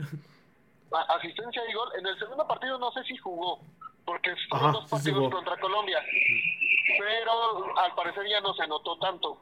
Asistencia 1.09 1.63
y 1.69 1.73
gol. 1.73 1.89
En 1.99 2.07
el 2.07 2.19
segundo 2.19 2.47
partido 2.47 2.79
no 2.79 2.93
sé 2.93 3.03
si 3.05 3.17
jugó, 3.17 3.59
porque 4.05 4.35
fueron 4.51 4.73
dos 4.73 4.85
sí 4.85 4.91
partidos 4.91 5.33
contra 5.33 5.57
Colombia. 5.57 5.99
Pero 6.99 7.79
al 7.79 7.95
parecer 7.95 8.29
ya 8.29 8.43
no 8.43 8.53
se 8.53 8.67
notó 8.69 8.99
tanto. 8.99 9.39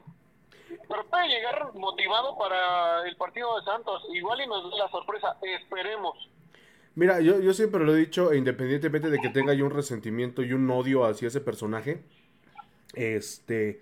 Pero 0.87 1.05
puede 1.09 1.27
llegar 1.29 1.73
motivado 1.73 2.37
para 2.37 3.07
el 3.07 3.15
partido 3.15 3.57
de 3.59 3.65
Santos. 3.65 4.03
Igual 4.13 4.41
y 4.41 4.47
nos 4.47 4.69
da 4.71 4.77
la 4.85 4.89
sorpresa. 4.89 5.37
Esperemos. 5.41 6.29
Mira, 6.95 7.19
yo, 7.21 7.39
yo 7.39 7.53
siempre 7.53 7.83
lo 7.83 7.95
he 7.95 7.99
dicho, 7.99 8.33
independientemente 8.33 9.09
de 9.09 9.19
que 9.19 9.29
tenga 9.29 9.53
yo 9.53 9.65
un 9.65 9.71
resentimiento 9.71 10.43
y 10.43 10.53
un 10.53 10.69
odio 10.69 11.05
hacia 11.05 11.27
ese 11.27 11.41
personaje, 11.41 12.03
este... 12.93 13.81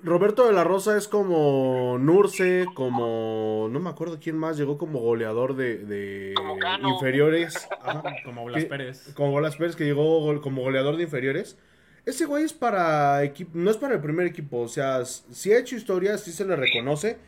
Roberto 0.00 0.46
de 0.46 0.52
la 0.52 0.62
Rosa 0.62 0.96
es 0.96 1.08
como 1.08 1.96
Nurse, 1.98 2.66
como... 2.74 3.66
No 3.68 3.80
me 3.80 3.90
acuerdo 3.90 4.20
quién 4.22 4.38
más 4.38 4.56
llegó 4.56 4.78
como 4.78 5.00
goleador 5.00 5.56
de, 5.56 5.78
de 5.78 6.34
Como 6.36 6.56
inferiores. 6.94 7.68
Ajá. 7.82 8.04
Como 8.24 8.44
Blas 8.44 8.62
Que- 8.62 8.68
Pérez. 8.70 9.12
Como 9.16 9.32
Bolas 9.32 9.56
Pérez, 9.56 9.74
que 9.74 9.84
llegó 9.84 10.20
gol- 10.20 10.40
como 10.40 10.62
goleador 10.62 10.96
de 10.98 11.02
inferiores. 11.02 11.58
Ese 12.08 12.24
güey 12.24 12.44
es 12.44 12.52
para 12.52 13.22
equipo, 13.22 13.50
no 13.54 13.70
es 13.70 13.76
para 13.76 13.94
el 13.94 14.00
primer 14.00 14.26
equipo. 14.26 14.60
O 14.60 14.68
sea, 14.68 15.00
s- 15.00 15.22
sí 15.30 15.52
ha 15.52 15.58
hecho 15.58 15.76
historia, 15.76 16.16
sí 16.18 16.32
se 16.32 16.44
le 16.44 16.56
reconoce. 16.56 17.18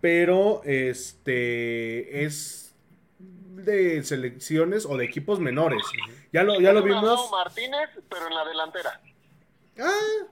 Pero 0.00 0.62
este 0.64 2.24
es 2.24 2.72
de 3.56 4.02
selecciones 4.04 4.86
o 4.86 4.96
de 4.96 5.04
equipos 5.04 5.40
menores. 5.40 5.82
Ya 6.32 6.42
lo, 6.44 6.60
ya 6.60 6.72
lo 6.72 6.82
vimos. 6.82 7.30
Martínez, 7.32 7.88
pero 8.08 8.28
en 8.28 8.34
la 8.34 8.44
delantera. 8.44 9.00
Ah, 9.80 10.26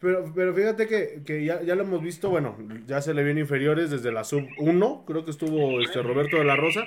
pero, 0.00 0.30
pero 0.34 0.54
fíjate 0.54 0.86
que, 0.86 1.22
que 1.24 1.44
ya, 1.44 1.62
ya 1.62 1.74
lo 1.74 1.82
hemos 1.84 2.02
visto, 2.02 2.28
bueno, 2.30 2.56
ya 2.86 3.00
se 3.00 3.14
le 3.14 3.24
viene 3.24 3.40
inferiores 3.40 3.90
desde 3.90 4.12
la 4.12 4.24
sub 4.24 4.46
1, 4.58 5.04
creo 5.06 5.24
que 5.24 5.30
estuvo 5.30 5.80
este 5.80 6.02
Roberto 6.02 6.36
de 6.36 6.44
la 6.44 6.56
Rosa. 6.56 6.84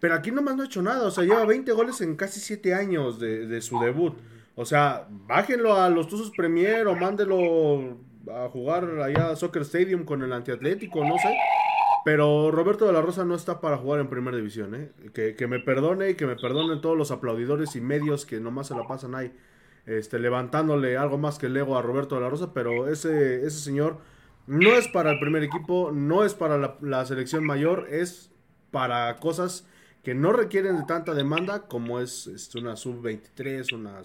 Pero 0.00 0.14
aquí 0.14 0.30
nomás 0.30 0.56
no 0.56 0.62
ha 0.62 0.66
hecho 0.66 0.82
nada, 0.82 1.06
o 1.06 1.10
sea, 1.10 1.24
lleva 1.24 1.44
20 1.44 1.72
goles 1.72 2.00
en 2.00 2.16
casi 2.16 2.40
7 2.40 2.72
años 2.74 3.18
de, 3.20 3.46
de 3.46 3.60
su 3.60 3.80
debut. 3.80 4.16
O 4.56 4.64
sea, 4.64 5.06
bájenlo 5.08 5.76
a 5.76 5.88
los 5.90 6.08
Tuzos 6.08 6.30
Premier 6.30 6.86
o 6.88 6.96
mándelo 6.96 7.98
a 8.32 8.48
jugar 8.48 9.00
allá 9.00 9.30
a 9.30 9.36
Soccer 9.36 9.62
Stadium 9.62 10.04
con 10.04 10.22
el 10.22 10.32
antiatlético, 10.32 11.04
no 11.04 11.16
sé. 11.18 11.36
Pero 12.04 12.50
Roberto 12.50 12.86
de 12.86 12.92
la 12.92 13.02
Rosa 13.02 13.24
no 13.24 13.34
está 13.34 13.60
para 13.60 13.76
jugar 13.76 14.00
en 14.00 14.08
primera 14.08 14.36
división, 14.36 14.74
¿eh? 14.74 14.92
Que, 15.12 15.34
que 15.34 15.46
me 15.46 15.58
perdone 15.58 16.10
y 16.10 16.14
que 16.14 16.26
me 16.26 16.36
perdonen 16.36 16.80
todos 16.80 16.96
los 16.96 17.10
aplaudidores 17.10 17.76
y 17.76 17.80
medios 17.80 18.24
que 18.24 18.40
nomás 18.40 18.68
se 18.68 18.76
la 18.76 18.86
pasan 18.86 19.14
ahí, 19.14 19.32
este, 19.86 20.18
levantándole 20.18 20.96
algo 20.96 21.18
más 21.18 21.38
que 21.38 21.46
el 21.46 21.56
ego 21.56 21.76
a 21.76 21.82
Roberto 21.82 22.14
de 22.14 22.22
la 22.22 22.30
Rosa, 22.30 22.52
pero 22.54 22.88
ese, 22.88 23.44
ese 23.44 23.58
señor 23.58 23.98
no 24.46 24.70
es 24.70 24.88
para 24.88 25.10
el 25.10 25.18
primer 25.18 25.42
equipo, 25.42 25.90
no 25.92 26.24
es 26.24 26.34
para 26.34 26.76
la, 26.80 27.04
selección 27.04 27.44
mayor, 27.44 27.88
es 27.90 28.30
para 28.70 29.16
cosas 29.16 29.66
que 30.02 30.14
no 30.14 30.32
requieren 30.32 30.76
de 30.76 30.84
tanta 30.84 31.14
demanda 31.14 31.66
como 31.66 32.00
es, 32.00 32.28
este, 32.28 32.60
una 32.60 32.76
sub-23, 32.76 33.72
una 33.74 34.04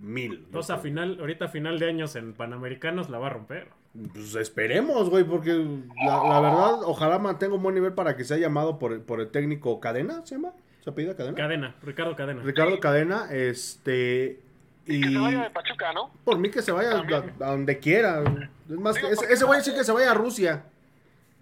sub-1000. 0.00 0.46
O 0.54 0.62
sea, 0.62 0.78
final, 0.78 1.18
ahorita 1.20 1.46
a 1.46 1.48
final 1.48 1.78
de 1.78 1.88
años 1.88 2.16
en 2.16 2.34
Panamericanos 2.34 3.10
la 3.10 3.18
va 3.18 3.28
a 3.28 3.30
romper. 3.30 3.68
Pues 4.12 4.34
esperemos, 4.34 5.08
güey, 5.08 5.22
porque 5.22 5.52
la, 6.04 6.16
la 6.24 6.40
verdad, 6.40 6.82
ojalá 6.82 7.18
mantenga 7.20 7.54
un 7.54 7.62
buen 7.62 7.76
nivel 7.76 7.92
para 7.92 8.16
que 8.16 8.24
sea 8.24 8.36
llamado 8.36 8.78
por 8.78 8.92
el, 8.92 9.00
por 9.00 9.20
el 9.20 9.30
técnico 9.30 9.78
Cadena, 9.80 10.26
¿se 10.26 10.34
llama? 10.34 10.52
¿Se 10.82 10.90
apellida 10.90 11.16
Cadena? 11.16 11.36
Cadena, 11.36 11.74
Ricardo 11.80 12.16
Cadena. 12.16 12.42
Ricardo 12.42 12.80
Cadena, 12.80 13.28
este... 13.30 14.40
Y 14.86 15.00
que 15.00 15.08
se 15.08 15.18
vaya 15.18 15.42
de 15.44 15.50
Pachuca, 15.50 15.92
¿no? 15.94 16.10
por 16.24 16.38
mí 16.38 16.50
que 16.50 16.60
se 16.60 16.70
vaya 16.70 16.90
a, 16.90 17.44
a 17.46 17.50
donde 17.52 17.78
quiera. 17.78 18.22
Es 18.68 18.78
más, 18.78 18.96
Digo, 18.96 19.08
ese, 19.08 19.44
güey 19.46 19.62
sí 19.62 19.72
que 19.72 19.82
se 19.82 19.92
vaya 19.92 20.10
a 20.10 20.14
Rusia. 20.14 20.64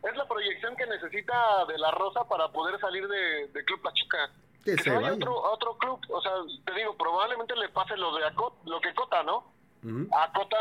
Es 0.09 0.17
la 0.17 0.29
proyección 0.29 0.77
que 0.77 0.87
necesita 0.87 1.35
de 1.67 1.77
la 1.79 1.91
Rosa 1.91 2.23
para 2.29 2.49
poder 2.53 2.79
salir 2.79 3.09
de, 3.09 3.49
de 3.53 3.65
Club 3.65 3.81
Pachuca. 3.83 4.31
Que 4.65 4.77
se 4.79 4.91
vaya 4.91 5.15
otro, 5.15 5.35
otro 5.53 5.77
club. 5.79 6.01
O 6.11 6.21
sea, 6.21 6.33
te 6.65 6.73
digo, 6.75 6.97
probablemente 6.97 7.55
le 7.57 7.69
pase 7.71 7.97
lo 7.97 8.15
de 8.15 8.25
Acot, 8.27 8.55
lo 8.65 8.81
que 8.81 8.95
Cota, 8.95 9.23
¿no? 9.23 9.51
Ujú. 9.85 10.09
A 10.15 10.33
Cota 10.33 10.57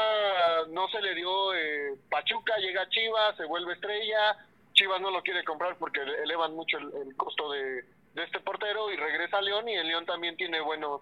no 0.69 0.87
se 0.89 1.01
le 1.01 1.13
dio 1.13 1.53
eh, 1.53 1.95
Pachuca, 2.09 2.57
llega 2.57 2.89
Chivas, 2.89 3.35
se 3.37 3.45
vuelve 3.45 3.73
estrella. 3.73 4.37
Chivas 4.73 4.99
no 5.01 5.11
lo 5.11 5.21
quiere 5.21 5.43
comprar 5.43 5.77
porque 5.77 6.03
le- 6.03 6.23
elevan 6.23 6.55
mucho 6.55 6.77
el, 6.79 6.91
el 7.07 7.15
costo 7.17 7.51
de, 7.51 7.83
de 8.15 8.23
este 8.23 8.39
portero 8.39 8.91
y 8.91 8.95
regresa 8.95 9.37
a 9.37 9.41
León 9.41 9.67
y 9.69 9.75
el 9.75 9.87
León 9.87 10.05
también 10.05 10.35
tiene 10.37 10.59
buenos 10.61 11.01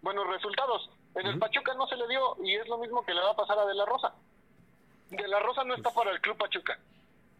buenos 0.00 0.26
resultados. 0.28 0.88
En 1.16 1.26
el 1.26 1.38
Pachuca 1.38 1.74
no 1.74 1.86
se 1.88 1.96
le 1.96 2.06
dio 2.06 2.36
y 2.44 2.54
es 2.54 2.68
lo 2.68 2.78
mismo 2.78 3.04
que 3.04 3.12
le 3.12 3.20
va 3.20 3.30
a 3.32 3.36
pasar 3.36 3.58
a 3.58 3.66
De 3.66 3.74
La 3.74 3.84
Rosa. 3.84 4.14
De 5.10 5.26
La 5.26 5.40
Rosa 5.40 5.64
no 5.64 5.74
está 5.74 5.90
para 5.90 6.12
el 6.12 6.20
club 6.20 6.36
Pachuca 6.38 6.78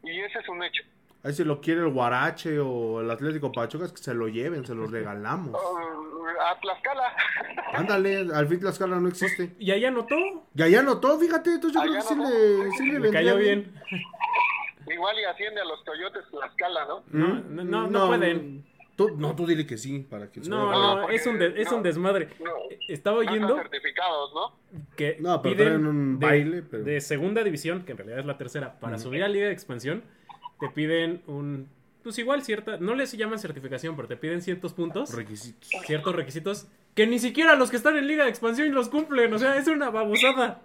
y 0.02 0.20
ese 0.20 0.40
es 0.40 0.48
un 0.48 0.62
hecho. 0.64 0.82
Ahí 1.24 1.32
si 1.32 1.42
lo 1.44 1.60
quiere 1.60 1.80
el 1.80 1.88
Guarache 1.92 2.58
o 2.60 3.00
el 3.00 3.10
Atlético 3.10 3.50
Pachuca, 3.50 3.84
es 3.86 3.92
que 3.92 3.98
se 3.98 4.14
lo 4.14 4.28
lleven, 4.28 4.64
se 4.64 4.74
los 4.74 4.90
regalamos. 4.90 5.50
Uh, 5.50 6.28
a 6.40 6.58
Tlaxcala. 6.60 7.12
Ándale, 7.74 8.18
al 8.32 8.46
fin 8.46 8.60
Tlaxcala 8.60 9.00
no 9.00 9.08
existe. 9.08 9.54
¿Y 9.58 9.70
ahí 9.72 9.84
anotó? 9.84 10.14
Y 10.54 10.62
allá 10.62 10.80
anotó, 10.80 11.18
fíjate, 11.18 11.54
entonces 11.54 11.74
yo 11.74 11.80
creo 11.80 11.92
Allá 12.00 12.08
que 12.08 12.14
sí 12.14 12.20
le, 12.20 12.70
sí 12.92 12.98
le 12.98 13.10
cayó 13.10 13.36
bien. 13.36 13.72
Igual 14.90 15.18
y 15.18 15.24
asciende 15.24 15.60
a 15.60 15.64
los 15.64 15.82
Coyotes 15.84 16.24
Tlaxcala, 16.30 16.86
¿no? 16.86 17.02
No, 17.10 17.34
no, 17.40 17.64
no, 17.64 17.86
no 17.88 18.06
pueden. 18.08 18.64
Tú, 18.96 19.10
no, 19.16 19.36
tú 19.36 19.46
dile 19.46 19.64
que 19.66 19.76
sí, 19.78 20.00
para 20.00 20.30
que 20.32 20.42
se 20.42 20.50
No, 20.50 20.70
vea. 20.70 20.78
No, 20.78 21.08
es 21.10 21.24
un, 21.26 21.38
de- 21.38 21.60
es 21.60 21.70
no, 21.70 21.76
un 21.76 21.82
desmadre. 21.84 22.30
no. 22.42 22.50
Estaba 22.88 23.18
oyendo 23.18 23.54
certificados, 23.56 24.32
¿no? 24.34 24.56
que 24.96 25.16
No, 25.20 25.40
pero 25.40 25.54
piden 25.54 25.68
traen 25.68 25.86
un 25.86 26.18
de, 26.18 26.26
baile, 26.26 26.62
pero- 26.62 26.82
de 26.84 27.00
segunda 27.00 27.44
división, 27.44 27.84
que 27.84 27.92
en 27.92 27.98
realidad 27.98 28.20
es 28.20 28.26
la 28.26 28.38
tercera, 28.38 28.80
para 28.80 28.98
subir 28.98 29.22
a 29.22 29.28
Liga 29.28 29.46
de 29.46 29.52
Expansión, 29.52 30.02
te 30.60 30.68
piden 30.68 31.22
un... 31.26 31.68
Pues 32.02 32.18
igual 32.18 32.42
cierta... 32.42 32.76
No 32.78 32.94
les 32.94 33.12
llaman 33.12 33.38
certificación, 33.38 33.96
pero 33.96 34.08
te 34.08 34.16
piden 34.16 34.40
ciertos 34.42 34.72
puntos, 34.72 35.14
Requisitos. 35.14 35.68
ciertos 35.86 36.14
requisitos, 36.14 36.66
que 36.94 37.06
ni 37.06 37.18
siquiera 37.18 37.54
los 37.54 37.70
que 37.70 37.76
están 37.76 37.96
en 37.96 38.06
Liga 38.06 38.24
de 38.24 38.30
Expansión 38.30 38.72
los 38.72 38.88
cumplen. 38.88 39.32
O 39.32 39.38
sea, 39.38 39.56
es 39.56 39.66
una 39.68 39.90
babosada. 39.90 40.60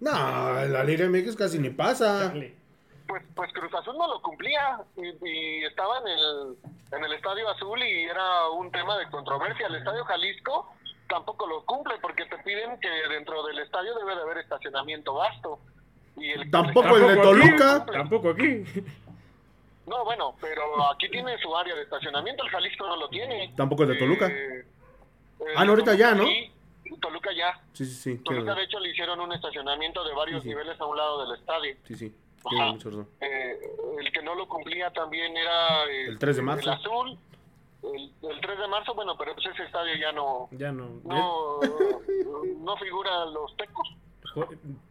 No, 0.00 0.10
la 0.10 0.82
Liga 0.84 1.08
MX 1.08 1.36
casi 1.36 1.58
ni 1.58 1.70
pasa. 1.70 2.28
Dale. 2.28 2.54
Pues, 3.06 3.22
pues 3.34 3.52
Cruz 3.52 3.74
Azul 3.74 3.96
no 3.98 4.06
lo 4.08 4.22
cumplía 4.22 4.78
y, 4.96 5.28
y 5.28 5.64
estaba 5.64 5.98
en 5.98 6.08
el, 6.08 6.56
en 6.92 7.04
el 7.04 7.12
Estadio 7.12 7.48
Azul 7.50 7.82
y 7.82 8.04
era 8.04 8.48
un 8.50 8.70
tema 8.70 8.96
de 8.98 9.10
controversia. 9.10 9.66
El 9.66 9.76
Estadio 9.76 10.04
Jalisco 10.04 10.72
tampoco 11.08 11.46
lo 11.46 11.64
cumple 11.66 11.94
porque 12.00 12.24
te 12.26 12.38
piden 12.38 12.78
que 12.80 12.88
dentro 13.12 13.44
del 13.46 13.58
estadio 13.58 13.94
debe 13.98 14.14
de 14.14 14.22
haber 14.22 14.38
estacionamiento 14.38 15.14
vasto. 15.14 15.58
Y 16.16 16.30
el, 16.30 16.50
Tampoco 16.50 16.96
el 16.96 17.08
de 17.08 17.16
Toluca. 17.16 17.84
Tampoco 17.86 18.30
aquí. 18.30 18.64
No, 19.86 20.04
bueno, 20.04 20.34
pero 20.40 20.62
aquí 20.90 21.08
tiene 21.08 21.36
su 21.38 21.54
área 21.56 21.74
de 21.74 21.82
estacionamiento, 21.82 22.44
el 22.44 22.50
Jalisco 22.50 22.86
no 22.86 22.96
lo 22.96 23.08
tiene. 23.08 23.52
Tampoco 23.56 23.82
el 23.84 23.88
de 23.90 23.96
Toluca. 23.96 24.26
Eh, 24.28 24.64
el 25.40 25.56
Ah, 25.56 25.64
no, 25.64 25.70
ahorita 25.72 25.94
ya, 25.94 26.14
¿no? 26.14 26.24
sí, 26.26 26.52
Toluca 27.00 27.30
ya. 27.32 27.58
Sí, 27.72 27.84
sí, 27.86 27.94
sí. 27.94 28.18
Toluca, 28.22 28.44
tiene- 28.52 28.60
de 28.60 28.64
hecho, 28.66 28.78
le 28.78 28.90
hicieron 28.90 29.18
un 29.20 29.32
estacionamiento 29.32 30.04
de 30.04 30.14
varios 30.14 30.42
Sí, 30.42 30.48
sí. 30.48 30.54
niveles 30.54 30.80
a 30.80 30.86
un 30.86 30.96
lado 30.96 31.24
del 31.26 31.40
estadio. 31.40 31.76
Sí, 31.84 31.94
sí. 31.96 32.14
Ajá. 32.44 32.74
Eh, 33.20 33.58
el 33.98 34.12
que 34.12 34.22
no 34.22 34.34
lo 34.34 34.48
cumplía 34.48 34.90
también 34.92 35.36
era 35.36 35.84
eh, 35.90 36.06
El 36.08 36.18
3 36.18 36.36
de 36.36 36.42
marzo. 36.42 36.70
El 36.70 36.76
azul. 36.76 37.18
El, 37.82 38.12
el 38.30 38.40
3 38.40 38.58
de 38.58 38.68
marzo, 38.68 38.94
bueno, 38.94 39.16
pero 39.18 39.34
pues 39.34 39.46
ese 39.46 39.64
estadio 39.64 39.94
ya 39.96 40.12
no 40.12 40.48
Ya 40.52 40.70
no. 40.72 41.00
no, 41.04 41.60
no 42.60 42.76
figura 42.76 43.24
los 43.26 43.56
tecos. 43.56 43.88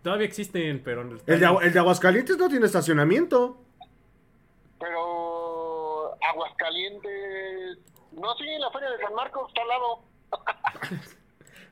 Todavía 0.04 0.26
existen, 0.28 0.82
pero... 0.84 1.02
El 1.04 1.40
de, 1.40 1.58
el 1.62 1.72
de 1.74 1.80
Aguascalientes 1.80 2.38
no 2.38 2.50
tiene 2.50 2.66
estacionamiento. 2.66 3.58
Pero 4.80 6.16
Aguascalientes, 6.32 7.80
no, 8.14 8.34
sí, 8.36 8.46
la 8.60 8.72
Feria 8.72 8.92
de 8.92 9.00
San 9.00 9.14
Marcos 9.14 9.48
está 9.50 9.62
al 9.62 9.68
lado. 9.68 10.00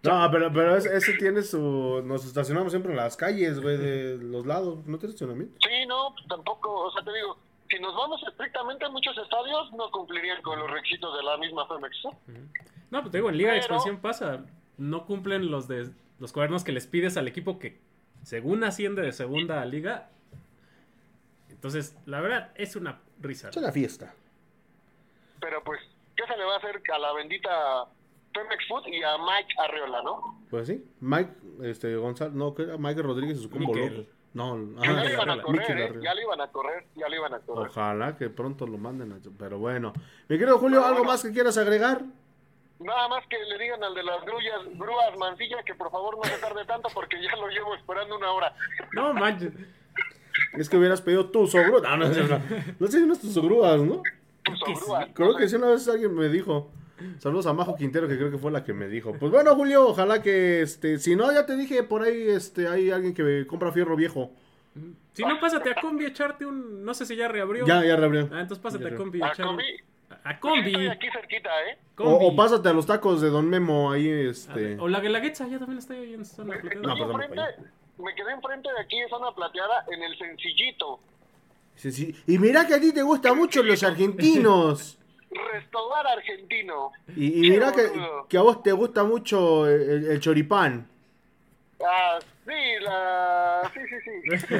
No, 0.04 0.30
pero, 0.32 0.54
pero 0.54 0.78
ese, 0.78 0.96
ese 0.96 1.14
tiene 1.14 1.42
su... 1.42 2.02
Nos 2.06 2.24
estacionamos 2.24 2.72
siempre 2.72 2.92
en 2.92 2.98
las 2.98 3.18
calles, 3.18 3.60
güey, 3.60 3.78
de 3.78 4.18
los 4.18 4.46
lados. 4.46 4.86
No 4.86 5.00
tiene 5.00 5.14
estacionamiento. 5.14 5.58
Sí, 5.62 5.86
no, 5.88 6.14
tampoco, 6.30 6.86
o 6.86 6.92
sea, 6.92 7.04
te 7.04 7.12
digo, 7.12 7.36
si 7.70 7.80
nos 7.80 7.96
vamos 7.96 8.22
estrictamente 8.28 8.86
a 8.86 8.90
muchos 8.90 9.18
estadios, 9.18 9.74
no 9.74 9.92
cumplirían 9.92 10.42
con 10.42 10.60
los 10.60 10.70
requisitos 10.70 11.16
de 11.18 11.24
la 11.24 11.38
misma 11.38 11.68
Femex. 11.68 11.98
¿no? 12.04 12.12
No, 12.92 13.02
pues 13.02 13.12
te 13.12 13.18
digo, 13.18 13.30
en 13.30 13.38
Liga 13.38 13.52
de 13.52 13.58
Expansión 13.58 13.98
pasa. 13.98 14.46
No 14.78 15.06
cumplen 15.06 15.50
los 15.50 15.68
de 15.68 15.90
los 16.20 16.32
cuadernos 16.32 16.64
que 16.64 16.72
les 16.72 16.88
pides 16.88 17.18
al 17.18 17.28
equipo 17.28 17.60
que 17.60 17.82
según 18.24 18.64
asciende 18.64 19.02
de 19.02 19.12
segunda 19.12 19.62
a 19.62 19.66
liga. 19.66 20.12
Entonces, 21.58 21.96
la 22.06 22.22
verdad, 22.22 22.52
es 22.56 22.76
una 22.76 23.00
risa. 23.20 23.50
Es 23.50 23.58
una 23.58 23.72
fiesta. 23.72 24.14
Pero 25.40 25.64
pues, 25.64 25.80
¿qué 26.16 26.26
se 26.26 26.38
le 26.38 26.44
va 26.46 26.56
a 26.56 26.58
hacer 26.58 26.82
a 26.94 27.00
la 27.00 27.14
bendita 27.14 27.86
Femex 28.34 28.68
Food 28.68 28.88
y 28.88 29.04
a 29.04 29.18
Mike 29.18 29.54
Arreola, 29.60 30.02
no? 30.04 30.40
Pues 30.50 30.68
sí. 30.68 30.84
Mike, 31.00 31.32
este, 31.64 31.96
Gonzalo, 31.96 32.32
no, 32.32 32.54
que 32.54 32.64
era 32.64 32.78
Mike 32.78 33.02
Rodríguez 33.02 33.38
y 33.40 33.44
su 33.44 33.50
combo 33.50 33.74
Miquel. 33.74 33.98
loco. 33.98 34.10
No, 34.34 34.56
Que 34.82 34.88
ya 34.88 34.92
ajá, 34.92 35.04
lo 35.04 35.10
iban 35.10 35.30
a 35.32 35.42
correr, 35.42 35.72
¿eh? 35.80 35.84
Arreola. 35.86 36.04
Ya 36.04 36.14
lo 36.14 36.22
iban 36.22 36.42
a 36.42 36.48
correr, 36.52 36.86
ya 36.96 37.10
lo 37.10 37.16
iban 37.16 37.34
a 37.34 37.40
correr. 37.40 37.70
Ojalá 37.70 38.18
que 38.18 38.30
pronto 38.30 38.68
lo 38.68 38.78
manden. 38.78 39.12
a- 39.14 39.20
Pero 39.38 39.58
bueno. 39.58 39.94
Mi 40.28 40.38
querido 40.38 40.60
Julio, 40.60 40.86
¿algo 40.86 41.04
más 41.04 41.24
que 41.24 41.32
quieras 41.32 41.58
agregar? 41.58 42.02
Nada 42.80 43.08
más 43.08 43.26
que 43.28 43.38
le 43.44 43.58
digan 43.58 43.84
al 43.84 43.96
de 43.96 44.04
las 44.04 44.24
grullas, 44.24 44.60
grúas 44.78 45.18
Mancilla 45.18 45.64
que 45.64 45.74
por 45.74 45.90
favor 45.90 46.16
no 46.18 46.24
se 46.26 46.38
tarde 46.38 46.64
tanto 46.66 46.90
porque 46.94 47.20
ya 47.20 47.36
lo 47.36 47.48
llevo 47.48 47.74
esperando 47.74 48.16
una 48.16 48.32
hora. 48.32 48.54
No 48.94 49.14
manches. 49.16 49.52
Es 50.58 50.70
que 50.70 50.78
hubieras 50.78 51.02
pedido 51.02 51.28
tus 51.28 51.54
grúas. 51.54 51.84
No, 51.84 51.98
no, 51.98 52.08
no. 52.10 52.28
No, 52.28 52.42
no 52.80 52.88
sé, 52.88 53.04
unas 53.04 53.20
tus 53.20 53.38
grúas, 53.38 53.82
¿no? 53.82 54.02
Creo 55.14 55.36
que 55.36 55.48
sí, 55.48 55.56
una 55.56 55.70
vez 55.70 55.88
alguien 55.88 56.14
me 56.16 56.30
dijo. 56.30 56.72
Saludos 57.20 57.46
a 57.46 57.54
Majo 57.54 57.76
Quintero, 57.76 58.08
que 58.08 58.18
creo 58.18 58.32
que 58.32 58.38
fue 58.38 58.52
la 58.52 58.64
que 58.64 58.74
me 58.74 58.88
dijo. 58.88 59.14
Pues 59.14 59.32
bueno, 59.32 59.56
Julio, 59.56 59.88
ojalá 59.88 60.22
que, 60.22 60.62
este, 60.62 60.98
si 60.98 61.16
no, 61.16 61.32
ya 61.32 61.46
te 61.46 61.56
dije, 61.56 61.84
por 61.84 62.02
ahí, 62.02 62.28
este, 62.30 62.68
hay 62.68 62.90
alguien 62.90 63.14
que 63.14 63.46
compra 63.46 63.72
fierro 63.72 63.96
viejo. 63.96 64.32
Si 65.14 65.24
no, 65.24 65.40
pásate 65.40 65.72
a 65.72 65.76
Combi 65.76 66.06
a 66.06 66.10
echarte 66.10 66.46
un. 66.46 66.86
No 66.86 66.94
sé 66.94 67.06
si 67.06 67.16
ya 67.16 67.28
reabrió. 67.28 67.66
Ya, 67.66 67.84
ya 67.84 67.96
reabrió. 67.96 68.30
Ah, 68.32 68.42
entonces 68.42 68.60
pásate 68.60 68.88
a. 68.88 68.96
Combi 68.96 69.22
a 69.22 69.28
A 69.28 69.34
echar. 69.34 69.46
Combi. 69.48 69.64
A 70.24 70.34
Sí, 70.34 70.40
Combi. 70.40 70.70
Estoy 70.70 70.88
aquí 70.88 71.08
cerquita, 71.12 71.50
¿eh? 71.70 71.78
O, 71.98 72.04
Combi. 72.04 72.26
o 72.26 72.36
pásate 72.36 72.70
a 72.70 72.74
los 72.74 72.86
tacos 72.86 73.22
de 73.22 73.30
Don 73.30 73.50
Memo 73.50 73.92
ahí, 73.92 74.08
este. 74.08 74.54
ver, 74.54 74.80
O 74.80 74.88
la 74.88 75.00
Guelaguetza, 75.00 75.48
ya 75.48 75.58
también 75.58 75.80
está 75.80 75.96
ahí 75.96 76.14
en 76.14 76.26
zona. 76.26 76.58
No, 76.82 76.96
me 77.98 78.14
quedé 78.16 78.32
enfrente 78.32 78.70
de 78.72 78.80
aquí, 78.80 78.98
zona 79.10 79.32
plateada, 79.32 79.86
en 79.92 80.04
el 80.04 80.18
sencillito. 80.18 81.00
Sí, 81.76 81.92
sí. 81.92 82.16
Y 82.28 82.38
mira 82.40 82.66
que 82.66 82.76
a 82.76 82.80
ti 82.82 82.94
te 82.94 83.04
gustan 83.04 83.38
mucho 83.38 83.62
los 83.64 83.84
argentinos. 83.84 84.98
Restaurar 85.54 86.08
argentino. 86.08 86.92
Y, 87.16 87.46
y 87.46 87.50
mira 87.52 87.72
Qué 87.72 87.92
que, 88.30 88.38
a 88.38 88.42
vos 88.42 88.64
te 88.64 88.72
gusta 88.72 89.04
mucho 89.04 89.68
el, 89.68 90.08
el 90.12 90.20
choripán. 90.20 90.88
Ah, 91.86 92.18
sí, 92.46 92.80
la... 92.82 93.72
Sí, 93.74 93.80
sí, 93.88 93.96
sí. 94.04 94.56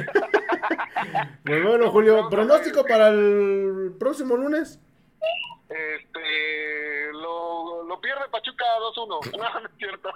Bueno, 1.44 1.90
Julio, 1.90 2.28
pronóstico 2.28 2.84
para 2.84 3.08
el 3.08 3.94
próximo 3.98 4.36
lunes. 4.36 4.78
Este... 5.68 7.12
Lo, 7.12 7.82
lo 7.84 8.00
pierde 8.00 8.28
Pachuca 8.30 8.64
2-1. 8.94 9.32
No, 9.38 9.60
no 9.60 9.66
es 9.66 9.74
cierto. 9.78 10.10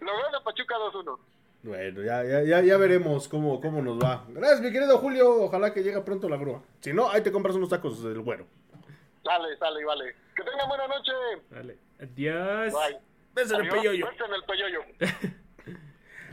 lo 0.00 0.16
gana 0.22 0.40
Pachuca 0.42 0.76
2-1. 0.76 1.18
Bueno, 1.62 2.02
ya, 2.02 2.24
ya, 2.24 2.42
ya, 2.42 2.62
ya 2.62 2.76
veremos 2.78 3.28
cómo, 3.28 3.60
cómo 3.60 3.82
nos 3.82 3.98
va. 3.98 4.24
Gracias, 4.28 4.62
mi 4.62 4.72
querido 4.72 4.96
Julio. 4.96 5.42
Ojalá 5.42 5.74
que 5.74 5.82
llegue 5.82 6.00
pronto 6.00 6.28
la 6.28 6.38
grúa. 6.38 6.62
Si 6.80 6.92
no, 6.92 7.10
ahí 7.10 7.20
te 7.20 7.30
compras 7.30 7.54
unos 7.54 7.68
tacos 7.68 8.02
del 8.02 8.20
güero. 8.20 8.46
Sale, 9.22 9.56
sale, 9.58 9.84
vale. 9.84 10.14
Que 10.34 10.42
tengan 10.42 10.68
buena 10.68 10.86
noche. 10.86 11.12
Dale. 11.50 11.76
Adiós. 12.00 12.72
Bye. 12.72 12.98
Ves 13.34 13.50
en 13.50 13.60
el 13.60 13.68
peyoyo. 13.68 14.08
En 14.08 14.34
el 14.34 14.44
peyoyo. 14.44 14.80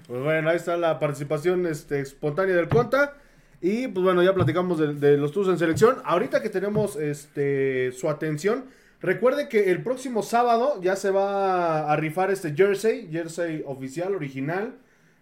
Pues 0.07 0.23
bueno, 0.23 0.49
ahí 0.49 0.55
está 0.55 0.77
la 0.77 0.99
participación 0.99 1.67
este, 1.67 1.99
espontánea 1.99 2.55
del 2.55 2.69
Conta. 2.69 3.17
Y 3.59 3.89
pues 3.89 4.05
bueno, 4.05 4.23
ya 4.23 4.33
platicamos 4.33 4.79
de, 4.79 4.93
de 4.93 5.17
los 5.17 5.33
tours 5.33 5.49
en 5.49 5.57
selección. 5.57 6.01
Ahorita 6.05 6.41
que 6.41 6.49
tenemos 6.49 6.95
este, 6.95 7.91
su 7.91 8.09
atención, 8.09 8.69
recuerde 9.01 9.49
que 9.49 9.69
el 9.69 9.83
próximo 9.83 10.23
sábado 10.23 10.79
ya 10.81 10.95
se 10.95 11.11
va 11.11 11.91
a 11.91 11.95
rifar 11.97 12.31
este 12.31 12.55
jersey, 12.55 13.09
jersey 13.11 13.63
oficial, 13.65 14.15
original 14.15 14.75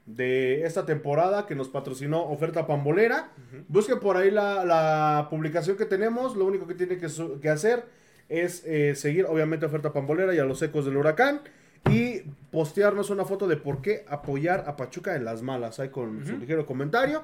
de 0.06 0.65
esta 0.65 0.86
temporada 0.86 1.46
que 1.46 1.56
nos 1.56 1.70
patrocinó 1.70 2.24
Oferta 2.30 2.68
Pambolera. 2.68 3.32
Busquen 3.68 4.00
por 4.00 4.18
ahí 4.18 4.32
la, 4.32 4.63
la 4.63 5.28
publicación 5.30 5.78
que 5.78 5.86
tenemos. 5.86 6.36
Lo 6.36 6.46
único 6.46 6.68
que 6.68 6.76
tiene 6.76 6.98
que 6.98 7.50
hacer 7.50 7.86
es 8.30 8.63
eh, 8.65 8.96
seguir 8.96 9.26
obviamente 9.26 9.65
Oferta 9.65 9.94
Pambolera 9.94 10.34
y 10.34 10.39
a 10.39 10.46
los 10.46 10.62
ecos 10.62 10.86
del 10.86 10.98
huracán. 10.98 11.41
Y 11.89 12.22
postearnos 12.52 13.12
una 13.12 13.26
foto 13.26 13.48
de 13.48 13.58
por 13.58 13.82
qué 13.82 14.06
apoyar 14.08 14.63
a 14.68 14.76
Pachuca 14.76 15.15
en 15.15 15.24
las 15.24 15.44
malas. 15.44 15.80
Ahí 15.80 15.89
con 15.89 16.26
su 16.26 16.38
ligero 16.38 16.65
comentario. 16.65 17.24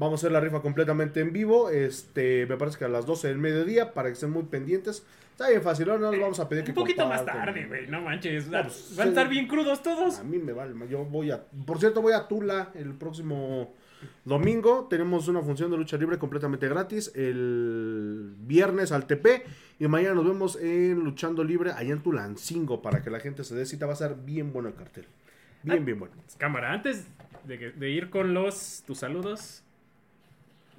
Vamos 0.00 0.14
a 0.14 0.20
hacer 0.22 0.32
la 0.32 0.40
rifa 0.40 0.62
completamente 0.62 1.20
en 1.20 1.30
vivo. 1.32 1.68
Este, 1.68 2.46
me 2.46 2.56
parece 2.56 2.78
que 2.78 2.86
a 2.86 2.88
las 2.88 3.04
12 3.04 3.28
del 3.28 3.36
mediodía 3.38 3.92
para 3.92 4.08
que 4.08 4.14
estén 4.14 4.30
muy 4.30 4.44
pendientes. 4.44 5.04
Está 5.32 5.50
bien 5.50 5.60
fácil, 5.62 5.88
no 5.88 5.98
nos 5.98 6.18
vamos 6.18 6.40
a 6.40 6.48
pedir 6.48 6.64
que 6.64 6.70
Un 6.70 6.74
poquito 6.74 7.06
más 7.06 7.24
tarde, 7.24 7.66
güey. 7.66 7.86
No 7.86 8.00
manches. 8.00 8.48
No, 8.48 8.62
pues, 8.62 8.94
Van 8.96 9.06
a 9.08 9.10
estar 9.10 9.28
bien 9.28 9.46
crudos 9.46 9.82
todos. 9.82 10.18
A 10.18 10.24
mí 10.24 10.38
me 10.38 10.52
vale. 10.52 10.74
Yo 10.88 11.04
voy 11.04 11.30
a. 11.30 11.42
Por 11.66 11.78
cierto, 11.78 12.00
voy 12.00 12.14
a 12.14 12.26
Tula 12.28 12.70
el 12.74 12.94
próximo 12.94 13.74
domingo. 14.24 14.86
Tenemos 14.88 15.28
una 15.28 15.42
función 15.42 15.70
de 15.70 15.76
lucha 15.76 15.98
libre 15.98 16.18
completamente 16.18 16.66
gratis. 16.68 17.12
El 17.14 18.32
viernes 18.40 18.92
al 18.92 19.06
TP. 19.06 19.44
Y 19.78 19.86
mañana 19.88 20.14
nos 20.14 20.26
vemos 20.26 20.56
en 20.56 21.00
Luchando 21.00 21.44
Libre 21.44 21.72
allá 21.72 21.92
en 21.92 22.02
Tulancingo. 22.02 22.80
Para 22.82 23.02
que 23.02 23.10
la 23.10 23.20
gente 23.20 23.44
se 23.44 23.54
dé 23.54 23.66
cita. 23.66 23.84
Va 23.86 23.92
a 23.92 23.96
ser 23.96 24.14
bien 24.14 24.52
bueno 24.52 24.68
el 24.68 24.74
cartel. 24.74 25.06
Bien, 25.62 25.84
bien 25.84 25.98
bueno. 25.98 26.14
Cámara, 26.38 26.72
antes 26.72 27.06
de, 27.44 27.58
que- 27.58 27.70
de 27.72 27.90
ir 27.90 28.08
con 28.10 28.32
los 28.34 28.82
tus 28.86 28.98
saludos, 28.98 29.62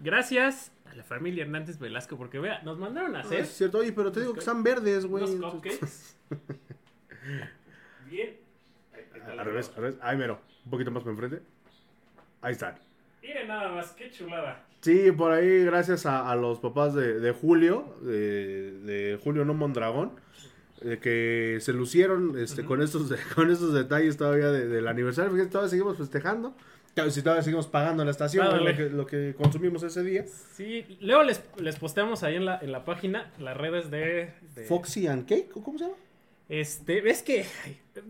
gracias 0.03 0.71
a 0.91 0.95
la 0.95 1.03
familia 1.03 1.43
Hernández 1.43 1.79
Velasco, 1.79 2.17
porque 2.17 2.39
vea, 2.39 2.61
nos 2.63 2.77
mandaron 2.77 3.15
a 3.15 3.19
Ah, 3.19 3.21
hacer 3.21 3.41
es 3.41 3.49
cierto. 3.49 3.77
Oye, 3.79 3.93
pero 3.93 4.11
te 4.11 4.19
digo 4.21 4.33
que 4.33 4.39
están 4.39 4.63
verdes, 4.63 5.05
güey. 5.05 5.23
unos 5.23 5.53
cupcakes. 5.53 6.15
Bien. 8.09 8.37
Ahí 8.93 9.37
Al 9.37 9.45
revés, 9.45 9.69
al 9.75 9.83
revés. 9.83 9.99
Ahí 10.01 10.17
mero. 10.17 10.41
Un 10.65 10.71
poquito 10.71 10.91
más 10.91 11.03
para 11.03 11.13
enfrente. 11.13 11.41
Ahí 12.41 12.53
están. 12.53 12.75
Miren 13.21 13.47
nada 13.47 13.71
más, 13.71 13.91
qué 13.91 14.09
chulada. 14.11 14.65
Sí, 14.81 15.11
por 15.11 15.31
ahí, 15.31 15.63
gracias 15.63 16.05
a, 16.07 16.29
a 16.29 16.35
los 16.35 16.59
papás 16.59 16.95
de, 16.95 17.19
de 17.19 17.31
Julio, 17.31 17.95
de, 18.01 18.71
de 18.81 19.19
Julio 19.23 19.45
No 19.45 19.53
Mondragón, 19.53 20.13
eh, 20.81 20.97
que 20.99 21.59
se 21.61 21.71
lucieron 21.71 22.35
este, 22.39 22.65
con, 22.65 22.81
estos, 22.81 23.13
con 23.35 23.51
estos 23.51 23.73
detalles 23.73 24.17
todavía 24.17 24.47
de- 24.51 24.67
del 24.67 24.87
aniversario. 24.87 25.31
Fíjense, 25.31 25.51
todavía 25.51 25.69
seguimos 25.69 25.97
festejando. 25.97 26.55
Si 27.09 27.21
todavía 27.21 27.41
seguimos 27.41 27.67
pagando 27.67 28.03
la 28.03 28.11
estación, 28.11 28.65
lo 28.65 28.75
que, 28.75 28.89
lo 28.89 29.05
que 29.05 29.33
consumimos 29.37 29.81
ese 29.83 30.03
día. 30.03 30.25
Sí, 30.53 30.85
luego 30.99 31.23
les, 31.23 31.41
les 31.57 31.77
posteamos 31.77 32.23
ahí 32.23 32.35
en 32.35 32.45
la, 32.45 32.59
en 32.61 32.71
la 32.71 32.83
página 32.83 33.31
las 33.39 33.55
redes 33.55 33.89
de... 33.89 34.33
de- 34.55 34.63
Foxy 34.65 35.07
and 35.07 35.27
Cake, 35.27 35.51
¿o 35.55 35.63
¿cómo 35.63 35.77
se 35.77 35.85
llama? 35.85 35.95
Este, 36.49 36.99
ves 36.99 37.23
que 37.23 37.45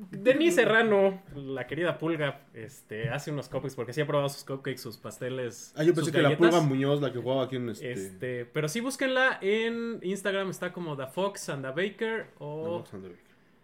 Denise 0.10 0.56
Serrano, 0.63 1.22
la 1.36 1.67
querida 1.67 2.00
pulga, 2.00 2.41
este, 2.56 3.10
hace 3.10 3.30
unos 3.30 3.48
cupcakes, 3.50 3.76
porque 3.76 3.94
sí 3.94 4.02
ha 4.02 4.08
probado 4.08 4.30
sus 4.30 4.44
cupcakes, 4.44 4.80
sus 4.80 4.98
pasteles. 4.98 5.72
Ah, 5.76 5.84
yo 5.84 5.94
sus 5.94 6.06
pensé 6.06 6.12
que 6.12 6.24
la. 6.24 6.36
Pulga 6.36 6.60
Muñoz, 6.60 7.02
la 7.02 7.13
que 7.13 7.20
jugaba 7.20 7.44
aquí 7.44 7.58
en 7.58 7.70
este... 7.70 7.91
Este, 7.91 8.46
pero 8.46 8.67
sí 8.67 8.80
búsquenla 8.80 9.38
en 9.41 10.00
Instagram, 10.02 10.50
está 10.50 10.74
como 10.74 10.98
The 10.98 11.06
Fox 11.06 11.50
and 11.50 11.63
the 11.63 11.70
Baker 11.70 12.32
o... 12.39 12.84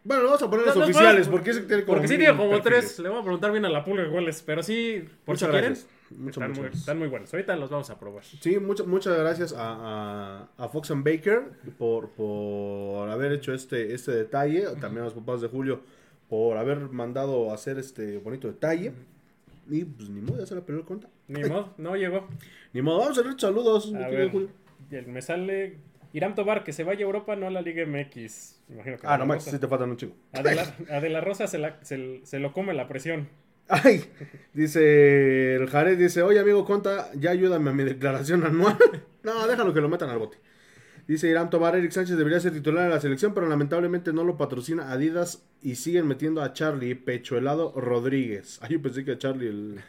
Bueno, 0.08 0.24
vamos 0.24 0.42
a 0.42 0.50
poner 0.50 0.66
los 0.68 0.76
No, 0.76 0.82
no, 0.82 0.86
oficiales, 0.88 1.28
porque 1.28 1.50
ese 1.52 1.62
tiene 1.64 1.84
como 1.84 1.96
Porque 1.96 2.08
sí 2.08 2.18
tiene 2.18 2.36
como 2.38 2.50
perfiles. 2.52 2.86
tres, 2.86 3.00
le 3.00 3.10
voy 3.10 3.20
a 3.20 3.22
preguntar 3.24 3.52
bien 3.52 3.66
a 3.66 3.70
la 3.70 3.84
pulga 3.84 4.10
cuáles, 4.10 4.42
pero 4.42 4.64
sí, 4.64 5.04
por 5.26 5.34
Muchas 5.36 5.48
si 5.50 5.52
quieren. 5.52 5.78
Muchas, 6.12 6.44
están, 6.44 6.52
muy, 6.64 6.72
están 6.74 7.00
muy 7.00 7.08
buenos. 7.10 7.34
Ahorita 7.34 7.56
los 7.58 7.70
vamos 7.70 7.90
a 7.90 8.00
probar. 8.00 8.24
Sí, 8.24 8.58
muchas 8.60 8.88
muchas 8.88 9.18
gracias 9.20 9.52
a, 9.54 9.58
a, 9.58 10.48
a 10.58 10.70
Fox 10.70 10.92
and 10.92 11.04
Baker 11.04 11.42
por, 11.78 12.12
por 12.12 13.10
haber 13.10 13.34
hecho 13.34 13.54
este, 13.54 13.94
este 13.94 14.12
detalle. 14.14 14.62
También 14.80 15.02
a 15.02 15.06
los 15.06 15.14
papás 15.14 15.42
de 15.42 15.50
Julio 15.50 15.82
por 16.30 16.58
haber 16.58 16.78
mandado 16.90 17.52
hacer 17.54 17.78
este 17.78 18.18
bonito 18.20 18.48
detalle. 18.48 18.94
Y 19.70 19.84
pues 19.84 20.10
ni 20.10 20.22
modo, 20.22 20.40
ya 20.40 20.46
se 20.46 20.56
la 20.56 20.62
peleó 20.62 20.80
el 20.80 20.88
conta. 20.88 21.10
Ni 21.28 21.44
modo, 21.44 21.74
no 21.78 21.98
llegó. 21.98 22.26
Ni 22.72 22.82
modo, 22.82 23.00
vamos 23.00 23.18
a 23.18 23.22
hacer 23.22 23.34
saludos. 23.38 23.94
A 23.94 24.08
ver, 24.08 24.32
Julio. 24.32 24.48
y 24.90 24.96
el- 24.96 25.08
me 25.08 25.22
sale 25.22 25.76
Irán 26.18 26.36
Tobar, 26.36 26.64
que 26.64 26.74
se 26.74 26.84
vaya 26.84 27.02
a 27.02 27.08
Europa, 27.08 27.36
no 27.36 27.48
a 27.48 27.52
la 27.52 27.62
Liga 27.62 27.86
MX. 27.86 28.60
Imagino 28.70 28.98
que 28.98 29.06
Ah, 29.08 29.18
no 29.18 29.26
manches, 29.28 29.52
sí 29.52 29.60
te 29.60 29.68
faltan 29.68 29.90
un 29.92 29.98
chico. 29.98 30.14
A 30.34 30.42
de 30.42 30.56
la, 30.56 30.76
a 30.92 31.00
De 31.00 31.10
la 31.10 31.22
Rosa 31.22 31.46
se, 31.48 31.58
la- 31.60 31.78
se- 31.84 32.22
se 32.24 32.40
lo 32.40 32.52
come 32.54 32.74
la 32.74 32.88
presión. 32.88 33.30
Ay, 33.70 34.04
dice 34.54 35.56
el 35.56 35.68
Jared, 35.70 35.98
dice, 35.98 36.22
oye 36.24 36.40
amigo 36.40 36.64
Conta, 36.66 37.10
ya 37.16 37.32
ayúdame 37.32 37.70
a 37.70 37.74
mi 37.74 37.84
declaración 37.84 38.44
anual. 38.46 38.78
no, 39.24 39.48
déjalo 39.48 39.74
que 39.74 39.82
lo 39.82 39.90
metan 39.90 40.10
al 40.10 40.18
bote. 40.20 40.38
Dice 41.08 41.30
Irán 41.30 41.50
Tobar, 41.50 41.76
Eric 41.78 41.92
Sánchez 41.92 42.18
debería 42.18 42.40
ser 42.42 42.52
titular 42.52 42.84
de 42.84 42.90
la 42.90 43.00
selección, 43.00 43.34
pero 43.34 43.48
lamentablemente 43.48 44.12
no 44.12 44.26
lo 44.26 44.36
patrocina 44.36 44.92
Adidas 44.92 45.42
y 45.62 45.76
siguen 45.76 46.06
metiendo 46.06 46.42
a 46.42 46.52
Charlie 46.52 46.96
Pechuelado 46.96 47.72
Rodríguez. 47.76 48.60
Ay, 48.62 48.74
yo 48.74 48.82
pensé 48.82 49.06
que 49.06 49.12
a 49.14 49.18
Charlie, 49.18 49.48
el, 49.48 49.80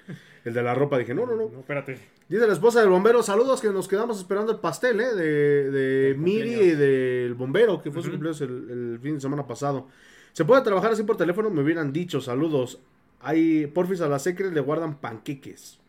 el 0.44 0.54
de 0.54 0.62
la 0.62 0.74
ropa, 0.74 0.96
dije, 0.96 1.14
no, 1.14 1.26
no, 1.26 1.35
no. 1.35 1.48
No, 1.48 1.59
espérate. 1.61 1.98
Dice 2.28 2.46
la 2.46 2.52
esposa 2.52 2.81
del 2.81 2.90
bombero, 2.90 3.22
saludos 3.22 3.61
que 3.61 3.70
nos 3.70 3.88
quedamos 3.88 4.18
esperando 4.18 4.52
el 4.52 4.59
pastel, 4.61 5.00
¿eh? 5.00 5.14
De, 5.14 5.70
de 5.70 6.14
Miri 6.14 6.54
y 6.54 6.70
del 6.76 7.35
bombero, 7.35 7.83
que 7.83 7.90
fue 7.90 8.02
su 8.02 8.09
Ujú. 8.09 8.16
cumpleaños 8.18 8.40
el, 8.42 8.70
el 8.70 8.98
fin 9.02 9.14
de 9.14 9.20
semana 9.20 9.46
pasado. 9.46 9.88
¿Se 10.33 10.44
puede 10.44 10.62
trabajar 10.62 10.92
así 10.92 11.02
por 11.02 11.16
teléfono? 11.16 11.50
Me 11.50 11.62
hubieran 11.62 11.92
dicho, 11.92 12.20
saludos. 12.20 12.78
Hay, 13.20 13.66
porfis 13.66 14.02
a 14.02 14.09
la 14.09 14.18
secret 14.20 14.52
le 14.52 14.61
guardan 14.61 15.00
panqueques. 15.00 15.81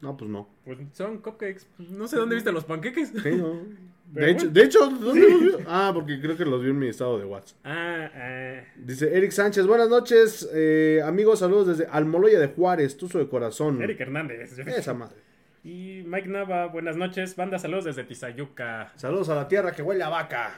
No, 0.00 0.16
pues 0.16 0.30
no. 0.30 0.48
Pues 0.64 0.78
son 0.94 1.18
cupcakes. 1.18 1.66
Pues 1.76 1.90
No 1.90 2.08
sé 2.08 2.16
dónde 2.16 2.34
viste 2.34 2.50
los 2.50 2.64
panqueques. 2.64 3.12
Sí, 3.22 3.30
no. 3.36 3.60
Pero 4.14 4.26
De 4.26 4.32
hecho, 4.32 4.48
de 4.48 4.62
hecho, 4.62 4.88
¿dónde 4.88 5.28
los 5.28 5.40
vio? 5.40 5.58
Ah, 5.66 5.90
porque 5.92 6.20
creo 6.20 6.36
que 6.36 6.44
los 6.44 6.62
vio 6.62 6.70
en 6.70 6.78
mi 6.78 6.88
estado 6.88 7.18
de 7.18 7.24
WhatsApp. 7.24 7.58
Ah, 7.64 8.10
ah. 8.14 8.60
Dice 8.76 9.14
Eric 9.16 9.32
Sánchez, 9.32 9.66
buenas 9.66 9.88
noches, 9.88 10.48
eh, 10.54 11.02
amigos, 11.04 11.40
saludos 11.40 11.66
desde 11.68 11.86
Almoloya 11.90 12.38
de 12.38 12.48
Juárez, 12.48 12.96
Tuzo 12.96 13.18
de 13.18 13.28
Corazón. 13.28 13.82
Eric 13.82 14.00
Hernández. 14.00 14.58
Esa 14.58 14.94
madre. 14.94 15.16
Y 15.64 16.02
Mike 16.06 16.28
Nava, 16.28 16.66
buenas 16.66 16.96
noches. 16.96 17.36
Banda, 17.36 17.58
saludos 17.58 17.84
desde 17.84 18.04
Tizayuca. 18.04 18.92
Saludos 18.96 19.28
a 19.28 19.34
la 19.34 19.48
tierra 19.48 19.72
que 19.72 19.82
huele 19.82 20.02
a 20.04 20.08
vaca. 20.08 20.54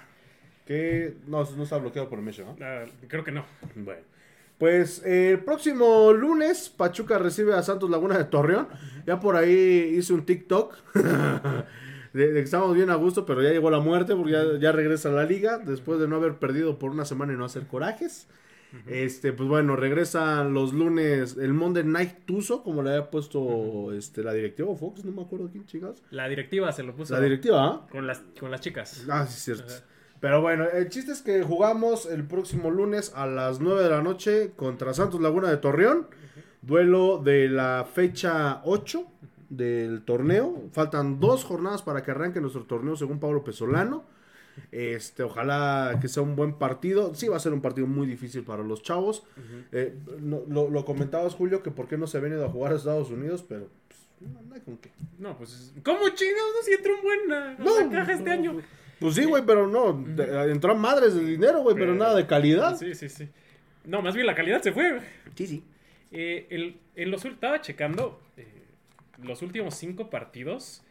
Que 0.64 1.14
no, 1.26 1.42
no 1.42 1.62
está 1.64 1.78
bloqueado 1.78 2.08
por 2.08 2.18
el 2.20 2.24
Mesho, 2.24 2.44
¿no? 2.44 2.56
Ah, 2.64 2.84
creo 3.08 3.24
que 3.24 3.32
no. 3.32 3.44
Bueno. 3.74 4.02
Pues 4.58 5.02
eh, 5.06 5.30
el 5.30 5.40
próximo 5.40 6.12
lunes 6.12 6.68
Pachuca 6.68 7.18
recibe 7.18 7.54
a 7.54 7.62
Santos 7.62 7.88
Laguna 7.88 8.18
de 8.18 8.24
Torreón. 8.24 8.68
Ya 9.06 9.18
por 9.18 9.34
ahí 9.34 9.94
hice 9.96 10.12
un 10.12 10.26
TikTok 10.26 10.76
de, 12.12 12.33
que 12.33 12.40
estamos 12.40 12.75
bien 12.75 12.90
a 12.90 12.94
gusto, 12.94 13.27
pero 13.27 13.42
ya 13.42 13.51
llegó 13.51 13.70
la 13.70 13.81
muerte 13.81 14.14
porque 14.14 14.33
ya, 14.33 14.44
ya 14.59 14.73
regresa 14.73 15.09
a 15.09 15.12
la 15.12 15.25
liga 15.25 15.59
después 15.59 16.01
de 16.01 16.09
no 16.09 16.16
haber 16.16 16.35
perdido 16.35 16.79
por 16.79 16.90
una 16.90 17.05
semana 17.05 17.33
y 17.33 17.37
no 17.37 17.44
hacer 17.44 17.66
corajes. 17.66 18.29
Este, 18.87 19.33
pues 19.33 19.49
bueno, 19.49 19.75
regresan 19.75 20.55
los 20.55 20.73
lunes 20.73 21.37
el 21.37 21.53
Monday 21.53 21.83
Night 21.83 22.25
Tuzo, 22.25 22.62
como 22.62 22.85
le 22.85 22.90
había 22.90 23.11
puesto 23.11 23.92
este, 23.92 24.23
la 24.23 24.33
directiva 24.33 24.70
o 24.70 24.77
Fox, 24.77 25.05
no 25.05 25.11
me 25.11 25.23
acuerdo 25.23 25.49
quién 25.51 25.66
chingados. 25.66 26.01
La 26.12 26.29
directiva 26.29 26.70
se 26.70 26.85
lo 26.85 26.94
puso 26.94 27.14
La 27.14 27.20
directiva, 27.20 27.66
¿ah? 27.66 27.87
con 27.90 28.07
las, 28.07 28.23
con 28.38 28.51
las 28.51 28.61
chicas. 28.61 29.05
Ah, 29.09 29.27
sí, 29.27 29.40
cierto. 29.40 29.73
Ajá. 29.73 29.85
Pero 30.20 30.42
bueno, 30.42 30.66
el 30.68 30.88
chiste 30.90 31.12
es 31.12 31.23
que 31.23 31.42
jugamos 31.42 32.05
el 32.05 32.25
próximo 32.25 32.70
lunes 32.70 33.12
a 33.16 33.27
las 33.27 33.59
9 33.59 33.83
de 33.83 33.88
la 33.88 34.03
noche 34.03 34.53
contra 34.55 34.92
Santos 34.92 35.20
Laguna 35.20 35.49
de 35.49 35.57
Torreón. 35.57 36.09
Duelo 36.61 37.23
de 37.25 37.49
la 37.49 37.87
fecha 37.90 38.61
8 38.64 39.07
del 39.50 40.02
torneo. 40.02 40.62
Faltan 40.72 41.20
dos 41.20 41.44
jornadas 41.44 41.82
para 41.82 42.02
que 42.02 42.10
arranque 42.12 42.40
nuestro 42.40 42.64
torneo 42.64 42.96
según 42.96 43.20
Pablo 43.20 43.44
Pesolano. 43.44 44.04
Este, 44.72 45.22
ojalá 45.22 45.98
que 46.00 46.08
sea 46.08 46.22
un 46.22 46.36
buen 46.36 46.54
partido. 46.54 47.14
Sí, 47.14 47.28
va 47.28 47.36
a 47.36 47.40
ser 47.40 47.52
un 47.52 47.60
partido 47.60 47.86
muy 47.86 48.06
difícil 48.06 48.42
para 48.42 48.62
los 48.62 48.82
chavos. 48.82 49.24
Eh, 49.72 49.96
no- 50.20 50.42
lo, 50.48 50.68
lo 50.70 50.84
comentabas, 50.84 51.34
Julio, 51.34 51.62
que 51.62 51.70
por 51.70 51.86
qué 51.88 51.96
no 51.98 52.06
se 52.06 52.18
ha 52.18 52.20
venido 52.20 52.44
a 52.44 52.48
jugar 52.48 52.72
a 52.72 52.76
Estados 52.76 53.10
Unidos, 53.10 53.44
pero 53.48 53.68
pues, 53.88 54.00
no, 54.32 54.42
no 54.42 54.54
hay 54.54 54.60
con 54.60 54.76
qué. 54.78 54.90
No, 55.18 55.36
pues, 55.36 55.72
¿cómo 55.84 56.00
chingados 56.10 56.50
no 56.56 56.62
si 56.64 56.72
entra 56.72 56.92
un 56.94 57.02
buen 57.02 57.32
a, 57.32 57.50
a 57.52 57.54
No, 57.58 57.80
la 57.80 57.90
caja 57.90 58.12
este 58.12 58.30
año? 58.30 58.60
Pues 58.98 59.14
sí, 59.14 59.24
güey, 59.24 59.42
pero 59.46 59.66
no. 59.66 59.92
de- 59.94 60.50
Entró 60.52 60.72
a 60.72 60.74
madres 60.74 61.14
de 61.14 61.24
dinero, 61.24 61.62
güey, 61.62 61.74
pero 61.74 61.92
Pero- 61.92 61.98
nada 61.98 62.14
de 62.16 62.26
calidad. 62.26 62.76
Sí, 62.76 62.94
sí, 62.94 63.08
sí. 63.08 63.28
No, 63.86 64.02
más 64.02 64.14
bien 64.14 64.26
la 64.26 64.34
calidad 64.34 64.60
se 64.60 64.72
fue. 64.72 65.00
Sí, 65.34 65.46
sí. 65.46 65.64
Eh, 66.12 66.46
el- 66.50 66.76
en 66.96 67.10
los, 67.10 67.24
estaba 67.24 67.60
checando 67.62 68.20
los 69.22 69.42
últimos 69.42 69.74
cinco 69.74 70.11
partidos 70.11 70.83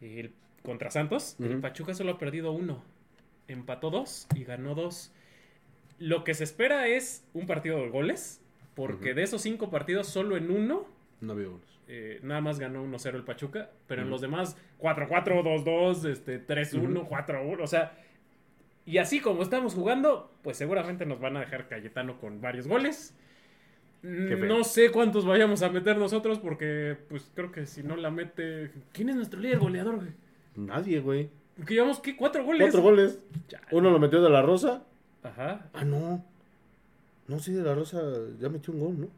el- 0.00 0.32
contra 0.62 0.90
Santos. 0.90 1.36
El 1.40 1.52
Ujú. 1.52 1.60
Pachuca 1.60 1.94
solo 1.94 2.12
ha 2.12 2.18
perdido 2.18 2.52
uno. 2.52 2.82
Empató 3.48 3.90
dos 3.90 4.26
y 4.34 4.44
ganó 4.44 4.74
dos. 4.74 5.12
Lo 5.98 6.24
que 6.24 6.34
se 6.34 6.44
espera 6.44 6.88
es 6.88 7.24
un 7.34 7.46
partido 7.46 7.78
de 7.78 7.88
goles. 7.90 8.40
Porque 8.74 9.10
Ujú. 9.10 9.14
de 9.16 9.22
esos 9.22 9.42
cinco 9.42 9.70
partidos, 9.70 10.08
solo 10.08 10.36
en 10.36 10.50
uno 10.50 10.86
No 11.20 11.32
había 11.34 11.48
unos. 11.48 11.80
eh, 11.86 12.18
nada 12.24 12.40
más 12.40 12.58
ganó 12.58 12.82
1-0 12.82 13.16
el 13.16 13.22
Pachuca, 13.22 13.70
pero 13.86 14.00
en 14.02 14.08
Ujú. 14.08 14.12
los 14.14 14.20
demás 14.20 14.56
4-4, 14.78 15.42
2-2, 15.44 16.04
este, 16.06 16.40
3-1, 16.40 17.02
Ujú. 17.02 17.08
4-1, 17.08 17.62
o 17.62 17.66
sea, 17.68 17.96
y 18.84 18.98
así 18.98 19.20
como 19.20 19.42
estamos 19.44 19.74
jugando, 19.74 20.32
pues 20.42 20.56
seguramente 20.56 21.06
nos 21.06 21.20
van 21.20 21.36
a 21.36 21.40
dejar 21.40 21.68
Cayetano 21.68 22.18
con 22.18 22.40
varios 22.40 22.66
goles. 22.66 23.14
No 24.04 24.64
sé 24.64 24.90
cuántos 24.90 25.24
vayamos 25.24 25.62
a 25.62 25.70
meter 25.70 25.96
nosotros 25.96 26.38
porque 26.38 26.96
pues 27.08 27.30
creo 27.34 27.50
que 27.50 27.66
si 27.66 27.82
no 27.82 27.96
la 27.96 28.10
mete... 28.10 28.70
¿Quién 28.92 29.08
es 29.08 29.16
nuestro 29.16 29.40
líder 29.40 29.58
goleador, 29.58 29.96
güey? 29.96 30.10
Nadie, 30.56 31.00
güey. 31.00 31.30
Porque 31.56 31.74
llevamos, 31.74 32.00
¿qué? 32.00 32.14
¿Cuatro 32.14 32.44
goles? 32.44 32.62
Cuatro 32.62 32.82
goles. 32.82 33.18
Chale. 33.48 33.66
Uno 33.70 33.90
lo 33.90 33.98
metió 33.98 34.20
de 34.22 34.28
la 34.28 34.42
Rosa. 34.42 34.84
Ajá. 35.22 35.70
Ah, 35.72 35.84
no. 35.84 36.22
No, 37.28 37.38
sí, 37.38 37.52
de 37.52 37.62
la 37.62 37.74
Rosa 37.74 38.02
ya 38.38 38.50
metió 38.50 38.74
un 38.74 38.80
gol, 38.80 39.00
¿no? 39.00 39.08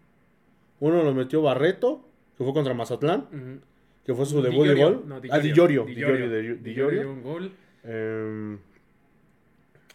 Uno 0.79 1.03
lo 1.03 1.13
metió 1.15 1.43
Barreto, 1.43 2.05
que 2.39 2.45
fue 2.45 2.53
contra 2.53 2.75
Mazatlán, 2.75 3.61
que 4.05 4.15
fue 4.15 4.25
su 4.25 4.41
debut 4.41 4.67
de 4.69 4.75
gol. 4.75 5.05
no, 5.07 5.17
ah, 5.17 5.39
Dillorio. 5.41 5.85
Dillorio. 5.85 5.85
Dillorio, 5.87 6.29
Dillorio, 6.29 6.57
Dillorio 6.57 7.03
Dillorio. 7.03 7.13
un 7.13 7.23
gol. 7.23 7.53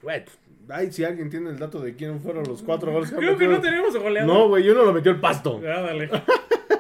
Güey, 0.02 0.26
pues, 0.26 0.38
ay, 0.72 0.92
si 0.92 1.04
alguien 1.04 1.30
tiene 1.30 1.50
el 1.50 1.60
dato 1.60 1.80
de 1.82 1.96
quién 1.96 2.20
fueron 2.22 2.44
los 2.48 2.62
cuatro 2.64 2.92
goles 2.92 3.12
Creo 3.12 3.38
que 3.38 3.48
no 3.48 3.60
tenemos 3.62 3.96
goleador. 3.98 4.28
No, 4.34 4.48
güey, 4.48 4.70
uno 4.70 4.84
lo 4.84 4.94
metió 4.94 5.12
el 5.12 5.20
pasto. 5.20 5.62
Ah, 5.66 5.82
dale. 5.82 6.10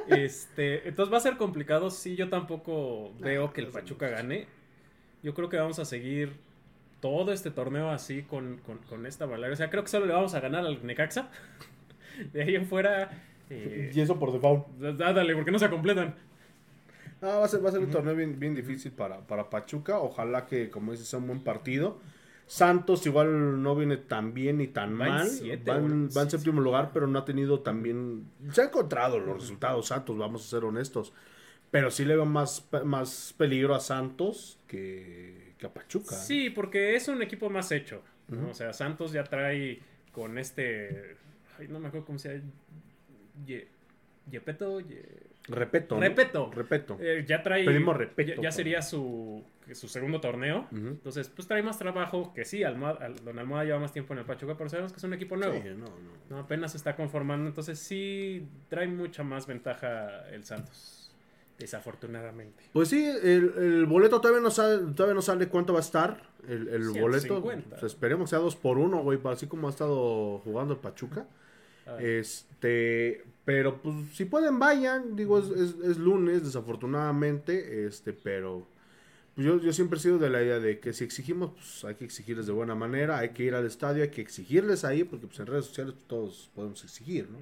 Este, 0.08 0.88
entonces 0.88 1.14
va 1.14 1.18
a 1.18 1.22
ser 1.22 1.38
complicado. 1.38 1.90
Sí, 1.90 2.16
yo 2.16 2.30
tampoco 2.30 3.12
veo 3.20 3.54
que 3.54 3.62
el 3.62 3.68
Pachuca 3.68 4.10
gane. 4.10 4.48
Yo 5.24 5.34
creo 5.34 5.50
que 5.50 5.58
vamos 5.58 5.80
a 5.80 5.86
seguir 5.86 6.34
todo 7.00 7.32
este 7.32 7.52
torneo 7.52 7.90
así 7.90 8.24
con, 8.24 8.58
con, 8.66 8.78
con 8.80 9.06
esta 9.06 9.26
Valeria. 9.26 9.54
O 9.54 9.56
sea, 9.58 9.70
creo 9.70 9.84
que 9.84 9.90
solo 9.90 10.06
le 10.06 10.14
vamos 10.14 10.34
a 10.34 10.40
ganar 10.40 10.66
al 10.66 10.86
Necaxa. 10.86 11.30
De 12.34 12.44
ahí 12.44 12.56
en 12.56 12.66
fuera. 12.68 13.10
eh, 13.50 13.92
Y 13.94 14.02
eso 14.02 14.20
por 14.20 14.32
default. 14.34 14.66
ah, 15.02 15.14
dale, 15.14 15.34
porque 15.36 15.52
no 15.52 15.60
se 15.60 15.70
completan. 15.70 16.16
Ah, 17.22 17.38
va 17.40 17.46
a 17.46 17.48
ser, 17.48 17.64
va 17.64 17.70
a 17.70 17.72
ser 17.72 17.82
un 17.82 17.92
torneo 17.92 18.16
bien, 18.16 18.40
bien 18.40 18.56
difícil 18.56 18.92
para, 18.92 19.20
para 19.20 19.50
Pachuca. 19.50 20.00
Ojalá 20.00 20.46
que, 20.46 20.70
como 20.70 20.92
dices, 20.92 21.08
sea 21.08 21.20
un 21.20 21.28
buen 21.28 21.44
partido. 21.44 22.00
Santos 22.52 23.06
igual 23.06 23.64
no 23.64 23.76
viene 23.78 23.96
tan 23.96 24.34
bien 24.34 24.58
ni 24.58 24.68
tan 24.68 24.94
mal. 24.94 25.26
siete, 25.30 25.72
va, 25.72 25.78
en, 25.78 25.84
güey. 25.88 26.14
va 26.14 26.22
en 26.24 26.30
Sí, 26.30 26.38
séptimo 26.38 26.60
lugar, 26.60 26.92
pero 26.94 27.08
no 27.08 27.20
ha 27.20 27.24
tenido 27.24 27.62
tan 27.62 27.82
bien... 27.82 28.26
Se 28.52 28.62
han 28.62 28.68
encontrado 28.68 29.20
los 29.20 29.40
resultados 29.40 29.88
Santos, 29.88 30.18
vamos 30.18 30.46
a 30.46 30.50
ser 30.50 30.66
honestos. 30.66 31.14
Pero 31.72 31.90
sí 31.92 32.04
le 32.04 32.16
veo 32.16 32.26
más, 32.26 32.68
más 32.84 33.34
peligro 33.38 33.74
a 33.74 33.80
Santos 33.80 34.60
que, 34.68 35.54
que 35.58 35.66
a 35.66 35.74
Pachuca. 35.74 36.14
Sí, 36.14 36.50
porque 36.50 36.98
es 36.98 37.08
un 37.08 37.22
equipo 37.22 37.50
más 37.50 37.72
hecho. 37.72 38.02
O 38.50 38.54
sea, 38.54 38.74
Santos 38.74 39.14
ya 39.14 39.24
trae 39.24 39.80
con 40.12 40.38
este. 40.38 41.16
Ay, 41.58 41.70
no 41.70 41.80
me 41.80 41.88
acuerdo 41.88 42.06
cómo 42.06 42.20
se 42.20 42.34
llama. 42.38 42.50
Ye- 43.46 43.68
Yepeto. 44.30 44.82
Ye- 44.82 45.31
Repeto. 45.48 45.96
¿no? 45.96 46.02
Repeto. 46.02 46.52
Repeto. 46.54 46.98
Eh, 47.00 47.26
ya 47.28 47.42
trae. 47.42 47.64
Respeto, 47.66 48.42
Ya, 48.42 48.52
sería 48.52 48.82
su, 48.82 49.44
su 49.74 49.88
segundo 49.88 50.22
torneo. 50.22 50.68
Entonces, 50.72 51.30
pues 51.30 51.48
trae 51.48 51.64
más 51.64 51.78
trabajo. 51.80 52.32
Que 52.34 52.46
sí, 52.46 52.64
Almohada, 52.64 53.06
Al- 53.06 53.24
Don 53.24 53.38
Almohada 53.40 53.66
lleva 53.66 53.80
más 53.80 53.92
tiempo 53.92 54.14
en 54.14 54.20
el 54.20 54.26
Pachuca, 54.26 54.56
pero 54.58 54.70
sabemos 54.70 54.92
que 54.92 54.98
es 54.98 55.04
un 55.04 55.14
equipo 55.14 55.36
nuevo. 55.38 55.54
Sí, 55.62 55.70
no, 55.70 55.86
no. 55.86 56.12
No, 56.30 56.40
apenas 56.40 56.72
se 56.72 56.78
está 56.78 56.96
conformando. 56.96 57.48
Entonces, 57.48 57.80
sí 57.80 58.48
trae 58.70 58.88
mucha 58.88 59.24
más 59.24 59.48
ventaja 59.48 60.30
el 60.30 60.44
Santos. 60.46 60.98
Desafortunadamente. 61.58 62.64
Pues 62.74 62.90
sí, 62.90 63.06
el, 63.06 63.54
el 63.58 63.86
boleto 63.86 64.20
todavía 64.20 64.42
no 64.42 64.50
sale, 64.52 64.94
todavía 64.96 65.14
no 65.16 65.22
sale 65.22 65.48
cuánto 65.48 65.74
va 65.74 65.80
a 65.80 65.82
estar. 65.84 66.24
El, 66.48 66.68
el 66.70 66.84
150. 66.92 67.40
boleto. 67.40 67.70
Pues 67.70 67.84
esperemos 67.84 68.30
sea 68.32 68.40
dos 68.40 68.56
por 68.56 68.78
uno, 68.80 69.04
güey, 69.04 69.20
así 69.26 69.46
como 69.48 69.68
ha 69.68 69.70
estado 69.70 70.40
jugando 70.40 70.74
el 70.74 70.80
Pachuca. 70.80 71.26
Este, 72.00 73.24
pero 73.46 73.82
pues 73.82 73.96
si 74.14 74.26
pueden 74.26 74.60
vayan, 74.60 75.16
digo, 75.16 75.40
es, 75.40 75.50
es- 75.50 75.76
es 75.84 75.98
lunes, 75.98 76.44
desafortunadamente, 76.44 77.86
este, 77.86 78.14
pero 78.14 78.68
pues, 79.36 79.46
yo, 79.48 79.60
yo 79.60 79.74
siempre 79.74 79.98
he 79.98 80.02
sido 80.02 80.18
de 80.20 80.30
la 80.30 80.42
idea 80.44 80.60
de 80.60 80.80
que 80.80 80.94
si 80.94 81.04
exigimos, 81.04 81.52
pues 81.52 81.84
hay 81.86 81.96
que 81.96 82.06
exigirles 82.06 82.46
de 82.46 82.52
buena 82.54 82.76
manera, 82.76 83.18
hay 83.20 83.30
que 83.30 83.44
ir 83.44 83.56
al 83.56 83.66
estadio, 83.66 84.04
hay 84.04 84.10
que 84.10 84.22
exigirles 84.22 84.84
ahí, 84.86 85.04
porque 85.04 85.28
pues 85.28 85.40
en 85.40 85.48
redes 85.48 85.66
sociales 85.66 85.96
todos 86.08 86.50
podemos 86.56 86.84
exigir, 86.84 87.30
¿no? 87.30 87.38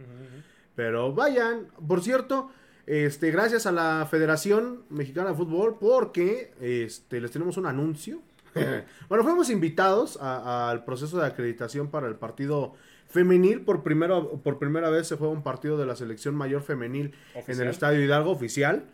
Pero 0.76 1.14
vayan, 1.14 1.68
por 1.88 2.02
cierto, 2.02 2.52
este, 2.86 3.32
gracias 3.32 3.66
a 3.66 3.72
la 3.72 4.08
Federación 4.10 4.84
Mexicana 4.90 5.32
de 5.32 5.36
Fútbol, 5.36 5.78
porque 5.80 6.54
este, 6.62 7.20
les 7.22 7.32
tenemos 7.32 7.58
un 7.58 7.66
anuncio. 7.66 8.22
bueno, 9.10 9.24
fuimos 9.24 9.50
invitados 9.50 10.18
al 10.18 10.86
proceso 10.86 11.20
de 11.20 11.28
acreditación 11.28 11.90
para 11.90 12.08
el 12.08 12.16
partido 12.16 12.74
femenil. 13.10 13.62
Por, 13.62 13.84
primero, 13.84 14.42
por 14.42 14.60
primera 14.60 14.90
vez 14.90 15.08
se 15.08 15.18
fue 15.18 15.28
un 15.28 15.44
partido 15.44 15.78
de 15.78 15.86
la 15.86 15.96
selección 15.96 16.36
mayor 16.36 16.62
femenil 16.62 17.14
en 17.36 17.62
el 17.62 17.68
Estadio 17.68 18.02
Hidalgo 18.02 18.32
oficial. 18.32 18.86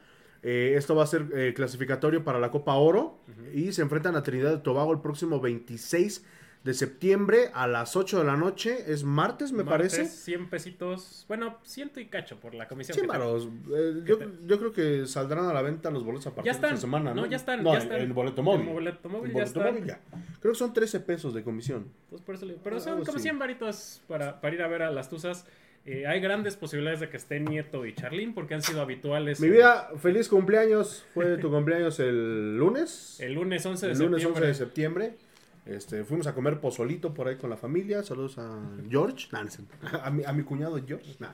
Eh, 0.42 0.76
esto 0.78 0.96
va 0.96 1.04
a 1.04 1.08
ser 1.08 1.28
eh, 1.34 1.54
clasificatorio 1.56 2.24
para 2.24 2.40
la 2.40 2.52
Copa 2.52 2.76
Oro 2.76 3.20
y 3.54 3.72
se 3.72 3.82
enfrentan 3.82 4.16
a 4.16 4.24
Trinidad 4.24 4.58
y 4.58 4.62
Tobago 4.62 4.94
el 4.94 5.02
próximo 5.02 5.40
26 5.40 6.24
de 6.66 6.74
septiembre 6.74 7.52
a 7.54 7.68
las 7.68 7.96
8 7.96 8.18
de 8.18 8.26
la 8.26 8.36
noche. 8.36 8.92
Es 8.92 9.04
martes, 9.04 9.52
me 9.52 9.64
Martes, 9.64 9.94
parece. 9.96 10.06
100 10.12 10.50
pesitos. 10.50 11.24
Bueno, 11.28 11.60
ciento 11.64 12.00
y 12.00 12.08
cacho 12.08 12.40
por 12.40 12.56
la 12.56 12.68
comisión. 12.68 12.96
Sí, 12.96 13.02
que 13.02 13.08
varos. 13.08 13.48
Eh, 13.72 14.02
yo, 14.04 14.18
yo 14.48 14.58
creo 14.60 14.74
que 14.74 15.06
saldrán 15.06 15.46
a 15.46 15.54
la 15.54 15.62
venta 15.62 15.92
los 15.92 16.04
boletos 16.04 16.26
a 16.26 16.32
partir 16.32 16.46
Ya 16.52 16.56
están. 16.56 16.72
de 16.72 16.76
esta 16.76 16.82
semana, 16.88 17.14
¿no? 17.14 17.22
No, 17.22 17.28
ya 17.28 17.38
están, 17.38 17.64
No, 17.64 17.72
ya 17.74 17.78
el- 17.78 17.84
están. 17.84 18.02
El, 18.02 18.14
boleto 18.14 18.42
móvil. 18.42 18.68
El 18.68 18.74
boleto 18.74 19.10
móvil 19.10 19.26
El 19.30 19.38
ya 19.38 19.44
boleto 19.44 19.60
está. 19.60 19.72
móvil 19.72 19.86
ya. 19.86 20.00
Creo 20.40 20.54
que 20.54 20.58
son 20.60 20.74
13 20.74 21.00
pesos 21.02 21.36
de 21.36 21.44
comisión. 21.44 21.86
Pues 22.10 22.24
por 22.24 22.34
eso 22.34 22.46
le- 22.48 22.56
Pero 22.56 22.78
Ah, 22.78 22.80
son 22.80 22.94
algo 22.94 23.06
como 23.06 23.16
así. 23.18 23.24
100 23.24 23.38
varitos 23.38 24.02
para, 24.08 24.42
para 24.42 24.56
ir 24.56 24.62
a 24.64 24.68
ver 24.68 24.82
a 24.82 24.90
las 24.92 25.08
Tuzas. 25.08 25.46
Eh, 25.86 26.08
hay 26.08 26.20
grandes 26.20 26.56
posibilidades 26.58 27.00
de 27.00 27.10
que 27.10 27.18
esté 27.18 27.40
Nieto 27.40 27.86
y 27.86 27.94
Charlín 27.94 28.34
porque 28.34 28.56
han 28.56 28.64
sido 28.64 28.82
habituales. 28.82 29.40
Mi 29.40 29.50
vida, 29.52 29.92
feliz 30.02 30.28
cumpleaños. 30.30 31.06
Fue 31.14 31.38
tu 31.38 31.52
cumpleaños 31.52 32.00
el 32.00 32.58
lunes. 32.58 33.18
El 33.22 33.34
lunes 33.34 33.64
11 33.64 33.86
de 33.86 33.92
El 33.92 34.00
lunes 34.00 34.22
septiembre. 34.24 34.42
11 34.42 34.48
de 34.48 34.54
septiembre. 34.56 35.18
Este, 35.66 36.04
fuimos 36.04 36.28
a 36.28 36.34
comer 36.36 36.60
pozolito 36.60 37.14
por 37.14 37.28
ahí 37.28 37.38
con 37.38 37.50
la 37.50 37.58
familia. 37.58 38.04
Saludos 38.04 38.38
a 38.38 38.60
George. 38.90 39.28
A, 40.04 40.10
mi, 40.12 40.24
a 40.24 40.32
mi 40.34 40.44
cuñado 40.44 40.80
George. 40.86 41.16
Nah. 41.20 41.32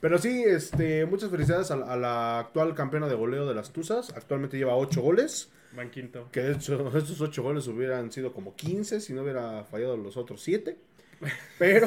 Pero 0.00 0.18
sí, 0.18 0.42
este, 0.46 1.06
muchas 1.06 1.30
felicidades 1.30 1.70
a, 1.70 1.76
la- 1.76 1.86
a 1.92 1.96
la 1.96 2.38
actual 2.40 2.74
campeona 2.74 3.08
de 3.08 3.14
goleo 3.14 3.46
de 3.46 3.54
las 3.54 3.72
Tuzas. 3.72 4.10
Actualmente 4.16 4.56
lleva 4.56 4.74
8 4.76 5.00
goles. 5.00 5.50
Van 5.76 5.90
quinto. 5.90 6.28
Que 6.30 6.40
de 6.42 6.52
hecho, 6.52 6.88
estos 6.96 7.20
8 7.20 7.42
goles 7.42 7.66
hubieran 7.68 8.10
sido 8.12 8.32
como 8.32 8.54
15 8.54 9.00
si 9.00 9.12
no 9.12 9.22
hubiera 9.22 9.64
fallado 9.64 9.96
los 9.96 10.16
otros 10.16 10.42
7. 10.42 10.76
Pero. 11.58 11.86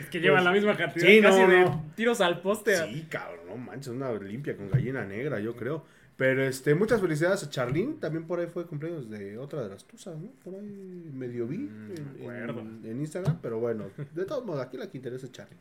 Es 0.00 0.08
que 0.10 0.20
llevan 0.20 0.44
la 0.44 0.52
misma 0.52 0.76
cantidad 0.76 1.04
Pues, 1.04 1.14
sí, 1.16 1.20
no, 1.20 1.28
casi 1.30 1.40
de 1.50 1.68
tiros 1.96 2.20
al 2.20 2.40
poste. 2.40 2.76
Sí, 2.86 3.06
cabrón, 3.10 3.40
no 3.48 3.56
manches, 3.56 3.88
una 3.88 4.12
limpia 4.12 4.56
con 4.56 4.70
gallina 4.70 5.04
negra, 5.04 5.40
yo 5.40 5.56
creo. 5.56 5.84
Pero 6.16 6.44
este, 6.44 6.74
muchas 6.76 7.00
felicidades 7.00 7.42
a 7.42 7.50
Charlene, 7.50 7.94
también 7.94 8.26
por 8.26 8.38
ahí 8.38 8.46
fue 8.46 8.66
cumpleaños 8.66 9.10
de 9.10 9.36
otra 9.36 9.62
de 9.62 9.70
las 9.70 9.84
tusas, 9.84 10.16
¿no? 10.16 10.28
Por 10.44 10.54
ahí 10.54 11.10
medio 11.12 11.46
vi 11.48 11.58
Mm, 11.58 12.86
en, 12.86 13.00
Instagram, 13.00 13.38
pero 13.42 13.58
bueno, 13.58 13.86
de 14.14 14.24
todos 14.24 14.44
modos, 14.44 14.64
aquí 14.64 14.76
la 14.76 14.88
que 14.88 14.98
interesa 14.98 15.26
es 15.26 15.32
Charlene. 15.32 15.60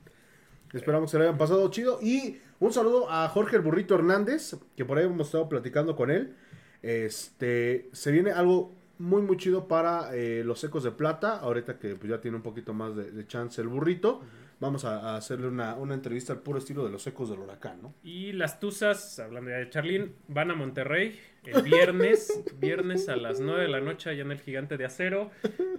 Esperamos 0.72 1.10
que 1.10 1.12
se 1.12 1.20
le 1.20 1.26
hayan 1.26 1.38
pasado 1.38 1.70
chido. 1.70 2.00
Y 2.02 2.40
un 2.60 2.74
saludo 2.74 3.10
a 3.10 3.28
Jorge 3.30 3.56
el 3.58 3.62
Burrito 3.62 3.96
Hernández, 3.96 4.56
que 4.76 4.86
por 4.86 4.98
ahí 4.98 5.06
hemos 5.06 5.28
estado 5.28 5.48
platicando 5.48 5.96
con 5.96 6.10
él. 6.10 6.36
Este, 6.82 7.90
se 7.92 8.12
viene 8.12 8.32
algo 8.32 8.74
muy, 8.98 9.22
muy 9.22 9.38
chido 9.38 9.68
para 9.68 10.16
eh, 10.16 10.44
los 10.44 10.64
Ecos 10.64 10.84
de 10.84 10.92
Plata. 10.92 11.38
Ahorita 11.38 11.78
que 11.78 11.96
pues, 11.96 12.10
ya 12.10 12.22
tiene 12.22 12.38
un 12.38 12.44
poquito 12.44 12.74
más 12.74 12.96
de, 12.96 13.12
de 13.12 13.28
chance 13.28 13.62
el 13.62 13.68
burrito. 13.68 14.22
Vamos 14.64 14.86
a, 14.86 15.12
a 15.12 15.18
hacerle 15.18 15.48
una, 15.48 15.76
una 15.76 15.94
entrevista 15.94 16.32
al 16.32 16.40
puro 16.40 16.58
estilo 16.58 16.86
de 16.86 16.90
los 16.90 17.06
Ecos 17.06 17.30
del 17.30 17.40
Huracán, 17.40 17.82
¿no? 17.82 17.94
Y 18.02 18.32
las 18.32 18.62
Tuzas, 18.62 19.20
hablando 19.20 19.50
ya 19.52 19.58
de 19.58 19.70
Charlín, 19.70 20.16
van 20.30 20.52
a 20.52 20.56
Monterrey 20.56 21.20
el 21.46 21.64
viernes, 21.64 22.42
viernes 22.60 23.10
a 23.10 23.18
las 23.18 23.42
9 23.42 23.64
de 23.64 23.68
la 23.68 23.82
noche 23.82 24.10
allá 24.10 24.22
en 24.22 24.32
el 24.32 24.40
Gigante 24.40 24.78
de 24.78 24.86
Acero. 24.86 25.32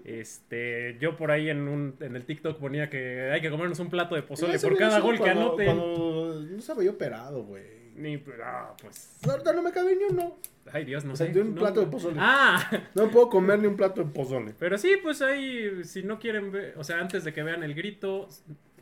Este, 0.05 0.99
yo 1.01 1.16
por 1.16 1.30
ahí 1.30 1.49
en 1.49 1.66
un 1.68 1.97
en 2.01 2.14
el 2.16 2.24
TikTok 2.26 2.59
ponía 2.59 2.91
que 2.91 3.30
hay 3.32 3.41
que 3.41 3.51
comernos 3.51 3.78
un 3.80 3.89
plato 3.89 4.14
de 4.14 4.22
pozole 4.22 4.59
por 4.59 4.76
cada 4.76 5.01
gol 5.01 5.18
que 5.18 5.30
anoten. 5.30 5.66
Cuando 5.66 6.41
no 6.51 6.59
estaba 6.59 6.82
yo 6.85 6.91
operado, 6.93 7.43
güey. 7.45 7.64
Ni, 7.97 8.22
ah, 8.45 8.74
pues, 8.82 9.16
Ahorita 9.26 9.53
no 9.53 9.62
me 9.62 9.70
cabe 9.70 9.95
ni 9.97 10.03
uno. 10.12 10.37
ay 10.72 10.85
Dios, 10.85 11.05
no 11.05 11.12
O 11.12 11.16
sea, 11.16 11.32
sé. 11.32 11.41
un 11.41 11.55
no- 11.55 11.61
plato 11.61 11.80
de 11.80 11.87
pozole. 11.87 12.16
Ah, 12.18 12.68
No 12.95 13.09
puedo 13.11 13.28
comer 13.30 13.61
ni 13.61 13.66
un 13.68 13.76
plato 13.76 14.03
de 14.05 14.11
pozole. 14.11 14.53
pero 14.59 14.76
sí, 14.76 14.97
pues 15.03 15.22
ahí, 15.22 15.85
si 15.85 16.03
no 16.03 16.18
quieren 16.18 16.51
ver, 16.53 16.74
o 16.76 16.82
sea, 16.85 16.99
antes 16.99 17.22
de 17.24 17.32
que 17.32 17.43
vean 17.45 17.62
el 17.62 17.72
grito, 17.74 18.28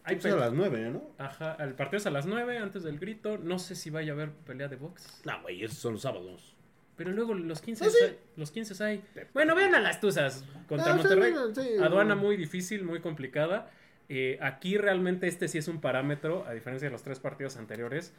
hay 0.05 0.17
Pues 0.17 0.33
a 0.33 0.37
las 0.37 0.53
nueve, 0.53 0.91
¿no? 0.91 1.11
Ajá, 1.19 1.57
el 1.61 1.75
partido 1.75 1.99
es 1.99 2.07
a 2.07 2.11
las 2.11 2.27
9 2.27 2.59
antes 2.59 2.83
del 2.83 2.99
grito. 2.99 3.39
No 3.39 3.59
sé 3.59 3.75
si 3.75 3.91
vaya 3.91 4.13
a 4.13 4.15
haber 4.15 4.31
pelea 4.33 4.69
de 4.69 4.77
box. 4.77 5.23
No, 5.25 5.41
güey, 5.43 5.63
esos 5.65 5.79
son 5.79 5.93
los 5.95 6.03
sábados. 6.03 6.57
Pero 6.97 7.11
luego 7.13 7.35
los 7.35 7.61
15 7.63 7.85
Ah, 7.85 7.91
sí. 7.91 7.97
hay, 8.05 8.19
los 8.37 8.51
15 8.51 8.85
hay. 8.85 9.05
Bueno, 9.33 9.55
vean 9.55 9.75
a 9.75 9.81
las 9.81 10.01
Tuzas 10.01 10.45
contra 10.69 10.93
Ah, 10.93 10.97
Monterrey. 10.97 11.33
sí. 11.55 11.83
Aduana 11.83 12.15
muy 12.15 12.37
difícil, 12.37 12.85
muy 12.85 13.01
complicada. 13.01 13.71
Eh, 14.09 14.39
aquí 14.43 14.77
realmente 14.77 15.27
este 15.27 15.49
sí 15.49 15.59
es 15.59 15.69
un 15.69 15.81
parámetro, 15.81 16.45
a 16.47 16.53
diferencia 16.53 16.89
de 16.89 16.93
los 16.93 17.03
tres 17.03 17.19
partidos 17.19 17.57
anteriores. 17.57 18.13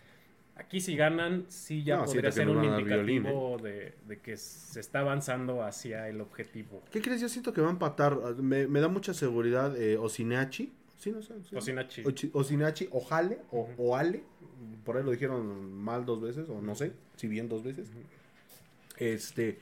Aquí 0.55 0.81
si 0.81 0.95
ganan, 0.95 1.45
sí 1.49 1.84
ya 1.84 1.97
No, 1.97 2.05
podría 2.05 2.31
ser 2.31 2.47
un 2.49 2.63
indicativo 2.63 3.57
de, 3.61 3.95
de 4.07 4.19
que 4.19 4.38
se 4.38 4.79
está 4.79 4.99
avanzando 4.99 5.63
hacia 5.63 6.07
el 6.09 6.21
objetivo. 6.21 6.84
¿Qué 6.91 7.01
crees? 7.01 7.21
Yo 7.21 7.29
siento 7.29 7.53
que 7.53 7.61
va 7.61 7.67
a 7.67 7.71
empatar. 7.71 8.15
Me, 8.38 8.67
me 8.67 8.79
da 8.79 8.88
mucha 8.88 9.13
seguridad 9.13 9.75
eh, 9.79 9.97
Osinachi. 9.97 10.71
¿Sí, 11.03 11.11
no 11.11 11.21
sé? 11.21 11.33
sí. 11.49 11.55
Osinachi. 11.55 12.03
Osinachi, 12.33 12.87
Ojale, 12.91 13.39
o 13.51 13.69
Oale. 13.77 14.23
Por 14.85 14.95
ahí 14.97 15.03
lo 15.03 15.11
dijeron 15.11 15.73
mal 15.73 16.05
dos 16.05 16.21
veces, 16.21 16.47
o 16.47 16.61
no 16.61 16.75
sé, 16.75 16.93
si 17.17 17.27
bien 17.27 17.49
dos 17.49 17.63
veces. 17.63 17.89
Este. 18.97 19.59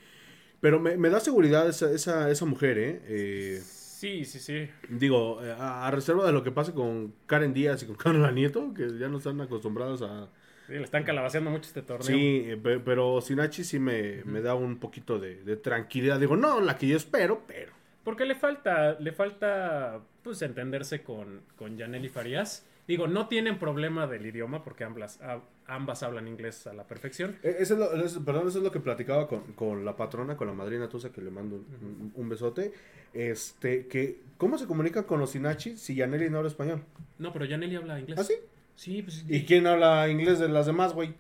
Pero 0.60 0.80
me, 0.80 0.96
me 0.98 1.10
da 1.10 1.20
seguridad 1.20 1.68
esa, 1.68 1.92
esa, 1.92 2.30
esa 2.30 2.46
mujer, 2.46 2.78
¿eh? 2.78 3.02
Eh, 3.08 3.62
Sí, 4.02 4.26
sí, 4.26 4.40
sí. 4.40 4.68
Digo, 4.90 5.44
eh, 5.44 5.52
a, 5.52 5.88
a 5.88 5.92
reserva 5.92 6.26
de 6.26 6.32
lo 6.32 6.42
que 6.44 6.52
pase 6.52 6.74
con 6.74 7.14
Karen 7.28 7.54
Díaz 7.54 7.84
y 7.84 7.86
con 7.86 7.96
Carla 8.04 8.32
Nieto, 8.32 8.74
que 8.74 8.98
ya 8.98 9.08
no 9.10 9.18
están 9.20 9.40
acostumbrados 9.42 10.02
a... 10.02 10.28
Sí, 10.68 10.74
le 10.74 10.84
están 10.84 11.04
calabaceando 11.04 11.52
mucho 11.52 11.68
este 11.68 11.82
torneo. 11.84 12.08
Sí, 12.08 12.44
eh, 12.48 12.58
pe- 12.58 12.80
pero 12.80 13.22
Sinachi 13.22 13.64
sí 13.64 13.78
me, 13.78 14.24
me 14.26 14.42
da 14.42 14.56
un 14.56 14.78
poquito 14.80 15.20
de, 15.20 15.44
de 15.44 15.56
tranquilidad. 15.56 16.20
Digo, 16.20 16.36
no 16.36 16.60
la 16.62 16.78
que 16.78 16.88
yo 16.88 16.98
espero, 16.98 17.44
pero... 17.48 17.74
Porque 18.04 18.26
le 18.26 18.36
falta, 18.36 19.00
le 19.00 19.12
falta, 19.12 20.00
pues, 20.24 20.42
entenderse 20.42 21.04
con, 21.04 21.42
con 21.56 21.78
Yaneli 21.78 22.10
Farías. 22.10 22.66
Digo, 22.88 23.08
no 23.08 23.28
tienen 23.28 23.60
problema 23.60 24.08
del 24.08 24.26
idioma 24.26 24.64
porque 24.64 24.84
ambas, 24.84 25.20
ambas 25.68 26.02
hablan 26.04 26.28
inglés 26.28 26.66
a 26.68 26.74
la 26.74 26.86
perfección. 26.88 27.38
Eh, 27.44 27.58
Eso 27.60 27.76
es 27.76 27.80
lo, 27.80 27.94
eso- 28.04 28.26
perdón, 28.26 28.48
eso 28.48 28.58
es 28.58 28.64
lo 28.64 28.72
que 28.72 28.80
platicaba 28.80 29.28
con, 29.28 29.54
con 29.54 29.86
la 29.86 29.96
patrona, 29.96 30.36
con 30.36 30.48
la 30.48 30.54
madrina 30.54 30.90
Tusa, 30.90 31.12
que 31.12 31.22
le 31.22 31.30
mando 31.30 31.58
un, 31.58 31.66
un- 31.82 32.12
un 32.16 32.30
besote. 32.30 32.74
Este, 33.14 33.88
que, 33.88 34.22
¿cómo 34.38 34.58
se 34.58 34.66
comunica 34.66 35.04
con 35.06 35.20
los 35.20 35.32
Sinachi 35.32 35.78
si 35.78 35.96
Yaneli 35.96 36.30
no 36.30 36.38
habla 36.38 36.50
español? 36.50 36.84
No, 37.20 37.32
pero 37.32 37.46
Yaneli 37.46 37.76
habla 37.76 38.00
inglés. 38.00 38.18
¿Ah, 38.20 38.24
sí? 38.24 38.34
Sí, 38.76 39.04
pues, 39.04 39.24
¿Y 39.28 39.46
quién 39.46 39.68
habla 39.68 40.10
inglés 40.10 40.40
de 40.40 40.50
las 40.50 40.66
demás, 40.66 40.94
güey? 40.94 41.14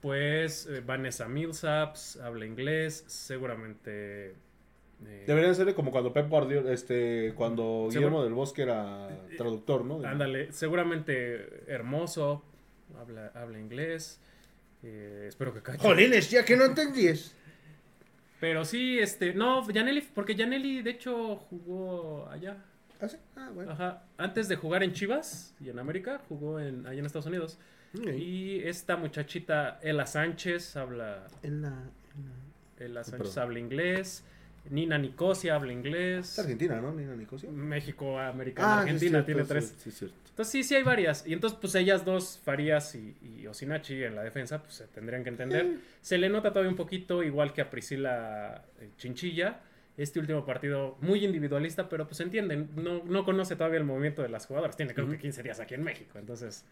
pues 0.00 0.66
eh, 0.68 0.80
Vanessa 0.80 1.26
Millsaps 1.28 2.18
habla 2.18 2.46
inglés, 2.46 3.02
seguramente... 3.08 4.34
eh, 5.06 5.24
Deberían 5.26 5.54
ser 5.54 5.74
como 5.74 5.90
cuando 5.90 6.12
Pep 6.12 6.28
Guardiola, 6.28 6.72
este, 6.72 7.32
cuando 7.36 7.88
Guillermo 7.90 8.24
del 8.24 8.32
Bosque 8.34 8.62
era 8.62 9.08
traductor, 9.36 9.84
¿no? 9.84 10.06
Ándale, 10.06 10.52
seguramente 10.52 11.64
Hermoso 11.66 12.42
habla, 12.98 13.30
habla 13.34 13.58
inglés. 13.58 14.20
eh, 14.82 15.26
espero 15.28 15.52
que 15.52 15.62
cache. 15.62 15.78
Jolines, 15.78 16.30
ya 16.30 16.44
que 16.44 16.56
no 16.56 16.64
entendíes. 16.64 17.34
Pero 18.40 18.64
sí, 18.64 18.98
este, 18.98 19.34
no, 19.34 19.68
Yaneli, 19.68 20.00
porque 20.14 20.34
Yaneli 20.34 20.82
de 20.82 20.90
hecho 20.90 21.36
jugó 21.36 22.28
allá. 22.30 22.56
¿Ah, 23.00 23.08
sí? 23.08 23.16
Ah, 23.36 23.50
bueno. 23.52 23.72
Ajá, 23.72 24.04
antes 24.16 24.48
de 24.48 24.56
jugar 24.56 24.82
en 24.82 24.92
Chivas 24.92 25.54
y 25.60 25.68
en 25.70 25.78
América, 25.78 26.20
jugó 26.28 26.58
en, 26.60 26.86
allá 26.86 26.98
en 27.00 27.06
Estados 27.06 27.26
Unidos. 27.26 27.58
Y 27.94 28.60
esta 28.64 28.96
muchachita, 28.96 29.80
Ela 29.82 30.06
Sánchez, 30.06 30.76
habla, 30.76 31.26
En 31.42 31.62
la... 31.62 31.84
Ela 32.78 33.02
Sánchez 33.02 33.28
Perdón. 33.30 33.42
habla 33.44 33.58
inglés. 33.58 34.24
Nina 34.70 34.98
Nicosia 34.98 35.54
habla 35.54 35.72
Es 35.72 35.78
inglés. 35.78 36.38
Argentina, 36.38 36.80
¿no? 36.80 36.92
Nina 36.92 37.14
Nicosia. 37.14 37.50
México, 37.50 38.18
Americana, 38.18 38.68
Ah, 38.68 38.82
sí, 38.82 38.90
Argentina 38.90 39.18
es 39.20 39.26
tiene 39.26 39.44
tres. 39.44 39.64
Sí, 39.68 39.74
sí, 39.78 39.88
es 39.90 39.98
cierto. 39.98 40.16
Entonces 40.30 40.52
sí, 40.52 40.62
sí 40.62 40.74
hay 40.76 40.82
varias. 40.82 41.26
Y 41.26 41.32
entonces, 41.32 41.58
pues 41.60 41.74
ellas 41.74 42.04
dos, 42.04 42.38
Farías 42.44 42.94
y, 42.94 43.16
y 43.22 43.46
Osinachi 43.46 44.04
en 44.04 44.14
la 44.14 44.22
defensa, 44.22 44.62
pues 44.62 44.74
se 44.74 44.86
tendrían 44.86 45.22
que 45.24 45.30
entender. 45.30 45.78
Se 46.00 46.16
le 46.16 46.28
nota 46.28 46.50
todavía 46.50 46.70
un 46.70 46.76
poquito, 46.76 47.22
igual 47.22 47.52
que 47.52 47.60
a 47.60 47.70
Priscila 47.70 48.64
eh, 48.80 48.90
Chinchilla. 48.96 49.60
Este 49.96 50.20
último 50.20 50.46
partido 50.46 50.96
muy 51.00 51.24
individualista, 51.24 51.88
pero 51.88 52.06
pues 52.06 52.20
entienden, 52.20 52.70
no, 52.76 53.02
no 53.04 53.24
conoce 53.24 53.56
todavía 53.56 53.78
el 53.78 53.84
movimiento 53.84 54.22
de 54.22 54.28
las 54.28 54.46
jugadoras. 54.46 54.76
Tiene 54.76 54.94
creo 54.94 55.10
que 55.10 55.18
15 55.18 55.42
días 55.42 55.58
aquí 55.58 55.74
en 55.74 55.82
México, 55.82 56.18
entonces... 56.20 56.64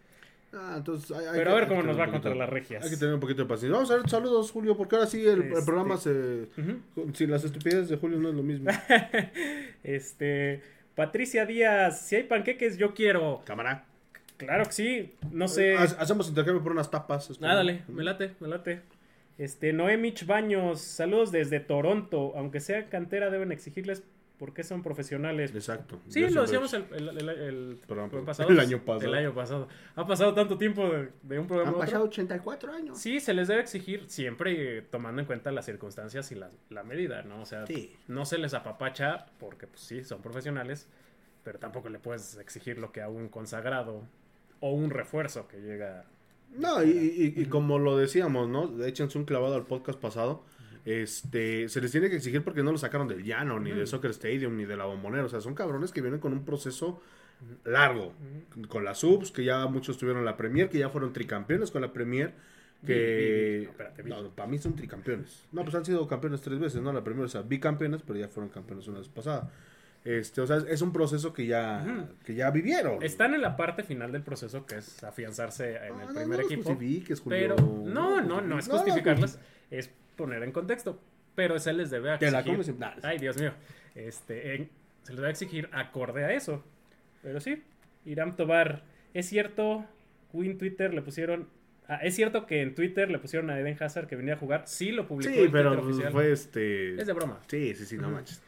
Ah, 0.52 0.74
entonces 0.78 1.10
hay- 1.10 1.26
hay 1.26 1.32
Pero 1.38 1.50
a 1.50 1.54
ver 1.54 1.68
cómo 1.68 1.82
nos 1.82 1.98
va 1.98 2.10
contra 2.10 2.34
las 2.34 2.48
regias. 2.48 2.82
Hay 2.84 2.90
que 2.90 2.96
tener 2.96 3.14
un 3.14 3.20
poquito 3.20 3.42
de 3.42 3.48
paciencia. 3.48 3.74
Vamos 3.74 3.90
a 3.90 3.96
ver, 3.96 4.08
saludos, 4.08 4.50
Julio, 4.50 4.76
porque 4.76 4.96
ahora 4.96 5.06
sí 5.08 5.20
el, 5.26 5.42
el 5.42 5.52
Este- 5.52 5.62
programa 5.66 5.96
se. 5.98 6.46
Sin 7.14 7.30
las 7.30 7.44
estupideces 7.44 7.88
de 7.88 7.96
Julio 7.96 8.18
no 8.18 8.28
es 8.30 8.34
lo 8.34 8.42
mismo. 8.42 8.70
Este... 9.82 10.62
Patricia 10.94 11.44
Díaz, 11.44 12.00
si 12.06 12.16
hay 12.16 12.22
panqueques, 12.22 12.78
yo 12.78 12.94
quiero. 12.94 13.42
Cámara. 13.44 13.84
Claro 14.38 14.64
que 14.64 14.72
sí, 14.72 15.12
no 15.30 15.46
sé... 15.48 15.76
Ha- 15.76 15.82
Hacemos 15.82 16.28
intercambio 16.28 16.62
por 16.62 16.72
unas 16.72 16.90
tapas. 16.90 17.30
Ah, 17.42 17.54
dale, 17.54 17.82
me 17.88 18.02
late, 18.02 18.32
me 18.40 18.48
late. 18.48 18.80
Este, 19.38 19.74
Noemich 19.74 20.24
Baños, 20.26 20.80
saludos 20.80 21.32
desde 21.32 21.60
Toronto. 21.60 22.32
Aunque 22.36 22.60
sea 22.60 22.88
cantera, 22.88 23.28
deben 23.30 23.52
exigirles 23.52 24.02
porque 24.38 24.62
son 24.64 24.82
profesionales. 24.82 25.54
Exacto. 25.54 25.98
Sí, 26.08 26.20
Yo 26.20 26.30
lo 26.30 26.42
decíamos 26.42 26.72
el, 26.74 26.84
el- 26.92 27.18
el- 27.18 27.28
el 27.28 27.78
programa 27.86 28.12
año 28.12 28.24
pasado. 28.24 28.48
El 28.50 29.14
año 29.14 29.32
pasado. 29.34 29.68
Ha 29.94 30.06
pasado 30.06 30.34
tanto 30.34 30.58
tiempo 30.58 30.88
de, 30.88 31.10
de 31.22 31.38
un 31.38 31.46
programa 31.46 31.70
Han 31.70 31.74
a 31.74 31.78
otro. 31.78 31.86
pasado 31.86 32.04
84 32.04 32.72
años. 32.72 32.98
Sí, 32.98 33.20
se 33.20 33.32
les 33.34 33.48
debe 33.48 33.60
exigir 33.62 34.04
siempre 34.08 34.78
eh, 34.78 34.82
tomando 34.82 35.20
en 35.22 35.26
cuenta 35.26 35.50
las 35.52 35.64
circunstancias 35.64 36.30
y 36.32 36.34
la, 36.34 36.50
la 36.70 36.82
medida, 36.84 37.22
¿no? 37.22 37.40
O 37.42 37.46
sea, 37.46 37.66
Sí. 37.66 37.94
no 38.08 38.24
se 38.26 38.38
les 38.38 38.52
apapacha 38.54 39.26
porque, 39.38 39.66
pues 39.66 39.80
sí, 39.80 40.04
son 40.04 40.20
profesionales, 40.20 40.88
pero 41.42 41.58
tampoco 41.58 41.88
le 41.88 41.98
puedes 41.98 42.36
exigir 42.38 42.78
lo 42.78 42.92
que 42.92 43.00
a 43.00 43.08
un 43.08 43.28
consagrado 43.28 44.02
o 44.60 44.72
un 44.72 44.90
refuerzo 44.90 45.48
que 45.48 45.58
llega. 45.60 46.04
No, 46.54 46.82
y, 46.82 46.88
y- 46.90 47.40
y 47.40 47.46
como 47.46 47.78
lo 47.78 47.96
decíamos, 47.96 48.48
¿no? 48.48 48.84
Échense 48.84 49.16
un 49.18 49.24
clavado 49.24 49.54
al 49.56 49.64
podcast 49.64 49.98
pasado. 49.98 50.44
Este, 50.86 51.68
se 51.68 51.80
les 51.80 51.90
tiene 51.90 52.08
que 52.08 52.16
exigir 52.16 52.42
porque 52.44 52.62
no 52.62 52.70
lo 52.72 52.78
sacaron 52.78 53.08
del 53.08 53.24
llano, 53.24 53.58
ni 53.58 53.72
de 53.72 53.86
Soccer 53.88 54.12
Stadium, 54.12 54.56
ni 54.56 54.64
de 54.64 54.76
la 54.76 54.84
bombonera. 54.84 55.24
O 55.24 55.28
sea, 55.28 55.40
son 55.40 55.54
cabrones 55.54 55.90
que 55.92 56.00
vienen 56.00 56.20
con 56.20 56.32
un 56.32 56.44
proceso 56.44 57.02
largo. 57.64 58.14
Con 58.68 58.84
las 58.84 58.98
subs, 58.98 59.32
que 59.32 59.44
ya 59.44 59.66
muchos 59.66 59.98
tuvieron 59.98 60.24
la 60.24 60.36
Premier, 60.36 60.68
que 60.70 60.78
ya 60.78 60.88
fueron 60.88 61.12
tricampeones 61.12 61.70
con 61.72 61.82
la 61.82 61.92
Premier. 61.92 62.32
Que. 62.86 63.62
No, 63.64 63.70
espérate. 63.70 64.02
No, 64.04 64.30
para 64.30 64.48
mí 64.48 64.58
son 64.58 64.76
tricampeones. 64.76 65.44
No, 65.50 65.64
pues 65.64 65.74
han 65.74 65.84
sido 65.84 66.06
campeones 66.06 66.40
tres 66.40 66.60
veces, 66.60 66.80
¿no? 66.80 66.92
La 66.92 67.02
Premier, 67.02 67.26
o 67.26 67.28
sea, 67.28 67.42
bicampeones, 67.42 68.02
pero 68.06 68.18
ya 68.20 68.28
fueron 68.28 68.48
campeones 68.50 68.86
una 68.86 68.98
vez 68.98 69.08
pasada. 69.08 69.50
Este, 70.04 70.40
o 70.40 70.46
sea, 70.46 70.58
es 70.68 70.82
un 70.82 70.92
proceso 70.92 71.32
que 71.32 71.46
ya, 71.48 72.06
que 72.24 72.36
ya 72.36 72.52
vivieron. 72.52 73.02
Están 73.02 73.34
en 73.34 73.42
la 73.42 73.56
parte 73.56 73.82
final 73.82 74.12
del 74.12 74.22
proceso 74.22 74.64
que 74.64 74.76
es 74.76 75.02
afianzarse 75.02 75.70
en 75.70 75.76
Ah, 75.82 75.86
el 75.86 75.92
no, 75.94 76.06
primer 76.14 76.28
no 76.28 76.36
los 76.44 76.52
equipo. 76.52 76.74
Julio. 76.76 77.18
Pero 77.28 77.56
no, 77.56 78.20
no, 78.20 78.40
no 78.40 78.56
es 78.56 78.68
justificarlas, 78.68 79.40
es 79.68 79.90
poner 80.16 80.42
en 80.42 80.52
contexto. 80.52 81.00
Pero 81.34 81.58
se 81.58 81.72
les 81.72 81.90
debe 81.90 82.16
Te 82.18 82.30
la 82.30 82.40
exigir. 82.40 82.70
en- 82.70 82.78
nah, 82.78 82.92
Ay, 83.02 83.18
Dios 83.18 83.38
mío. 83.38 83.52
Este, 83.94 84.54
en- 84.54 84.70
se 85.02 85.12
les 85.12 85.20
debe 85.20 85.30
exigir 85.30 85.68
acorde 85.72 86.24
a 86.24 86.32
eso. 86.32 86.64
Pero 87.22 87.40
sí, 87.40 87.62
Iram 88.04 88.34
Tobar. 88.36 88.82
Es 89.14 89.26
cierto, 89.28 89.84
Win 90.32 90.58
Twitter 90.58 90.92
le 90.94 91.02
pusieron. 91.02 91.48
ah, 91.88 91.96
es 92.02 92.14
cierto 92.16 92.46
que 92.46 92.62
en 92.62 92.74
Twitter 92.74 93.10
le 93.10 93.18
pusieron 93.18 93.50
a 93.50 93.58
Eden 93.60 93.76
Hazard 93.80 94.06
que 94.06 94.16
venía 94.16 94.34
a 94.34 94.36
jugar. 94.38 94.62
Sí, 94.66 94.92
lo 94.92 95.06
publicó 95.06 95.32
Sí, 95.32 95.48
pero 95.52 95.72
Twitter 95.74 95.84
oficial. 95.90 96.12
fue 96.12 96.32
este. 96.32 97.00
Es 97.00 97.06
de 97.06 97.12
broma. 97.12 97.40
Sí, 97.48 97.74
sí, 97.74 97.84
sí, 97.86 97.96
no 97.98 98.10
manches. 98.10 98.42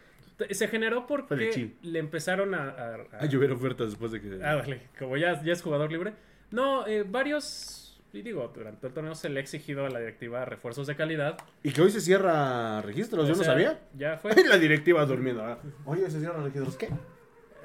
Se 0.50 0.68
generó 0.68 1.06
porque 1.06 1.72
le 1.82 1.98
empezaron 1.98 2.54
a. 2.54 2.70
a- 2.70 2.94
a- 3.12 3.18
A 3.20 3.26
llover 3.26 3.50
ofertas 3.52 3.88
después 3.90 4.12
de 4.12 4.20
que. 4.20 4.34
Ah, 4.42 4.56
dale, 4.56 4.82
como 4.98 5.16
ya, 5.16 5.42
ya 5.42 5.52
es 5.52 5.62
jugador 5.62 5.90
libre. 5.92 6.12
No, 6.50 6.86
eh, 6.86 7.02
varios, 7.02 7.87
y 8.12 8.22
digo, 8.22 8.50
durante 8.54 8.86
el 8.86 8.92
torneo 8.92 9.14
se 9.14 9.28
le 9.28 9.40
ha 9.40 9.42
exigido 9.42 9.84
a 9.84 9.90
la 9.90 9.98
directiva 10.00 10.44
refuerzos 10.44 10.86
de 10.86 10.96
calidad. 10.96 11.36
Y 11.62 11.72
que 11.72 11.82
hoy 11.82 11.90
se 11.90 12.00
cierra 12.00 12.80
registros, 12.82 13.24
O 13.24 13.28
yo 13.28 13.36
no 13.36 13.44
sabía. 13.44 13.80
Ya 13.94 14.16
fue. 14.16 14.32
la 14.48 14.58
directiva 14.58 15.04
durmiendo. 15.04 15.58
Oye, 15.84 16.10
se 16.10 16.20
cierra 16.20 16.42
registros. 16.42 16.76
¿Qué? 16.76 16.88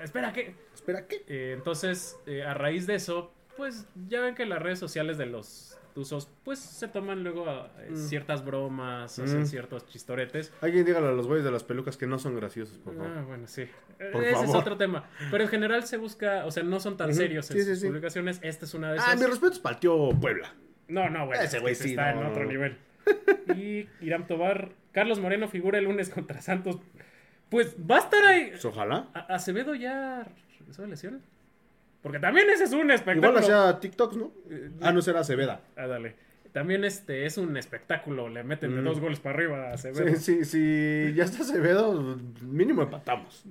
Espera, 0.01 0.33
¿qué? 0.33 0.55
Espera, 0.73 1.07
¿qué? 1.07 1.23
Eh, 1.27 1.53
entonces, 1.55 2.17
eh, 2.25 2.43
a 2.43 2.53
raíz 2.53 2.87
de 2.87 2.95
eso, 2.95 3.31
pues 3.55 3.85
ya 4.07 4.21
ven 4.21 4.35
que 4.35 4.45
las 4.45 4.61
redes 4.61 4.79
sociales 4.79 5.17
de 5.17 5.27
los 5.27 5.77
usos, 6.01 6.29
pues 6.43 6.59
se 6.59 6.87
toman 6.87 7.23
luego 7.23 7.45
eh, 7.79 7.89
Mm. 7.91 7.95
ciertas 7.95 8.43
bromas, 8.45 9.17
Mm. 9.19 9.23
hacen 9.23 9.47
ciertos 9.47 9.85
chistoretes. 9.87 10.51
Alguien 10.61 10.85
dígale 10.85 11.07
a 11.07 11.11
los 11.11 11.27
güeyes 11.27 11.43
de 11.45 11.51
las 11.51 11.63
pelucas 11.63 11.97
que 11.97 12.07
no 12.07 12.19
son 12.19 12.35
graciosos, 12.35 12.77
por 12.79 12.95
favor. 12.95 13.11
Ah, 13.17 13.23
bueno, 13.27 13.47
sí. 13.47 13.65
Por 14.11 14.23
Ese 14.23 14.43
es 14.45 14.55
otro 14.55 14.75
tema. 14.77 15.09
Pero 15.31 15.43
en 15.43 15.49
general 15.49 15.83
se 15.85 15.97
busca, 15.97 16.45
o 16.45 16.51
sea, 16.51 16.63
no 16.63 16.79
son 16.79 16.97
tan 16.97 17.13
serios 17.13 17.49
en 17.51 17.57
Sí, 17.57 17.63
sus 17.63 17.79
sí. 17.79 17.87
publicaciones. 17.87 18.39
Esta 18.41 18.65
es 18.65 18.73
una 18.73 18.91
de 18.93 18.99
Ah, 18.99 19.03
esas. 19.09 19.19
mi 19.19 19.25
respeto 19.27 19.53
es 19.53 19.59
para 19.59 19.75
el 19.75 19.79
tío 19.79 20.09
Puebla. 20.19 20.53
No, 20.87 21.09
no, 21.09 21.25
bueno. 21.25 21.41
Ese 21.41 21.57
es 21.57 21.61
güey 21.61 21.75
sí, 21.75 21.91
está 21.91 22.13
no, 22.13 22.21
en 22.21 22.27
otro 22.27 22.43
no. 22.43 22.49
nivel. 22.49 22.77
Y 23.55 23.87
Irán 24.01 24.27
Tobar, 24.27 24.71
Carlos 24.91 25.19
Moreno 25.19 25.47
figura 25.47 25.77
el 25.77 25.85
lunes 25.85 26.09
contra 26.09 26.41
Santos. 26.41 26.77
Pues 27.49 27.75
va 27.79 27.97
a 27.97 27.99
estar 27.99 28.23
ahí. 28.25 28.47
Pues, 28.51 28.65
ojalá. 28.65 29.07
A- 29.13 29.35
Acevedo 29.35 29.75
ya 29.75 30.27
de 30.77 30.87
lesión. 30.87 31.21
Porque 32.03 32.19
también 32.19 32.47
ese 32.49 32.65
es 32.65 32.73
un 32.73 32.91
espectáculo. 32.91 33.29
Igual 33.39 33.43
hacía 33.43 33.79
TikToks, 33.79 34.17
¿no? 34.17 34.31
Ah, 34.81 34.91
no 34.91 35.01
será 35.01 35.21
Aceveda. 35.21 35.61
Ah, 35.75 35.87
dale. 35.87 36.15
También 36.51 36.83
este 36.83 37.25
es 37.25 37.39
un 37.39 37.57
espectáculo. 37.57 38.29
Le 38.29 38.43
meten 38.43 38.75
de 38.75 38.81
Mm. 38.81 38.85
dos 38.85 38.99
goles 38.99 39.19
para 39.19 39.33
arriba 39.35 39.71
a 39.71 39.73
Acevedo. 39.73 40.07
Sí, 40.17 40.43
sí, 40.43 40.45
sí, 40.45 41.13
ya 41.15 41.23
está 41.23 41.41
Acevedo, 41.41 42.19
mínimo 42.43 42.83
empatamos. 42.83 43.43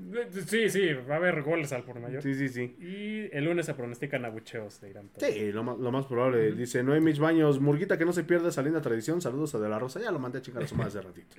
Sí, 0.46 0.68
sí, 0.70 0.92
va 0.92 1.14
a 1.14 1.16
haber 1.16 1.42
goles 1.42 1.72
al 1.72 1.82
por 1.82 1.98
mayor. 1.98 2.22
Sí, 2.22 2.34
sí, 2.36 2.48
sí. 2.48 2.76
Y 2.78 3.36
el 3.36 3.44
lunes 3.46 3.66
se 3.66 3.74
pronostican 3.74 4.24
abucheos 4.24 4.80
de 4.80 4.90
Irán. 4.90 5.10
Sí, 5.16 5.50
lo 5.50 5.64
más, 5.64 5.78
lo 5.78 5.90
más 5.90 6.06
probable. 6.06 6.52
Dice 6.52 6.84
Noemich 6.84 7.18
Baños, 7.18 7.58
Murguita 7.58 7.98
que 7.98 8.04
no 8.04 8.12
se 8.12 8.22
pierda 8.22 8.50
esa 8.50 8.62
linda 8.62 8.80
tradición. 8.80 9.20
Saludos 9.20 9.52
a 9.56 9.58
De 9.58 9.68
La 9.68 9.80
Rosa. 9.80 9.98
Ya 9.98 10.12
lo 10.12 10.20
mandé 10.20 10.38
a 10.38 10.42
chingar 10.42 10.62
a 10.62 10.68
su 10.68 10.76
madre 10.76 10.90
hace 10.90 11.00
ratito. 11.00 11.36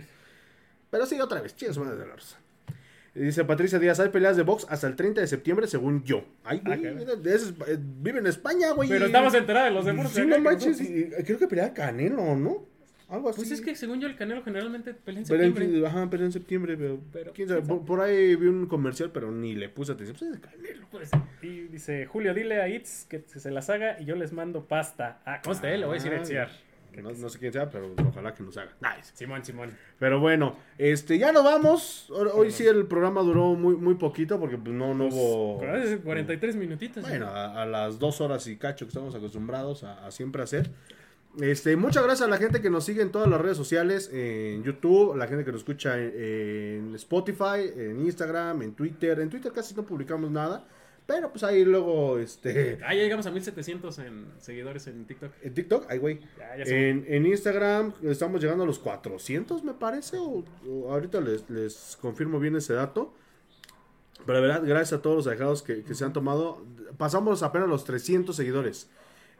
Pero 0.90 1.06
sí, 1.06 1.22
otra 1.22 1.42
vez, 1.42 1.56
chinga 1.56 1.72
su 1.72 1.80
madre 1.80 1.96
De 1.98 2.08
La 2.08 2.16
Rosa. 2.16 2.40
Dice 3.16 3.46
Patricia 3.46 3.78
Díaz, 3.78 4.00
hay 4.00 4.10
peleas 4.10 4.36
de 4.38 4.42
box 4.44 4.66
hasta 4.70 4.88
el 4.88 4.96
30 4.96 5.22
de 5.22 5.28
septiembre, 5.28 5.68
según 5.68 6.04
yo. 6.04 6.24
Ay, 6.44 6.62
güey, 6.66 6.84
Ah, 6.88 7.16
de 7.16 7.36
esos- 7.36 7.54
eh, 7.68 7.78
vive 7.80 8.20
en 8.20 8.26
España, 8.28 8.72
güey. 8.72 8.90
Pero 8.90 9.06
estamos 9.06 9.34
enterados 9.36 9.70
de 9.70 9.76
los 9.76 9.86
deportes. 9.86 10.14
Sí, 10.14 10.22
acá, 10.22 10.30
no 10.38 10.40
manches. 10.40 10.82
y- 10.82 11.10
creo 11.24 11.38
que 11.38 11.48
pelea 11.48 11.74
Canelo, 11.74 12.36
¿no? 12.36 12.66
Algo 13.10 13.30
así. 13.30 13.42
Pues 13.42 13.52
es 13.52 13.62
que 13.62 13.76
según 13.76 14.02
yo 14.02 14.08
el 14.08 14.16
Canelo 14.16 14.42
generalmente 14.44 14.96
pelea 14.96 15.22
en 15.22 15.28
Pero 15.28 15.44
en, 15.44 15.54
septiembre. 15.54 15.88
ajá, 15.88 16.08
pero 16.10 16.26
en 16.26 16.32
septiembre, 16.32 16.76
pero, 16.76 17.00
Pero, 17.12 17.34
quién 17.34 17.48
sabe. 17.48 17.62
Por, 17.62 17.86
por 17.86 18.02
ahí 18.02 18.36
vi 18.36 18.48
un 18.48 18.66
comercial, 18.66 19.12
pero 19.14 19.32
ni 19.32 19.54
le 19.54 19.70
puse 19.70 19.92
atención. 19.92 20.18
Pues 20.18 20.32
es 20.32 20.42
de 20.42 20.48
Canelo. 20.50 20.88
Pues, 20.90 21.12
y 21.44 21.68
dice 21.68 22.08
Julio, 22.08 22.34
dile 22.34 22.62
a 22.62 22.68
Itz 22.68 23.06
que 23.08 23.24
se 23.28 23.52
las 23.52 23.70
haga 23.70 24.00
y 24.02 24.06
yo 24.06 24.16
les 24.16 24.34
mando 24.34 24.66
pasta. 24.66 25.22
Ah, 25.26 25.40
conste, 25.44 25.72
eh, 25.72 25.78
le 25.78 25.86
voy 25.86 26.00
a 26.00 26.02
decir 26.02 26.14
No, 27.02 27.12
no 27.12 27.30
sé 27.30 27.40
quién 27.40 27.54
sea, 27.54 27.70
pero 27.70 27.94
ojalá 28.08 28.34
que 28.34 28.44
nos 28.44 28.58
haga. 28.58 28.72
Nice. 28.82 29.12
Simón, 29.14 29.44
Simón. 29.44 29.72
Pero 30.00 30.20
bueno, 30.20 30.58
este, 30.78 31.18
ya 31.18 31.32
nos 31.32 31.44
vamos. 31.44 32.10
Hoy, 32.12 32.30
hoy 32.34 32.52
sí 32.52 32.66
el 32.66 32.86
programa 32.86 33.22
duró 33.22 33.56
muy, 33.56 33.76
muy 33.76 33.96
poquito 33.96 34.40
porque 34.40 34.58
pues, 34.58 34.76
no, 34.76 34.94
no 34.94 35.08
hubo... 35.08 35.60
Pues, 35.60 36.00
43 36.02 36.56
minutitos. 36.56 37.04
Bueno, 37.04 37.28
a, 37.28 37.64
a 37.64 37.66
las 37.66 38.00
dos 38.00 38.22
horas 38.22 38.46
y 38.48 38.58
cacho 38.58 38.86
que 38.86 38.90
estamos 38.90 39.16
acostumbrados 39.16 39.84
a, 39.84 40.06
a 40.06 40.12
siempre 40.12 40.44
hacer. 40.44 40.70
Este, 41.42 41.76
muchas 41.76 42.04
gracias 42.04 42.28
a 42.28 42.30
la 42.30 42.38
gente 42.38 42.62
que 42.62 42.70
nos 42.70 42.86
sigue 42.86 43.02
en 43.02 43.12
todas 43.12 43.28
las 43.28 43.42
redes 43.42 43.58
sociales, 43.58 44.10
en 44.14 44.64
YouTube, 44.64 45.16
la 45.16 45.26
gente 45.28 45.44
que 45.44 45.52
nos 45.52 45.62
escucha 45.62 45.98
en, 46.00 46.14
en 46.90 46.96
Spotify, 46.96 47.72
en 47.76 48.02
Instagram, 48.02 48.62
en 48.62 48.74
Twitter. 48.74 49.20
En 49.20 49.30
Twitter 49.30 49.52
casi 49.52 49.74
no 49.74 49.84
publicamos 49.84 50.30
nada, 50.30 50.64
pero 51.06 51.30
pues 51.32 51.44
ahí 51.44 51.66
luego, 51.66 52.18
este, 52.20 52.80
Ah, 52.86 52.94
ya 52.94 53.02
llegamos 53.04 53.26
a 53.26 53.32
1700 53.32 54.00
en 54.00 54.26
seguidores 54.40 54.88
en 54.88 55.06
TikTok. 55.06 55.32
en 55.42 55.54
TikTok, 55.54 55.86
ay 55.90 55.98
güey. 56.00 56.20
Ya, 56.38 56.58
ya 56.58 56.66
somos- 56.66 56.72
En, 56.72 57.06
en 57.08 57.26
Instagram 57.26 57.94
estamos 58.04 58.42
llegando 58.42 58.64
a 58.64 58.68
los 58.68 58.80
400, 58.80 59.64
me 59.64 59.74
parece. 59.74 60.18
O, 60.18 60.44
o 60.68 60.92
ahorita 60.92 61.20
les, 61.22 61.50
les 61.50 61.98
confirmo 62.02 62.40
bien 62.40 62.56
ese 62.56 62.74
dato. 62.74 63.14
Pero 64.26 64.42
de 64.42 64.48
verdad, 64.48 64.64
gracias 64.66 65.00
a 65.00 65.02
todos 65.02 65.18
los 65.18 65.28
alejados 65.28 65.62
que, 65.64 65.84
que 65.84 65.94
se 65.96 66.06
han 66.06 66.14
tomado. 66.14 66.66
Pasamos 66.98 67.44
apenas 67.44 67.68
los 67.68 67.84
300 67.84 68.34
seguidores 68.36 68.90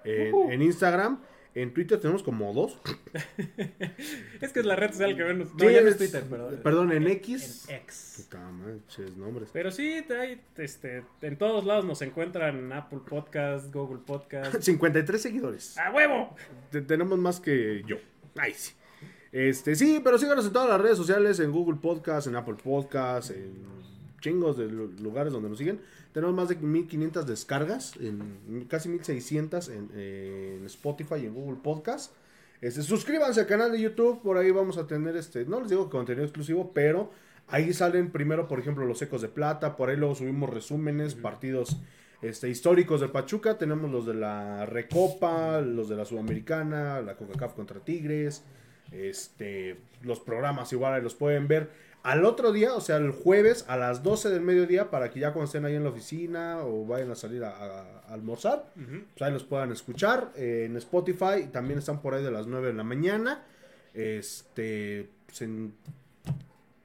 en 0.04 0.62
Instagram. 0.62 1.20
En 1.56 1.74
Twitter 1.74 2.00
tenemos 2.00 2.24
como 2.24 2.52
dos. 2.54 2.80
Es 4.42 4.52
que 4.52 4.60
es 4.60 4.66
la 4.66 4.76
red 4.76 4.92
social 4.92 5.16
que 5.16 5.24
ven. 5.24 5.40
No, 5.40 5.46
Sí, 5.46 5.72
ya 5.74 5.82
no 5.82 5.88
es 5.88 5.98
Twitter, 5.98 6.24
perdón. 6.24 6.60
Perdón, 6.64 6.92
en 6.92 7.08
X. 7.08 7.66
En 7.70 7.76
X. 7.78 8.24
Puta 8.30 8.40
madre, 8.52 8.80
ches 8.88 9.16
nombres. 9.16 9.50
Pero 9.54 9.72
sí, 9.72 10.04
hay, 10.20 10.42
este, 10.58 11.04
en 11.22 11.38
todos 11.38 11.64
lados 11.66 11.86
nos 11.86 12.02
encuentran 12.02 12.58
en 12.58 12.72
Apple 12.74 13.00
Podcast, 13.08 13.72
Google 13.74 14.00
Podcast. 14.06 14.56
53 14.62 15.22
seguidores. 15.22 15.78
¡A 15.78 15.92
huevo! 15.92 16.36
Te- 16.72 16.82
tenemos 16.82 17.18
más 17.20 17.40
que 17.40 17.84
yo. 17.88 17.98
Ay, 18.36 18.54
sí. 18.56 18.74
Este, 19.32 19.76
sí, 19.76 20.00
pero 20.04 20.18
síganos 20.18 20.46
en 20.46 20.54
todas 20.54 20.70
las 20.70 20.80
redes 20.82 20.98
sociales, 20.98 21.40
en 21.40 21.52
Google 21.52 21.80
Podcast, 21.82 22.28
en 22.28 22.36
Apple 22.36 22.56
Podcast, 22.64 23.32
en 23.32 23.64
chingos 24.24 24.58
de 24.58 24.68
lu- 24.68 24.92
lugares 25.02 25.34
donde 25.34 25.50
nos 25.50 25.58
siguen. 25.58 25.80
Tenemos 26.14 26.34
más 26.34 26.48
de 26.50 26.56
1500 26.56 27.28
descargas, 27.28 27.96
en 27.98 28.66
casi 28.70 28.88
1600 28.90 29.68
en, 29.70 29.90
en 29.94 30.66
Spotify 30.66 31.16
y 31.22 31.26
en 31.26 31.34
Google 31.34 31.60
Podcast. 31.62 32.14
Este, 32.62 32.82
suscríbanse 32.82 33.42
al 33.42 33.48
canal 33.48 33.72
de 33.74 33.82
YouTube, 33.82 34.22
por 34.22 34.38
ahí 34.38 34.50
vamos 34.50 34.78
a 34.78 34.88
tener 34.88 35.16
este, 35.18 35.44
no 35.46 35.60
les 35.60 35.70
digo 35.70 35.90
contenido 35.90 36.24
exclusivo, 36.24 36.72
pero 36.74 37.12
Ahí 37.50 37.74
salen 37.74 38.10
primero, 38.10 38.48
por 38.48 38.58
ejemplo, 38.60 38.86
los 38.86 39.02
Ecos 39.02 39.22
de 39.22 39.28
Plata, 39.28 39.76
por 39.76 39.90
ahí 39.90 39.98
luego 39.98 40.16
subimos 40.16 40.50
resúmenes, 40.50 41.14
partidos 41.14 41.76
este, 42.22 42.48
históricos 42.50 43.02
de 43.02 43.10
Pachuca, 43.10 43.58
tenemos 43.58 43.92
los 43.92 44.06
de 44.06 44.14
la 44.14 44.66
Recopa, 44.66 45.60
los 45.60 45.90
de 45.90 45.98
la 45.98 46.06
Sudamericana, 46.06 47.02
la 47.02 47.18
CONCACAF 47.18 47.54
contra 47.54 47.82
Tigres, 47.82 48.44
este, 48.94 49.76
los 50.04 50.22
programas 50.22 50.72
igual 50.72 50.94
ahí 50.94 51.02
los 51.02 51.16
pueden 51.16 51.50
ver. 51.50 51.70
Al 52.04 52.26
otro 52.26 52.52
día, 52.52 52.74
o 52.76 52.82
sea, 52.82 52.98
el 52.98 53.12
jueves 53.12 53.64
a 53.70 53.78
las 53.78 54.04
12 54.04 54.30
del 54.30 54.42
mediodía, 54.42 54.90
para 54.92 55.10
que 55.10 55.20
ya 55.22 55.32
cuando 55.32 55.46
estén 55.46 55.64
ahí 55.66 55.76
en 55.76 55.84
la 55.86 55.90
oficina 55.90 56.60
o 56.60 56.86
vayan 56.86 57.10
a 57.12 57.16
salir 57.16 57.44
a, 57.46 57.50
a- 57.52 58.02
a 58.10 58.14
almorzar, 58.14 58.66
pues 58.76 59.22
ahí 59.22 59.32
los 59.32 59.46
puedan 59.46 59.72
escuchar. 59.72 60.32
Eh, 60.36 60.66
en 60.66 60.76
Spotify 60.78 61.48
también 61.52 61.80
están 61.80 62.02
por 62.02 62.14
ahí 62.14 62.22
de 62.24 62.32
las 62.32 62.46
9 62.46 62.68
de 62.68 62.74
la 62.74 62.84
mañana. 62.84 63.44
Este, 63.94 65.10
pues 65.26 65.42
en 65.44 65.74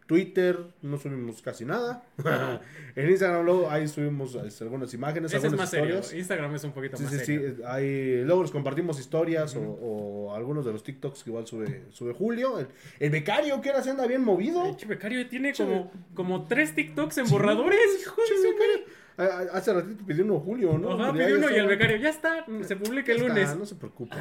Twitter 0.08 0.58
no 0.80 0.96
subimos 0.96 1.42
casi 1.42 1.66
nada. 1.66 2.02
en 2.96 3.10
Instagram 3.10 3.44
luego 3.44 3.70
ahí 3.70 3.86
subimos 3.86 4.34
este, 4.36 4.64
algunas 4.64 4.92
imágenes, 4.94 5.30
Ese 5.30 5.36
es 5.36 5.44
algunas 5.44 5.64
más 5.64 5.70
serio. 5.70 5.98
historias. 5.98 6.14
Instagram 6.14 6.54
es 6.54 6.64
un 6.64 6.72
poquito 6.72 6.96
Sí, 6.96 7.02
más 7.04 7.12
sí, 7.12 7.18
sí. 7.18 7.24
serio. 7.26 7.56
Ahí, 7.68 8.22
luego 8.24 8.40
les 8.42 8.50
compartimos 8.50 8.98
historias 8.98 9.54
o, 9.54 9.60
o 9.60 10.34
algunos 10.34 10.64
de 10.64 10.72
los 10.72 10.82
TikToks 10.82 11.22
que 11.24 11.30
igual 11.30 11.46
sube, 11.46 11.84
sube 11.90 12.14
Julio. 12.14 12.58
El, 12.58 12.68
el 12.98 13.10
becario 13.10 13.60
que 13.60 13.68
ahora 13.68 13.82
se 13.82 13.90
anda 13.90 14.06
bien 14.06 14.22
movido. 14.24 14.64
El 14.80 14.88
becario 14.88 15.28
tiene 15.28 15.52
como, 15.52 15.92
como 16.14 16.46
tres 16.46 16.74
TikToks 16.74 17.18
en 17.18 17.28
borradores. 17.28 17.78
Hijo 18.00 18.16
de 18.22 18.84
Che, 19.18 19.24
su 19.24 19.30
becario. 19.30 19.50
A- 19.50 19.54
a- 19.54 19.58
Hace 19.58 19.72
ratito 19.74 20.04
pidió 20.06 20.24
uno 20.24 20.38
Julio, 20.40 20.78
¿no? 20.78 20.92
Ajá, 20.92 21.12
pidió 21.12 21.36
uno 21.36 21.50
y 21.50 21.54
el 21.54 21.66
becario 21.66 21.96
ya 21.96 22.10
está. 22.10 22.46
Se 22.62 22.76
publica 22.76 23.12
el 23.12 23.20
lunes. 23.20 23.56
no 23.56 23.66
se 23.66 23.74
preocupen. 23.74 24.18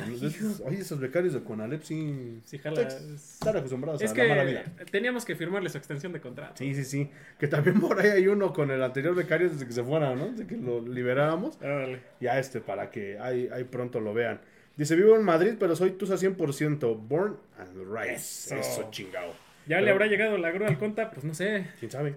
Oye, 0.66 0.80
esos 0.80 1.00
becarios 1.00 1.34
de 1.34 1.44
Conalep 1.44 1.84
sí. 1.84 2.42
Sí, 2.44 2.58
jala. 2.58 2.82
Están 2.82 3.58
acostumbrados 3.58 4.02
Es 4.02 4.12
a 4.12 4.16
la 4.16 4.28
mala 4.28 4.44
vida. 4.44 4.64
que 4.78 4.86
teníamos 4.86 5.26
que 5.26 5.36
firmarle 5.36 5.70
su 5.70 5.78
extensión 5.78 6.12
de 6.14 6.22
contrato. 6.22 6.56
Sí, 6.58 6.74
sí, 6.76 6.84
sí. 6.84 7.10
Que 7.40 7.48
también 7.48 7.80
por 7.80 8.00
ahí 8.00 8.10
hay 8.10 8.28
uno 8.28 8.54
con 8.54 8.72
el 8.72 8.82
anterior 8.84 9.16
becario 9.16 9.50
desde 9.50 9.66
que 9.66 9.74
se 9.74 9.84
fuera, 9.84 10.16
¿no? 10.16 10.30
Desde 10.30 10.48
que 10.48 10.58
lo 10.58 10.82
liberáramos. 10.82 11.58
Órale. 11.62 12.00
Ya 12.20 12.40
este, 12.40 12.60
para 12.62 12.90
que 12.90 13.20
ahí, 13.20 13.50
ahí 13.52 13.64
pronto 13.66 14.00
lo 14.00 14.14
vean. 14.14 14.42
Dice, 14.76 14.96
vivo 14.96 15.16
en 15.16 15.24
Madrid, 15.24 15.54
pero 15.60 15.76
soy 15.76 15.92
Tusa 15.92 16.16
100%. 16.18 16.96
Born 17.08 17.38
and 17.60 17.92
raised. 17.92 18.16
Eso. 18.16 18.56
Eso, 18.56 18.88
chingado. 18.92 19.32
Ya 19.68 19.78
Pero- 19.78 19.82
le 19.86 19.92
habrá 19.92 20.06
llegado 20.08 20.38
la 20.38 20.52
grúa 20.52 20.68
al 20.68 20.78
conta, 20.78 21.10
pues 21.12 21.24
no 21.26 21.34
sé. 21.34 21.66
¿Quién 21.80 21.92
sabe? 21.92 22.16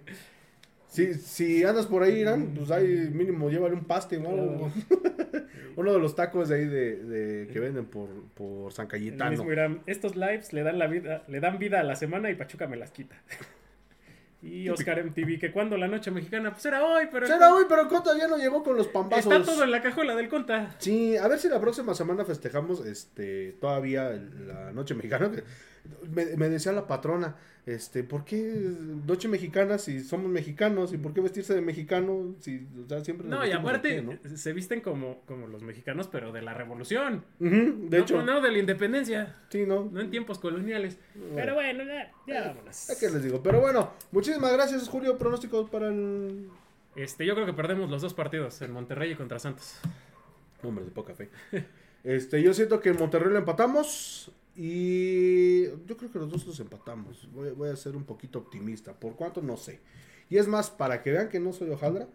Si, 0.91 1.15
si 1.15 1.63
andas 1.65 1.87
por 1.87 2.03
ahí, 2.03 2.19
Irán, 2.21 2.53
pues 2.55 2.71
ahí 2.71 3.09
mínimo 3.13 3.49
llévale 3.49 3.75
un 3.75 3.85
paste 3.85 4.19
o 4.19 4.29
algo. 4.29 4.73
Uno 5.77 5.93
de 5.93 5.99
los 6.01 6.17
tacos 6.17 6.49
de 6.49 6.57
ahí 6.57 6.65
de, 6.67 6.97
de- 6.97 7.47
que 7.47 7.61
venden 7.61 7.87
por, 7.87 8.09
por 8.35 8.73
San 8.73 8.87
Cayetano. 8.89 9.31
mismo 9.31 9.51
Irán, 9.53 9.83
estos 9.87 10.17
lives 10.17 10.53
le 10.53 10.63
dan 10.65 10.79
la 10.81 10.89
vida, 10.89 11.23
le 11.29 11.39
dan 11.41 11.59
vida 11.59 11.79
a 11.81 11.85
la 11.85 11.95
semana 11.97 12.29
y 12.31 12.35
Pachuca 12.35 12.67
me 12.67 12.77
las 12.77 12.91
quita. 12.91 13.17
Y 14.43 14.71
Oscar 14.71 15.05
MTV, 15.05 15.39
que 15.39 15.53
cuando 15.53 15.77
la 15.77 15.87
noche 15.87 16.11
mexicana, 16.11 16.51
pues 16.53 16.65
era 16.65 16.83
hoy, 16.83 17.09
pero 17.13 17.27
Será 17.27 17.55
hoy, 17.55 17.65
pero 17.69 17.87
Cota 17.89 18.17
ya 18.19 18.27
no 18.27 18.39
llegó 18.39 18.63
con 18.63 18.75
los 18.75 18.87
pambazos. 18.89 19.31
está 19.31 19.45
todo 19.53 19.65
en 19.65 19.71
la 19.71 19.83
cajuela 19.83 20.17
del 20.17 20.31
conta. 20.31 20.75
Sí, 20.79 21.15
a 21.15 21.29
ver 21.29 21.39
si 21.39 21.51
la 21.51 21.61
próxima 21.61 21.93
semana 21.95 22.25
festejamos 22.25 22.87
este 22.87 23.53
todavía 23.61 24.09
la 24.47 24.73
noche 24.73 24.95
mexicana. 24.95 25.31
Me, 26.11 26.25
me 26.37 26.49
decía 26.49 26.73
la 26.73 26.87
patrona, 26.87 27.37
este, 27.67 28.03
¿por 28.03 28.25
qué 28.25 28.39
noche 29.07 29.29
mexicana 29.29 29.79
si 29.79 30.01
somos 30.01 30.31
mexicanos? 30.31 30.93
¿Y 30.93 30.99
por 30.99 31.13
qué 31.13 31.21
vestirse 31.21 31.55
de 31.55 31.61
mexicano 31.61 32.35
si 32.41 32.67
o 32.85 32.89
sea, 32.89 33.05
siempre 33.05 33.29
No, 33.29 33.47
y 33.47 33.53
aparte 33.53 33.97
qué, 33.97 34.03
¿no? 34.03 34.19
se 34.37 34.53
visten 34.53 34.81
como, 34.81 35.21
como 35.27 35.47
los 35.47 35.63
mexicanos, 35.63 36.09
pero 36.09 36.33
de 36.33 36.43
la 36.43 36.55
revolución. 36.55 37.25
De 37.39 37.51
no, 37.51 37.97
hecho, 37.97 38.23
no 38.23 38.41
de 38.41 38.51
la 38.51 38.59
independencia, 38.59 39.37
sí, 39.51 39.67
no. 39.67 39.91
no 39.93 40.01
en 40.01 40.11
tiempos 40.11 40.39
coloniales. 40.39 40.99
Pero 41.35 41.55
bueno, 41.55 41.85
ya, 41.85 42.11
ya 42.27 42.49
vámonos. 42.49 42.91
¿A 42.91 42.99
qué 42.99 43.11
les 43.11 43.23
digo? 43.23 43.43
Pero 43.43 43.61
bueno, 43.61 43.93
muchísimas 44.11 44.53
gracias, 44.53 44.89
Julio. 44.89 45.19
Pronósticos 45.19 45.69
para 45.69 45.89
el. 45.89 46.49
Este, 46.97 47.25
yo 47.25 47.35
creo 47.35 47.47
que 47.47 47.53
perdemos 47.53 47.91
los 47.91 48.03
dos 48.03 48.15
partidos, 48.15 48.61
en 48.63 48.73
Monterrey 48.73 49.13
y 49.13 49.15
contra 49.15 49.39
Santos. 49.39 49.81
Hombre, 50.63 50.85
de 50.85 50.91
poca 50.91 51.15
fe. 51.15 51.31
Este, 52.03 52.43
yo 52.43 52.55
siento 52.55 52.81
que 52.81 52.89
en 52.89 52.97
Monterrey 52.97 53.31
lo 53.31 53.39
empatamos. 53.39 54.33
Y 54.63 55.63
yo 55.87 55.97
creo 55.97 56.13
que 56.13 56.19
los 56.19 56.29
dos 56.29 56.47
los 56.47 56.61
empatamos. 56.61 57.27
Voy, 57.33 57.49
voy 57.53 57.71
a 57.71 57.77
ser 57.77 57.97
un 57.97 58.05
poquito 58.05 58.41
optimista. 58.41 58.93
¿Por 58.93 59.17
cuánto? 59.17 59.41
No 59.41 59.57
sé. 59.57 59.81
Y 60.29 60.37
es 60.37 60.47
más, 60.47 60.71
para 60.71 61.03
que 61.03 61.13
vean 61.13 61.31
que 61.31 61.41
no 61.41 61.55
soy 61.55 61.71
hojaldra, 61.71 62.07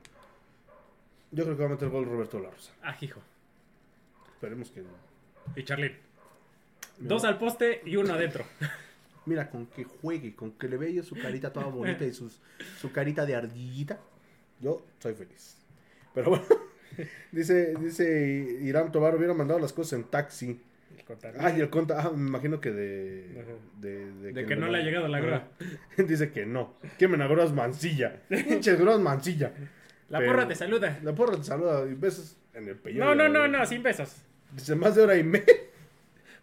yo 1.31 1.43
creo 1.43 1.57
que 1.57 1.63
va 1.63 1.69
a 1.69 1.71
meter 1.71 1.89
gol 1.89 2.05
Roberto 2.05 2.39
Larza. 2.39 2.71
Ah, 2.83 2.95
hijo. 3.01 3.19
Esperemos 4.27 4.69
que 4.69 4.81
no. 4.81 4.89
Y 5.55 5.63
Charlín. 5.63 5.93
Dos 6.99 7.23
al 7.23 7.39
poste 7.39 7.81
y 7.83 7.95
uno 7.95 8.13
adentro. 8.13 8.45
Mira, 9.25 9.49
con 9.49 9.65
que 9.65 9.85
juegue, 9.85 10.35
con 10.35 10.51
que 10.51 10.69
le 10.69 10.77
vea 10.77 11.01
su 11.01 11.15
carita 11.15 11.51
toda 11.51 11.65
bonita 11.65 12.05
y 12.05 12.13
sus, 12.13 12.39
su 12.79 12.91
carita 12.91 13.25
de 13.25 13.33
ardillita, 13.33 13.99
yo 14.61 14.85
soy 14.99 15.15
feliz. 15.15 15.57
Pero 16.13 16.29
bueno, 16.29 16.45
dice, 17.31 17.73
dice 17.79 18.59
Irán 18.61 18.91
Tobar, 18.91 19.15
hubiera 19.15 19.33
mandado 19.33 19.59
las 19.59 19.73
cosas 19.73 19.93
en 19.93 20.03
taxi. 20.03 20.61
Ah, 21.39 21.51
y 21.55 21.59
el 21.61 21.69
conta, 21.69 22.01
ah, 22.01 22.11
me 22.15 22.27
imagino 22.27 22.59
que 22.59 22.71
de. 22.71 23.39
Ajá. 23.41 23.51
De, 23.79 24.31
De 24.33 24.45
que 24.45 24.55
no 24.55 24.67
le 24.67 24.77
ha 24.79 24.81
llegado 24.81 25.07
la 25.07 25.19
grúa. 25.19 25.43
Dice 25.97 26.31
que 26.31 26.45
no. 26.45 26.73
Que 26.97 27.07
me 27.07 27.17
grúas 27.27 27.53
mancilla. 27.53 28.21
Pinches 28.29 28.79
grúas 28.79 28.99
mancilla. 28.99 29.51
La 30.09 30.19
Pero- 30.19 30.31
porra 30.33 30.47
te 30.47 30.55
saluda. 30.55 30.99
La 31.03 31.13
porra 31.15 31.35
te 31.37 31.43
saluda 31.43 31.85
y 31.89 31.93
besos 31.95 32.37
en 32.53 32.67
el 32.67 32.75
pellejo. 32.75 33.03
No, 33.05 33.15
no, 33.15 33.27
no, 33.29 33.47
no, 33.47 33.65
sin 33.65 33.81
besos. 33.83 34.15
Dice 34.51 34.75
más 34.75 34.95
de 34.95 35.03
hora 35.03 35.17
y 35.17 35.23
media. 35.23 35.45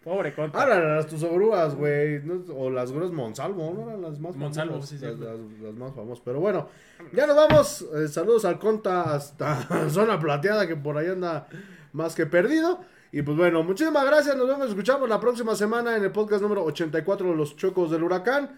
Pobre 0.03 0.33
conta. 0.33 0.61
Ah, 0.61 0.67
las 0.79 1.07
tus 1.07 1.23
grúas, 1.23 1.75
güey. 1.75 2.21
¿no? 2.23 2.43
O 2.55 2.69
las 2.69 2.91
grúas 2.91 3.11
Monsalvo, 3.11 3.73
¿no? 3.73 3.89
Eran 3.89 4.01
las 4.01 4.19
más 4.19 4.35
Monsalvo, 4.35 4.73
famosas, 4.73 4.89
sí, 4.89 4.97
sí. 4.97 5.05
Las, 5.05 5.17
las- 5.17 5.39
las 5.61 5.73
más 5.75 5.93
famosas. 5.95 6.21
Pero 6.25 6.41
bueno, 6.41 6.67
ya 7.13 7.25
nos 7.25 7.37
vamos. 7.37 7.85
Eh, 7.95 8.07
saludos 8.09 8.43
al 8.43 8.59
Conta 8.59 9.15
hasta 9.15 9.87
Zona 9.89 10.19
Plateada, 10.19 10.67
que 10.67 10.75
por 10.75 10.97
ahí 10.97 11.07
anda 11.07 11.47
más 11.93 12.15
que 12.15 12.25
perdido. 12.25 12.81
Y 13.13 13.21
pues 13.21 13.37
bueno, 13.37 13.61
muchísimas 13.63 14.05
gracias. 14.05 14.35
Nos 14.35 14.47
vemos, 14.47 14.67
escuchamos 14.69 15.07
la 15.07 15.19
próxima 15.19 15.55
semana 15.55 15.95
en 15.95 16.03
el 16.03 16.11
podcast 16.11 16.41
número 16.41 16.63
84 16.65 17.29
de 17.29 17.35
los 17.35 17.55
Chocos 17.55 17.91
del 17.91 18.03
Huracán. 18.03 18.49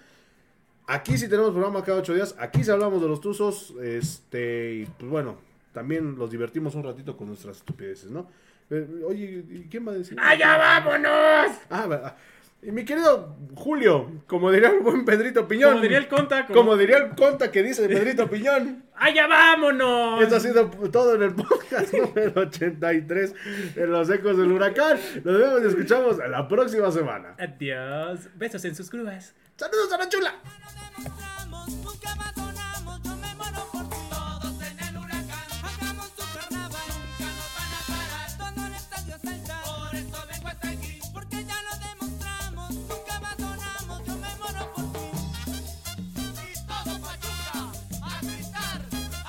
Aquí 0.87 1.17
sí 1.17 1.27
tenemos 1.27 1.51
programa 1.51 1.83
cada 1.83 1.99
ocho 1.99 2.13
días. 2.13 2.35
Aquí 2.39 2.63
sí 2.63 2.71
hablamos 2.71 3.01
de 3.01 3.07
los 3.09 3.19
tuzos. 3.19 3.73
Este, 3.83 4.73
y 4.75 4.85
pues 4.85 5.11
bueno, 5.11 5.35
también 5.73 6.15
los 6.15 6.31
divertimos 6.31 6.73
un 6.75 6.83
ratito 6.83 7.17
con 7.17 7.27
nuestras 7.27 7.57
estupideces, 7.57 8.09
¿no? 8.11 8.29
Eh, 8.69 8.87
oye, 9.05 9.43
¿y 9.49 9.67
quién 9.69 9.85
va 9.85 9.91
a 9.91 9.95
decir? 9.95 10.17
¡Allá 10.19 10.57
vámonos! 10.57 11.57
Ah, 11.69 11.85
va- 11.85 12.15
y 12.65 12.71
mi 12.71 12.83
querido 12.83 13.37
Julio, 13.55 14.23
como 14.27 14.51
diría 14.51 14.69
el 14.69 14.79
buen 14.79 15.05
Pedrito 15.05 15.47
Piñón. 15.47 15.73
Como 15.73 15.81
diría 15.81 15.97
el 15.99 16.07
conta, 16.07 16.47
como 16.47 16.59
como... 16.59 16.77
diría 16.77 16.97
el 16.97 17.09
conta 17.15 17.51
que 17.51 17.61
dice 17.61 17.87
Pedrito 17.87 18.29
Piñón. 18.29 18.83
¡Allá 18.95 19.27
vámonos! 19.27 20.21
Esto 20.21 20.35
ha 20.37 20.39
sido 20.39 20.69
todo 20.91 21.15
en 21.15 21.23
el 21.23 21.35
podcast 21.35 21.93
número 21.93 22.41
83 22.41 23.75
de 23.75 23.87
los 23.87 24.09
ecos 24.09 24.37
del 24.37 24.51
huracán. 24.51 24.99
Nos 25.23 25.37
vemos 25.37 25.61
y 25.63 25.67
escuchamos 25.67 26.17
la 26.17 26.47
próxima 26.47 26.91
semana. 26.91 27.35
Adiós. 27.37 28.29
Besos 28.35 28.65
en 28.65 28.75
sus 28.75 28.89
grúas. 28.89 29.35
¡Saludos 29.55 29.93
a 29.93 29.97
la 29.97 30.09
chula! 30.09 30.33